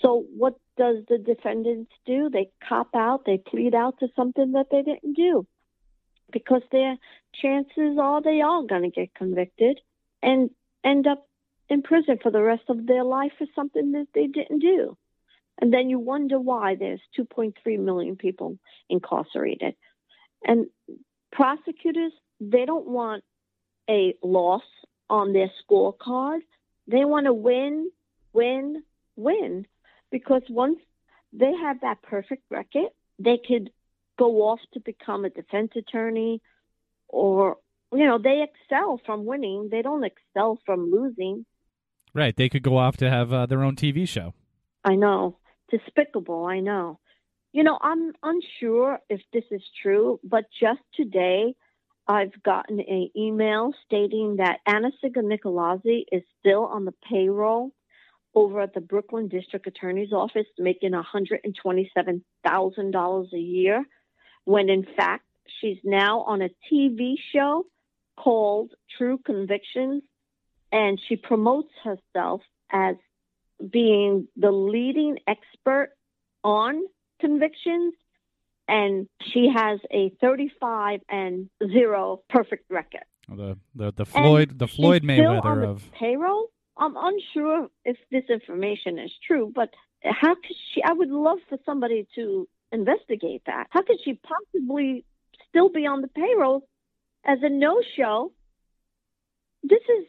So 0.00 0.24
what 0.36 0.54
does 0.76 0.98
the 1.08 1.18
defendants 1.18 1.92
do? 2.06 2.30
They 2.30 2.50
cop 2.66 2.94
out. 2.94 3.24
They 3.26 3.38
plead 3.38 3.74
out 3.74 3.98
to 4.00 4.08
something 4.14 4.52
that 4.52 4.66
they 4.70 4.82
didn't 4.82 5.14
do, 5.14 5.46
because 6.32 6.62
their 6.70 6.96
chances 7.34 7.98
are 8.00 8.22
they 8.22 8.40
are 8.40 8.62
going 8.62 8.82
to 8.82 8.90
get 8.90 9.14
convicted 9.14 9.80
and 10.22 10.50
end 10.84 11.06
up 11.06 11.26
in 11.68 11.82
prison 11.82 12.18
for 12.22 12.30
the 12.30 12.42
rest 12.42 12.62
of 12.68 12.86
their 12.86 13.04
life 13.04 13.32
for 13.36 13.46
something 13.54 13.92
that 13.92 14.06
they 14.14 14.26
didn't 14.26 14.60
do. 14.60 14.96
And 15.60 15.72
then 15.72 15.90
you 15.90 15.98
wonder 15.98 16.38
why 16.38 16.76
there's 16.76 17.00
2.3 17.18 17.54
million 17.80 18.16
people 18.16 18.58
incarcerated. 18.88 19.74
And 20.44 20.66
prosecutors, 21.32 22.12
they 22.40 22.64
don't 22.64 22.86
want 22.86 23.24
a 23.88 24.14
loss 24.22 24.62
on 25.10 25.32
their 25.32 25.50
scorecard. 25.62 26.40
They 26.86 27.04
want 27.04 27.26
to 27.26 27.32
win, 27.32 27.90
win, 28.32 28.82
win. 29.16 29.66
Because 30.10 30.42
once 30.48 30.78
they 31.32 31.52
have 31.52 31.80
that 31.82 32.02
perfect 32.02 32.42
record, 32.50 32.90
they 33.18 33.38
could 33.46 33.70
go 34.18 34.42
off 34.48 34.60
to 34.74 34.80
become 34.80 35.24
a 35.24 35.30
defense 35.30 35.72
attorney 35.76 36.40
or, 37.08 37.56
you 37.92 38.04
know, 38.04 38.18
they 38.18 38.44
excel 38.44 39.00
from 39.04 39.24
winning. 39.24 39.68
They 39.70 39.82
don't 39.82 40.04
excel 40.04 40.58
from 40.66 40.90
losing. 40.90 41.46
Right. 42.14 42.36
They 42.36 42.48
could 42.48 42.62
go 42.62 42.76
off 42.76 42.96
to 42.98 43.10
have 43.10 43.32
uh, 43.32 43.46
their 43.46 43.62
own 43.62 43.76
TV 43.76 44.08
show. 44.08 44.34
I 44.84 44.94
know. 44.94 45.38
Despicable. 45.70 46.44
I 46.44 46.60
know. 46.60 46.98
You 47.52 47.62
know, 47.62 47.78
I'm 47.80 48.12
unsure 48.22 49.00
if 49.08 49.20
this 49.32 49.44
is 49.50 49.62
true, 49.82 50.20
but 50.22 50.44
just 50.60 50.80
today, 50.94 51.54
I've 52.08 52.42
gotten 52.42 52.80
an 52.80 53.10
email 53.14 53.72
stating 53.84 54.36
that 54.36 54.60
Anna-Sigga 54.66 55.22
Nicolazzi 55.22 56.06
is 56.10 56.22
still 56.40 56.64
on 56.64 56.86
the 56.86 56.94
payroll 57.08 57.70
over 58.34 58.62
at 58.62 58.72
the 58.72 58.80
Brooklyn 58.80 59.28
District 59.28 59.66
Attorney's 59.66 60.12
Office, 60.12 60.46
making 60.58 60.92
$127,000 60.92 63.32
a 63.32 63.38
year, 63.38 63.84
when 64.44 64.70
in 64.70 64.86
fact 64.96 65.24
she's 65.60 65.76
now 65.84 66.22
on 66.22 66.40
a 66.40 66.48
TV 66.72 67.16
show 67.32 67.66
called 68.16 68.72
True 68.96 69.18
Convictions, 69.18 70.02
and 70.72 70.98
she 71.08 71.16
promotes 71.16 71.72
herself 71.84 72.40
as 72.70 72.96
being 73.70 74.28
the 74.36 74.50
leading 74.50 75.18
expert 75.26 75.90
on 76.42 76.82
convictions 77.20 77.92
and 78.68 79.08
she 79.32 79.50
has 79.54 79.80
a 79.90 80.10
35 80.20 81.00
and 81.08 81.48
0 81.66 82.22
perfect 82.28 82.70
record. 82.70 83.04
The 83.28 83.58
the, 83.74 83.92
the 83.92 84.04
Floyd 84.04 84.50
and 84.52 84.58
the 84.58 84.68
Floyd 84.68 85.02
Mayweather 85.02 85.68
of 85.68 85.82
payroll. 85.92 86.50
I'm 86.76 86.94
unsure 86.96 87.68
if 87.84 87.96
this 88.10 88.24
information 88.30 88.98
is 88.98 89.10
true, 89.26 89.52
but 89.52 89.70
how 90.04 90.34
could 90.34 90.56
she? 90.72 90.82
I 90.82 90.92
would 90.92 91.10
love 91.10 91.38
for 91.48 91.58
somebody 91.66 92.06
to 92.14 92.48
investigate 92.70 93.42
that. 93.46 93.66
How 93.70 93.82
could 93.82 93.98
she 94.04 94.14
possibly 94.14 95.04
still 95.48 95.70
be 95.70 95.86
on 95.86 96.02
the 96.02 96.08
payroll 96.08 96.68
as 97.24 97.38
a 97.42 97.48
no-show? 97.48 98.32
This 99.62 99.80
is 99.80 100.06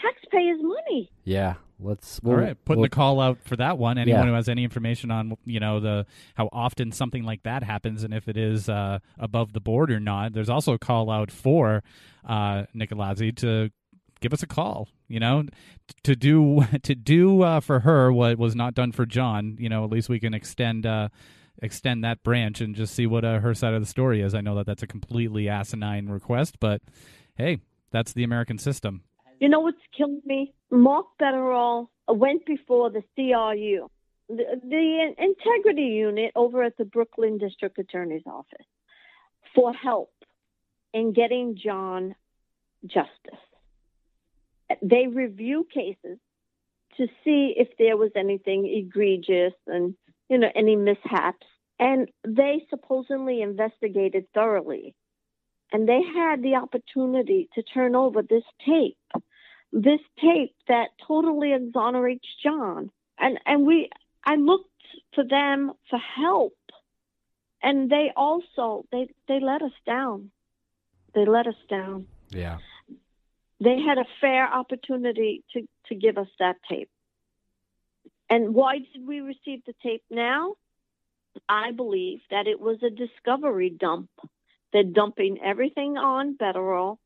taxpayers' 0.00 0.62
money. 0.62 1.10
Yeah, 1.24 1.54
let's 1.78 2.20
we'll, 2.22 2.36
all 2.36 2.42
right 2.42 2.64
putting 2.64 2.80
we'll, 2.80 2.86
the 2.86 2.94
call 2.94 3.20
out 3.20 3.38
for 3.44 3.56
that 3.56 3.78
one. 3.78 3.98
Anyone 3.98 4.22
yeah. 4.22 4.28
who 4.28 4.34
has 4.34 4.48
any 4.48 4.64
information 4.64 5.10
on 5.10 5.36
you 5.44 5.60
know 5.60 5.80
the 5.80 6.06
how 6.34 6.48
often 6.52 6.92
something 6.92 7.24
like 7.24 7.42
that 7.42 7.62
happens 7.62 8.02
and 8.02 8.14
if 8.14 8.28
it 8.28 8.36
is 8.36 8.68
uh, 8.68 8.98
above 9.18 9.52
the 9.52 9.60
board 9.60 9.90
or 9.90 10.00
not 10.00 10.32
there's 10.32 10.48
also 10.48 10.72
a 10.72 10.78
call 10.78 11.10
out 11.10 11.30
for 11.30 11.82
uh 12.26 12.64
Nicolazzi 12.74 13.36
to 13.36 13.70
give 14.20 14.32
us 14.32 14.42
a 14.42 14.46
call 14.46 14.88
you 15.08 15.20
know 15.20 15.44
to 16.02 16.16
do 16.16 16.64
to 16.82 16.94
do 16.94 17.42
uh, 17.42 17.60
for 17.60 17.80
her 17.80 18.12
what 18.12 18.38
was 18.38 18.54
not 18.54 18.74
done 18.74 18.92
for 18.92 19.06
John 19.06 19.56
you 19.58 19.68
know 19.68 19.84
at 19.84 19.90
least 19.90 20.08
we 20.08 20.20
can 20.20 20.34
extend 20.34 20.86
uh 20.86 21.08
extend 21.62 22.04
that 22.04 22.22
branch 22.22 22.60
and 22.60 22.74
just 22.74 22.94
see 22.94 23.06
what 23.06 23.24
uh, 23.24 23.38
her 23.40 23.54
side 23.54 23.72
of 23.72 23.80
the 23.80 23.86
story 23.86 24.20
is. 24.20 24.34
I 24.34 24.42
know 24.42 24.54
that 24.56 24.66
that's 24.66 24.82
a 24.82 24.86
completely 24.86 25.48
asinine 25.48 26.08
request 26.08 26.58
but 26.60 26.80
hey 27.36 27.58
that's 27.90 28.12
the 28.12 28.24
american 28.24 28.58
system 28.58 29.02
you 29.40 29.48
know 29.48 29.60
what's 29.60 29.78
killed 29.96 30.24
me? 30.24 30.52
Mark 30.70 31.06
Bederow 31.20 31.88
went 32.08 32.46
before 32.46 32.90
the 32.90 33.02
CRU, 33.14 33.88
the, 34.28 34.60
the 34.62 35.14
integrity 35.18 35.82
unit 35.82 36.32
over 36.34 36.62
at 36.62 36.76
the 36.76 36.84
Brooklyn 36.84 37.38
District 37.38 37.78
Attorney's 37.78 38.26
Office, 38.26 38.66
for 39.54 39.72
help 39.72 40.12
in 40.92 41.12
getting 41.12 41.56
John 41.56 42.14
justice. 42.86 43.10
They 44.82 45.06
review 45.06 45.66
cases 45.72 46.18
to 46.96 47.06
see 47.24 47.54
if 47.56 47.68
there 47.78 47.96
was 47.96 48.10
anything 48.16 48.66
egregious 48.66 49.52
and 49.66 49.94
you 50.28 50.38
know 50.38 50.50
any 50.54 50.76
mishaps, 50.76 51.46
and 51.78 52.08
they 52.26 52.66
supposedly 52.70 53.42
investigated 53.42 54.26
thoroughly 54.32 54.94
and 55.72 55.88
they 55.88 56.00
had 56.02 56.42
the 56.42 56.54
opportunity 56.56 57.48
to 57.54 57.62
turn 57.62 57.94
over 57.94 58.22
this 58.22 58.44
tape, 58.64 58.96
this 59.72 60.00
tape 60.20 60.54
that 60.68 60.88
totally 61.06 61.52
exonerates 61.52 62.26
John. 62.42 62.90
And 63.18 63.38
and 63.46 63.66
we 63.66 63.90
I 64.24 64.36
looked 64.36 64.70
to 65.14 65.24
them 65.24 65.72
for 65.90 65.98
help. 65.98 66.56
And 67.62 67.90
they 67.90 68.12
also 68.16 68.86
they 68.92 69.08
they 69.28 69.40
let 69.40 69.62
us 69.62 69.72
down. 69.86 70.30
They 71.14 71.24
let 71.24 71.46
us 71.46 71.54
down. 71.68 72.06
Yeah. 72.30 72.58
They 73.58 73.80
had 73.80 73.96
a 73.96 74.04
fair 74.20 74.46
opportunity 74.46 75.42
to, 75.54 75.66
to 75.88 75.94
give 75.94 76.18
us 76.18 76.28
that 76.38 76.56
tape. 76.68 76.90
And 78.28 78.54
why 78.54 78.78
did 78.80 79.06
we 79.06 79.20
receive 79.20 79.64
the 79.64 79.72
tape 79.82 80.02
now? 80.10 80.56
I 81.48 81.72
believe 81.72 82.20
that 82.30 82.46
it 82.46 82.60
was 82.60 82.82
a 82.82 82.90
discovery 82.90 83.70
dump 83.70 84.10
they're 84.76 84.84
dumping 84.84 85.38
everything 85.42 85.96
on 85.96 86.36
Bederow, 86.36 86.98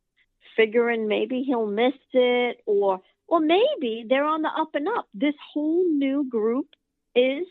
figuring 0.57 1.09
maybe 1.09 1.43
he'll 1.47 1.67
miss 1.67 1.95
it 2.13 2.61
or 2.67 3.01
or 3.27 3.41
maybe 3.41 4.05
they're 4.09 4.25
on 4.25 4.43
the 4.43 4.49
up 4.49 4.75
and 4.75 4.89
up. 4.89 5.07
This 5.15 5.35
whole 5.53 5.85
new 5.85 6.29
group 6.29 6.67
is 7.15 7.47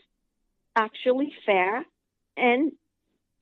actually 0.76 1.32
fair 1.46 1.84
and 2.36 2.72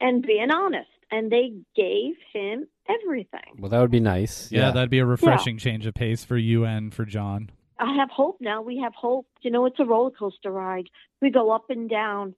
and 0.01 0.23
being 0.23 0.51
honest. 0.51 0.89
and 1.11 1.33
they 1.33 1.55
gave 1.75 2.15
him 2.33 2.67
everything. 2.89 3.57
Well, 3.59 3.71
that 3.71 3.81
would 3.81 3.91
be 3.91 3.99
nice. 4.01 4.53
Yeah, 4.53 4.71
that'd 4.71 4.91
be 4.91 4.99
a 4.99 5.07
refreshing 5.07 5.57
change 5.59 5.87
of 5.87 5.95
pace 5.95 6.23
for 6.25 6.37
you 6.37 6.65
and 6.67 6.93
for 6.93 7.05
John. 7.07 7.51
I 7.79 7.95
have 7.97 8.11
hope 8.11 8.39
now. 8.41 8.61
We 8.63 8.79
have 8.79 8.95
hope. 8.95 9.27
You 9.41 9.51
know, 9.51 9.65
it's 9.67 9.81
a 9.81 9.85
roller 9.85 10.11
coaster 10.11 10.51
ride. 10.51 10.89
We 11.23 11.31
go 11.31 11.51
up 11.51 11.71
and 11.71 11.89
down. 11.89 12.35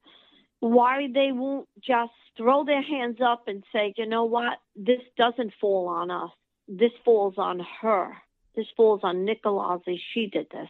Why 0.60 1.08
they 1.12 1.32
won't 1.32 1.68
just 1.80 2.12
throw 2.36 2.64
their 2.64 2.82
hands 2.82 3.18
up 3.24 3.44
and 3.48 3.64
say, 3.72 3.94
you 3.96 4.06
know 4.06 4.24
what, 4.24 4.58
this 4.76 5.00
doesn't 5.16 5.52
fall 5.60 5.88
on 5.88 6.10
us. 6.10 6.30
This 6.70 6.92
falls 7.04 7.34
on 7.36 7.60
her. 7.80 8.12
This 8.54 8.66
falls 8.76 9.00
on 9.02 9.26
Nicolazzi. 9.26 9.98
She 10.14 10.28
did 10.28 10.46
this. 10.52 10.68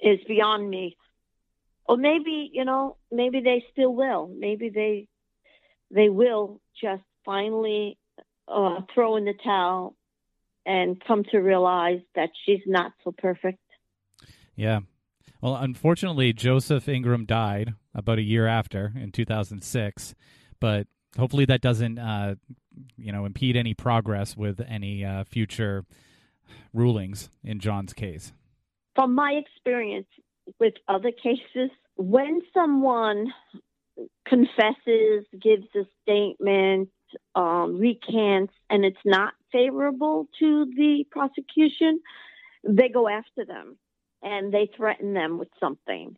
Is 0.00 0.18
beyond 0.26 0.68
me. 0.68 0.96
Or 1.86 1.96
maybe, 1.96 2.50
you 2.52 2.64
know, 2.64 2.96
maybe 3.12 3.40
they 3.40 3.64
still 3.72 3.94
will. 3.94 4.28
Maybe 4.28 4.68
they 4.68 5.06
they 5.90 6.08
will 6.08 6.60
just 6.80 7.02
finally 7.24 7.96
uh, 8.48 8.80
throw 8.92 9.16
in 9.16 9.24
the 9.24 9.34
towel 9.44 9.94
and 10.66 11.00
come 11.06 11.24
to 11.30 11.38
realize 11.38 12.00
that 12.14 12.30
she's 12.44 12.60
not 12.66 12.92
so 13.04 13.12
perfect. 13.16 13.58
Yeah. 14.56 14.80
Well, 15.40 15.56
unfortunately, 15.56 16.32
Joseph 16.32 16.88
Ingram 16.88 17.24
died 17.24 17.74
about 17.94 18.18
a 18.18 18.22
year 18.22 18.46
after 18.46 18.92
in 18.94 19.10
2006, 19.10 20.14
but 20.60 20.86
hopefully 21.18 21.44
that 21.46 21.60
doesn't, 21.60 21.98
uh, 21.98 22.34
you 22.96 23.12
know, 23.12 23.24
impede 23.24 23.56
any 23.56 23.74
progress 23.74 24.36
with 24.36 24.60
any 24.66 25.04
uh, 25.04 25.24
future 25.24 25.84
rulings 26.72 27.30
in 27.44 27.60
John's 27.60 27.92
case. 27.92 28.32
From 28.94 29.14
my 29.14 29.32
experience 29.32 30.08
with 30.58 30.74
other 30.88 31.12
cases, 31.12 31.70
when 31.96 32.40
someone 32.52 33.32
confesses, 34.26 35.24
gives 35.40 35.66
a 35.76 35.84
statement, 36.02 36.88
um, 37.34 37.78
recants, 37.78 38.52
and 38.68 38.84
it's 38.84 38.96
not 39.04 39.34
favorable 39.52 40.28
to 40.38 40.66
the 40.76 41.04
prosecution, 41.10 42.00
they 42.64 42.88
go 42.88 43.08
after 43.08 43.44
them 43.44 43.76
and 44.22 44.52
they 44.52 44.70
threaten 44.76 45.14
them 45.14 45.38
with 45.38 45.48
something 45.58 46.16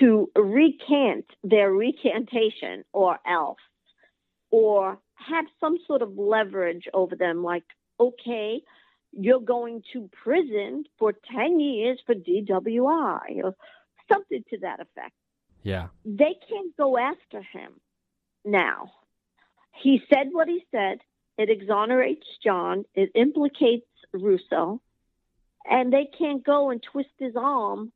to 0.00 0.28
recant 0.36 1.26
their 1.44 1.70
recantation 1.70 2.84
or 2.92 3.18
else, 3.26 3.58
or 4.54 4.98
have 5.14 5.46
some 5.58 5.78
sort 5.84 6.00
of 6.00 6.16
leverage 6.16 6.84
over 6.94 7.16
them, 7.16 7.42
like, 7.42 7.64
okay, 7.98 8.62
you're 9.10 9.40
going 9.40 9.82
to 9.92 10.08
prison 10.22 10.84
for 10.96 11.12
10 11.34 11.58
years 11.58 11.98
for 12.06 12.14
DWI, 12.14 13.42
or 13.42 13.56
something 14.12 14.44
to 14.50 14.58
that 14.58 14.78
effect. 14.78 15.14
Yeah. 15.64 15.88
They 16.04 16.36
can't 16.48 16.76
go 16.76 16.96
after 16.96 17.40
him 17.40 17.80
now. 18.44 18.92
He 19.82 20.00
said 20.08 20.28
what 20.30 20.46
he 20.46 20.64
said. 20.70 20.98
It 21.36 21.50
exonerates 21.50 22.26
John. 22.44 22.84
It 22.94 23.10
implicates 23.16 23.88
Russo. 24.12 24.80
And 25.68 25.92
they 25.92 26.08
can't 26.16 26.44
go 26.44 26.70
and 26.70 26.80
twist 26.80 27.08
his 27.18 27.34
arm 27.36 27.90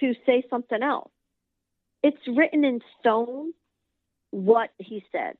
to 0.00 0.12
say 0.26 0.44
something 0.50 0.82
else. 0.82 1.12
It's 2.02 2.28
written 2.28 2.64
in 2.64 2.80
stone 3.00 3.52
what 4.30 4.70
he 4.78 5.02
said, 5.10 5.36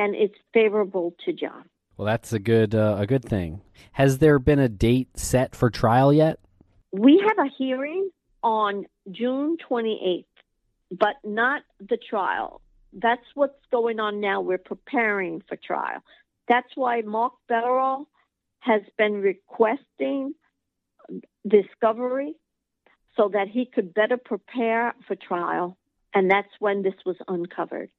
and 0.00 0.14
it's 0.14 0.34
favorable 0.54 1.14
to 1.26 1.32
John. 1.32 1.64
Well, 1.96 2.06
that's 2.06 2.32
a 2.32 2.38
good 2.38 2.74
uh, 2.74 2.96
a 2.98 3.06
good 3.06 3.24
thing. 3.24 3.60
Has 3.92 4.18
there 4.18 4.38
been 4.38 4.58
a 4.58 4.68
date 4.68 5.18
set 5.18 5.54
for 5.54 5.68
trial 5.68 6.12
yet? 6.12 6.40
We 6.92 7.22
have 7.26 7.38
a 7.38 7.50
hearing 7.58 8.10
on 8.42 8.86
June 9.10 9.58
28th, 9.70 10.24
but 10.90 11.16
not 11.22 11.62
the 11.78 11.98
trial. 11.98 12.62
That's 12.92 13.26
what's 13.34 13.64
going 13.70 14.00
on 14.00 14.20
now. 14.20 14.40
We're 14.40 14.58
preparing 14.58 15.42
for 15.46 15.56
trial. 15.56 16.00
That's 16.48 16.70
why 16.74 17.02
Mark 17.02 17.34
Bederow 17.48 18.06
has 18.60 18.82
been 18.96 19.20
requesting 19.20 20.34
discovery 21.46 22.34
so 23.16 23.30
that 23.32 23.48
he 23.48 23.66
could 23.66 23.92
better 23.92 24.16
prepare 24.16 24.94
for 25.06 25.16
trial. 25.16 25.76
And 26.14 26.30
that's 26.30 26.48
when 26.58 26.82
this 26.82 26.94
was 27.04 27.16
uncovered. 27.28 27.90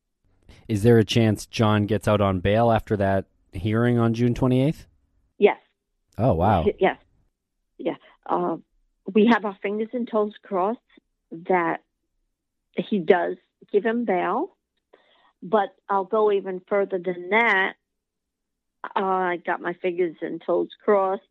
Is 0.67 0.83
there 0.83 0.97
a 0.97 1.03
chance 1.03 1.45
John 1.45 1.85
gets 1.85 2.07
out 2.07 2.21
on 2.21 2.39
bail 2.39 2.71
after 2.71 2.97
that 2.97 3.25
hearing 3.51 3.97
on 3.97 4.13
June 4.13 4.33
28th? 4.33 4.85
Yes. 5.37 5.57
Oh, 6.17 6.33
wow. 6.33 6.65
Yes. 6.79 6.97
Yeah. 7.77 7.95
Uh, 8.25 8.57
we 9.13 9.27
have 9.27 9.45
our 9.45 9.57
fingers 9.61 9.89
and 9.93 10.07
toes 10.07 10.33
crossed 10.43 10.79
that 11.31 11.81
he 12.75 12.99
does 12.99 13.37
give 13.71 13.85
him 13.85 14.05
bail. 14.05 14.55
But 15.43 15.69
I'll 15.89 16.05
go 16.05 16.31
even 16.31 16.61
further 16.67 16.99
than 17.03 17.29
that. 17.31 17.73
Uh, 18.83 18.99
I 18.99 19.37
got 19.37 19.61
my 19.61 19.73
fingers 19.73 20.15
and 20.21 20.41
toes 20.45 20.69
crossed 20.83 21.23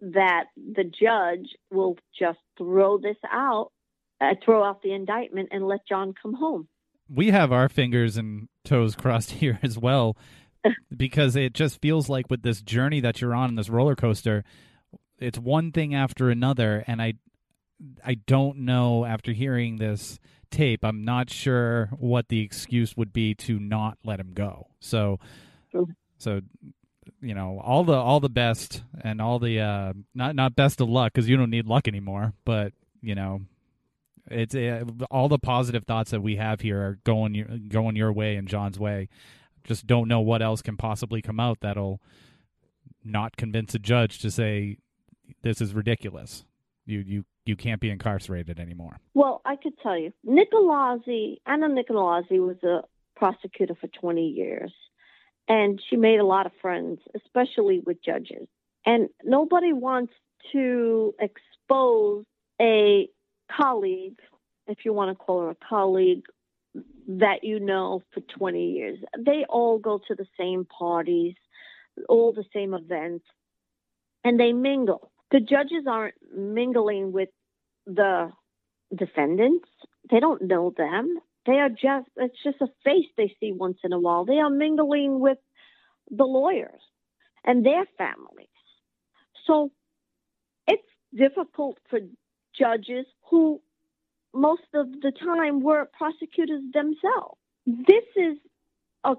that 0.00 0.44
the 0.56 0.84
judge 0.84 1.48
will 1.70 1.96
just 2.18 2.38
throw 2.56 2.98
this 2.98 3.16
out, 3.30 3.72
uh, 4.20 4.34
throw 4.44 4.62
out 4.62 4.82
the 4.82 4.92
indictment, 4.92 5.48
and 5.52 5.66
let 5.66 5.86
John 5.86 6.14
come 6.20 6.34
home. 6.34 6.68
We 7.10 7.30
have 7.30 7.52
our 7.52 7.68
fingers 7.68 8.16
and 8.16 8.48
toes 8.68 8.94
crossed 8.94 9.30
here 9.42 9.58
as 9.62 9.78
well 9.78 10.16
because 10.94 11.36
it 11.36 11.54
just 11.54 11.80
feels 11.80 12.08
like 12.08 12.30
with 12.30 12.42
this 12.42 12.60
journey 12.60 13.00
that 13.00 13.20
you're 13.20 13.34
on, 13.34 13.54
this 13.54 13.68
roller 13.68 13.96
coaster, 13.96 14.44
it's 15.18 15.38
one 15.38 15.72
thing 15.72 15.94
after 15.94 16.30
another. 16.30 16.84
And 16.86 17.00
I, 17.00 17.14
I 18.04 18.14
don't 18.14 18.58
know 18.58 19.04
after 19.04 19.32
hearing 19.32 19.76
this 19.76 20.18
tape, 20.50 20.84
I'm 20.84 21.04
not 21.04 21.30
sure 21.30 21.86
what 21.98 22.28
the 22.28 22.40
excuse 22.40 22.96
would 22.96 23.12
be 23.12 23.34
to 23.36 23.58
not 23.58 23.98
let 24.04 24.20
him 24.20 24.32
go. 24.34 24.68
So, 24.80 25.18
so 26.18 26.40
you 27.20 27.34
know, 27.34 27.60
all 27.64 27.84
the 27.84 27.94
all 27.94 28.20
the 28.20 28.28
best 28.28 28.82
and 29.00 29.20
all 29.20 29.38
the 29.38 29.60
uh, 29.60 29.92
not 30.14 30.34
not 30.34 30.54
best 30.54 30.80
of 30.80 30.88
luck 30.88 31.12
because 31.12 31.28
you 31.28 31.36
don't 31.36 31.50
need 31.50 31.66
luck 31.66 31.88
anymore. 31.88 32.32
But 32.44 32.72
you 33.00 33.14
know, 33.14 33.42
it's 34.30 34.54
uh, 34.54 34.84
all 35.10 35.28
the 35.28 35.38
positive 35.38 35.84
thoughts 35.84 36.10
that 36.10 36.20
we 36.20 36.36
have 36.36 36.60
here 36.60 36.80
are 36.80 36.98
going 37.04 37.34
your, 37.34 37.46
going 37.46 37.96
your 37.96 38.12
way 38.12 38.36
and 38.36 38.48
John's 38.48 38.78
way. 38.78 39.08
Just 39.64 39.86
don't 39.86 40.08
know 40.08 40.20
what 40.20 40.42
else 40.42 40.62
can 40.62 40.76
possibly 40.76 41.20
come 41.20 41.40
out 41.40 41.58
that'll 41.60 42.00
not 43.04 43.36
convince 43.36 43.74
a 43.74 43.78
judge 43.78 44.18
to 44.20 44.30
say 44.30 44.78
this 45.42 45.60
is 45.60 45.74
ridiculous. 45.74 46.44
You 46.86 47.00
you 47.00 47.24
you 47.44 47.56
can't 47.56 47.80
be 47.80 47.90
incarcerated 47.90 48.60
anymore. 48.60 48.98
Well, 49.14 49.40
I 49.44 49.56
could 49.56 49.78
tell 49.82 49.98
you, 49.98 50.12
Nicolazzi, 50.26 51.38
Anna 51.46 51.68
Nicolazzi 51.68 52.38
was 52.38 52.62
a 52.62 52.82
prosecutor 53.16 53.74
for 53.74 53.88
20 53.88 54.22
years, 54.28 54.72
and 55.48 55.80
she 55.88 55.96
made 55.96 56.20
a 56.20 56.24
lot 56.24 56.46
of 56.46 56.52
friends, 56.60 57.00
especially 57.14 57.80
with 57.84 58.02
judges. 58.04 58.48
And 58.84 59.08
nobody 59.24 59.72
wants 59.72 60.12
to 60.52 61.14
expose 61.18 62.24
a 62.60 63.08
colleague, 63.50 64.18
if 64.66 64.78
you 64.84 64.92
want 64.92 65.10
to 65.10 65.14
call 65.14 65.42
her 65.42 65.50
a 65.50 65.56
colleague, 65.68 66.24
that 67.08 67.42
you 67.42 67.58
know 67.58 68.02
for 68.12 68.20
20 68.20 68.72
years. 68.72 68.98
They 69.18 69.44
all 69.48 69.78
go 69.78 70.00
to 70.08 70.14
the 70.14 70.26
same 70.38 70.66
parties, 70.66 71.34
all 72.08 72.32
the 72.32 72.44
same 72.52 72.74
events, 72.74 73.24
and 74.24 74.38
they 74.38 74.52
mingle. 74.52 75.10
The 75.30 75.40
judges 75.40 75.86
aren't 75.88 76.14
mingling 76.36 77.12
with 77.12 77.30
the 77.86 78.30
defendants. 78.94 79.68
They 80.10 80.20
don't 80.20 80.42
know 80.42 80.72
them. 80.76 81.18
They 81.46 81.54
are 81.54 81.70
just, 81.70 82.08
it's 82.16 82.42
just 82.42 82.60
a 82.60 82.68
face 82.84 83.06
they 83.16 83.34
see 83.40 83.52
once 83.52 83.78
in 83.84 83.92
a 83.92 83.98
while. 83.98 84.24
They 84.24 84.38
are 84.38 84.50
mingling 84.50 85.20
with 85.20 85.38
the 86.10 86.24
lawyers 86.24 86.82
and 87.44 87.64
their 87.64 87.86
families. 87.96 88.48
So 89.46 89.70
it's 90.66 90.82
difficult 91.14 91.78
for 91.88 92.00
judges 92.58 93.06
who 93.30 93.60
most 94.34 94.68
of 94.74 94.86
the 95.00 95.12
time 95.12 95.60
were 95.60 95.88
prosecutors 95.96 96.62
themselves. 96.72 97.38
This 97.66 98.04
is 98.16 98.36
a 99.04 99.14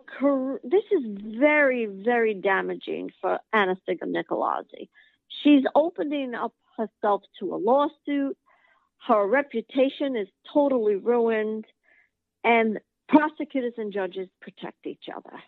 this 0.63 0.83
is 0.91 1.03
very 1.39 1.85
very 1.85 2.33
damaging 2.33 3.11
for 3.21 3.39
Anastasia 3.53 4.05
Nicolazzi. 4.05 4.89
She's 5.43 5.63
opening 5.75 6.33
up 6.35 6.53
herself 6.77 7.23
to 7.39 7.53
a 7.53 7.57
lawsuit. 7.57 8.37
Her 9.07 9.25
reputation 9.25 10.17
is 10.17 10.27
totally 10.53 10.95
ruined, 10.95 11.65
and 12.43 12.79
prosecutors 13.07 13.73
and 13.77 13.93
judges 13.93 14.27
protect 14.41 14.85
each 14.85 15.05
other. 15.15 15.41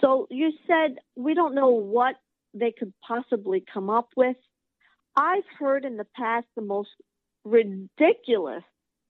So 0.00 0.26
you 0.30 0.52
said 0.66 0.96
we 1.16 1.34
don't 1.34 1.54
know 1.54 1.70
what 1.70 2.16
they 2.54 2.72
could 2.72 2.92
possibly 3.06 3.64
come 3.72 3.90
up 3.90 4.08
with. 4.16 4.36
I've 5.18 5.48
heard 5.58 5.84
in 5.84 5.96
the 5.96 6.06
past 6.16 6.46
the 6.54 6.62
most 6.62 6.90
ridiculous 7.44 8.62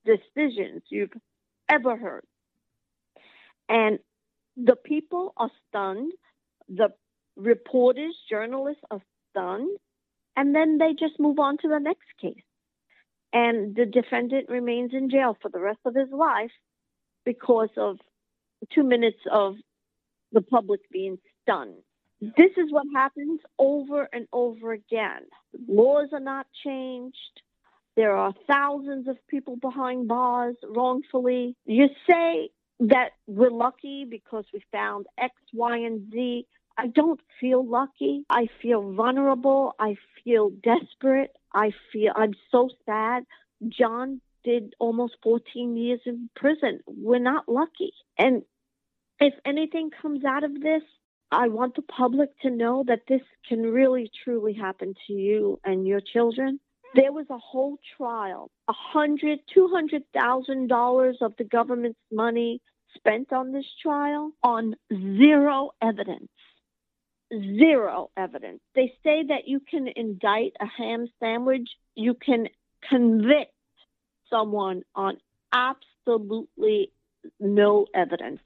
decisions 0.06 0.82
you've 0.88 1.12
ever 1.68 1.98
heard. 1.98 2.24
And 3.68 3.98
the 4.56 4.74
people 4.74 5.34
are 5.36 5.50
stunned. 5.68 6.12
The 6.70 6.94
reporters, 7.36 8.16
journalists 8.30 8.80
are 8.90 9.02
stunned. 9.30 9.76
And 10.34 10.54
then 10.54 10.78
they 10.78 10.94
just 10.98 11.20
move 11.20 11.38
on 11.38 11.58
to 11.58 11.68
the 11.68 11.78
next 11.78 12.08
case. 12.18 12.42
And 13.34 13.76
the 13.76 13.84
defendant 13.84 14.48
remains 14.48 14.92
in 14.94 15.10
jail 15.10 15.36
for 15.42 15.50
the 15.50 15.60
rest 15.60 15.80
of 15.84 15.94
his 15.94 16.08
life 16.10 16.52
because 17.26 17.68
of 17.76 17.98
two 18.72 18.82
minutes 18.82 19.20
of 19.30 19.56
the 20.32 20.40
public 20.40 20.80
being 20.90 21.18
stunned. 21.42 21.82
This 22.20 22.50
is 22.56 22.70
what 22.70 22.86
happens 22.94 23.40
over 23.58 24.08
and 24.12 24.26
over 24.32 24.72
again. 24.72 25.22
Laws 25.68 26.08
are 26.12 26.20
not 26.20 26.46
changed. 26.64 27.16
There 27.96 28.16
are 28.16 28.34
thousands 28.46 29.08
of 29.08 29.16
people 29.28 29.56
behind 29.56 30.08
bars 30.08 30.56
wrongfully. 30.64 31.56
You 31.64 31.88
say 32.08 32.50
that 32.80 33.10
we're 33.26 33.50
lucky 33.50 34.04
because 34.04 34.44
we 34.52 34.62
found 34.72 35.06
X, 35.16 35.34
Y, 35.52 35.78
and 35.78 36.10
Z. 36.12 36.46
I 36.76 36.86
don't 36.88 37.20
feel 37.40 37.66
lucky. 37.66 38.24
I 38.30 38.48
feel 38.62 38.92
vulnerable. 38.92 39.74
I 39.78 39.96
feel 40.24 40.50
desperate. 40.50 41.34
I 41.52 41.72
feel 41.92 42.12
I'm 42.14 42.34
so 42.50 42.68
sad. 42.86 43.24
John 43.68 44.20
did 44.44 44.74
almost 44.78 45.16
14 45.22 45.76
years 45.76 46.00
in 46.06 46.30
prison. 46.36 46.80
We're 46.86 47.18
not 47.18 47.48
lucky. 47.48 47.92
And 48.16 48.42
if 49.20 49.34
anything 49.44 49.90
comes 49.90 50.24
out 50.24 50.44
of 50.44 50.60
this, 50.60 50.82
I 51.30 51.48
want 51.48 51.76
the 51.76 51.82
public 51.82 52.30
to 52.40 52.50
know 52.50 52.84
that 52.86 53.02
this 53.06 53.20
can 53.48 53.62
really 53.62 54.10
truly 54.24 54.54
happen 54.54 54.94
to 55.06 55.12
you 55.12 55.60
and 55.64 55.86
your 55.86 56.00
children. 56.00 56.58
There 56.94 57.12
was 57.12 57.26
a 57.28 57.38
whole 57.38 57.78
trial, 57.96 58.50
a 58.66 58.72
hundred, 58.72 59.40
two 59.52 59.68
hundred 59.68 60.04
thousand 60.14 60.68
dollars 60.68 61.18
of 61.20 61.34
the 61.36 61.44
government's 61.44 61.98
money 62.10 62.62
spent 62.94 63.32
on 63.32 63.52
this 63.52 63.66
trial 63.82 64.32
on 64.42 64.74
zero 64.90 65.72
evidence. 65.82 66.30
Zero 67.30 68.10
evidence. 68.16 68.60
They 68.74 68.94
say 69.04 69.24
that 69.28 69.46
you 69.46 69.60
can 69.60 69.86
indict 69.94 70.54
a 70.60 70.66
ham 70.66 71.08
sandwich, 71.20 71.68
you 71.94 72.14
can 72.14 72.48
convict 72.88 73.52
someone 74.30 74.82
on 74.94 75.18
absolutely 75.52 76.90
no 77.38 77.86
evidence. 77.94 78.40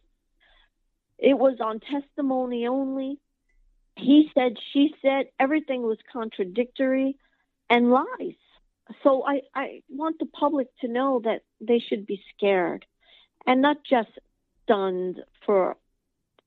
It 1.23 1.39
was 1.39 1.59
on 1.61 1.79
testimony 1.79 2.67
only. 2.67 3.17
He 3.97 4.29
said, 4.35 4.55
she 4.73 4.93
said, 5.01 5.27
everything 5.39 5.83
was 5.83 5.99
contradictory 6.13 7.17
and 7.71 7.93
lies. 7.93 8.35
So 9.05 9.25
I, 9.25 9.43
I 9.55 9.83
want 9.89 10.19
the 10.19 10.27
public 10.27 10.67
to 10.81 10.89
know 10.89 11.21
that 11.23 11.43
they 11.61 11.79
should 11.79 12.07
be 12.07 12.21
scared 12.35 12.85
and 13.47 13.63
not 13.63 13.77
just 13.89 14.09
stunned 14.65 15.21
for 15.47 15.77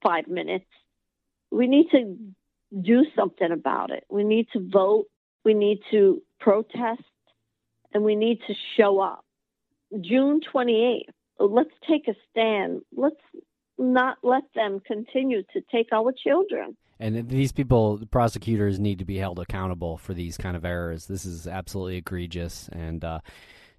five 0.04 0.28
minutes. 0.28 0.66
We 1.52 1.68
need 1.68 1.90
to 1.92 2.18
do 2.82 3.06
something 3.16 3.52
about 3.52 3.92
it. 3.92 4.04
We 4.10 4.26
need 4.26 4.48
to 4.52 4.60
vote. 4.60 5.06
We 5.46 5.54
need 5.54 5.80
to 5.92 6.22
protest 6.42 7.02
and 7.94 8.04
we 8.04 8.18
need 8.18 8.42
to 8.48 8.54
show 8.76 9.00
up. 9.00 9.24
June 10.02 10.42
28th, 10.54 11.14
let's 11.40 11.70
take 11.88 12.10
a 12.10 12.16
stand. 12.30 12.82
Let's 12.94 13.22
not 13.78 14.18
let 14.24 14.44
them 14.54 14.82
continue 14.86 15.44
to 15.54 15.62
take 15.72 15.88
our 15.92 16.12
children. 16.12 16.76
And 17.00 17.28
these 17.28 17.52
people, 17.52 17.98
the 17.98 18.06
prosecutors, 18.06 18.80
need 18.80 19.00
to 19.00 19.06
be 19.06 19.18
held 19.18 19.40
accountable 19.40 19.98
for 19.98 20.14
these 20.14 20.38
kind 20.38 20.56
of 20.56 20.64
errors. 20.64 21.08
This 21.08 21.26
is 21.26 21.46
absolutely 21.46 21.98
egregious. 21.98 22.70
And 22.72 23.04
uh, 23.04 23.20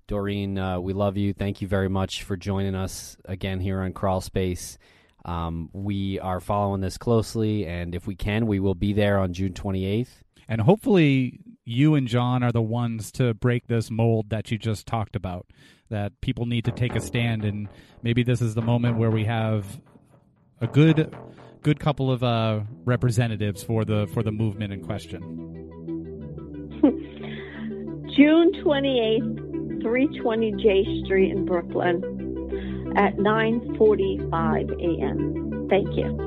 Doreen, 0.07 0.59
uh, 0.59 0.81
we 0.81 0.93
love 0.93 1.17
you. 1.17 1.33
Thank 1.33 1.63
you 1.63 1.69
very 1.69 1.89
much 1.89 2.25
for 2.25 2.37
joining 2.37 2.75
us 2.75 3.17
again 3.25 3.61
here 3.61 3.81
on 3.81 3.93
Crawl 3.93 4.21
Space. 4.21 4.77
Um, 5.25 5.71
we 5.73 6.21
are 6.21 6.41
following 6.41 6.83
this 6.83 6.99
closely, 6.99 7.67
and 7.67 7.95
if 7.95 8.07
we 8.07 8.15
can, 8.15 8.47
we 8.47 8.61
will 8.61 8.77
be 8.77 8.93
there 8.93 9.19
on 9.19 9.33
June 9.33 9.55
28th. 9.55 10.23
And 10.47 10.61
hopefully, 10.61 11.41
you 11.65 11.97
and 11.97 12.07
John 12.07 12.45
are 12.45 12.53
the 12.53 12.63
ones 12.63 13.11
to 13.13 13.35
break 13.35 13.67
this 13.67 13.91
mold 13.91 14.31
that 14.31 14.53
you 14.53 14.59
just 14.59 14.87
talked 14.87 15.17
about. 15.17 15.47
That 15.89 16.20
people 16.20 16.47
need 16.47 16.64
to 16.64 16.72
take 16.72 16.97
a 16.97 17.01
stand, 17.01 17.45
and 17.45 17.68
maybe 18.03 18.24
this 18.24 18.43
is 18.43 18.55
the 18.55 18.62
moment 18.62 18.99
where 18.99 19.11
we 19.11 19.24
have 19.24 19.80
a 20.61 20.66
good, 20.66 21.14
good 21.62 21.78
couple 21.78 22.11
of 22.11 22.24
uh, 22.24 22.61
representatives 22.84 23.62
for 23.62 23.84
the 23.84 24.09
for 24.12 24.22
the 24.22 24.32
movement 24.32 24.72
in 24.72 24.82
question. 24.84 25.22
June 28.16 28.53
twenty 28.62 29.01
eighth, 29.01 29.82
three 29.82 30.09
twenty 30.20 30.53
J 30.53 31.05
Street 31.05 31.30
in 31.30 31.45
Brooklyn, 31.45 32.95
at 32.97 33.18
nine 33.18 33.76
forty 33.76 34.20
five 34.30 34.68
a.m. 34.70 35.68
Thank 35.68 35.89
you. 35.97 36.26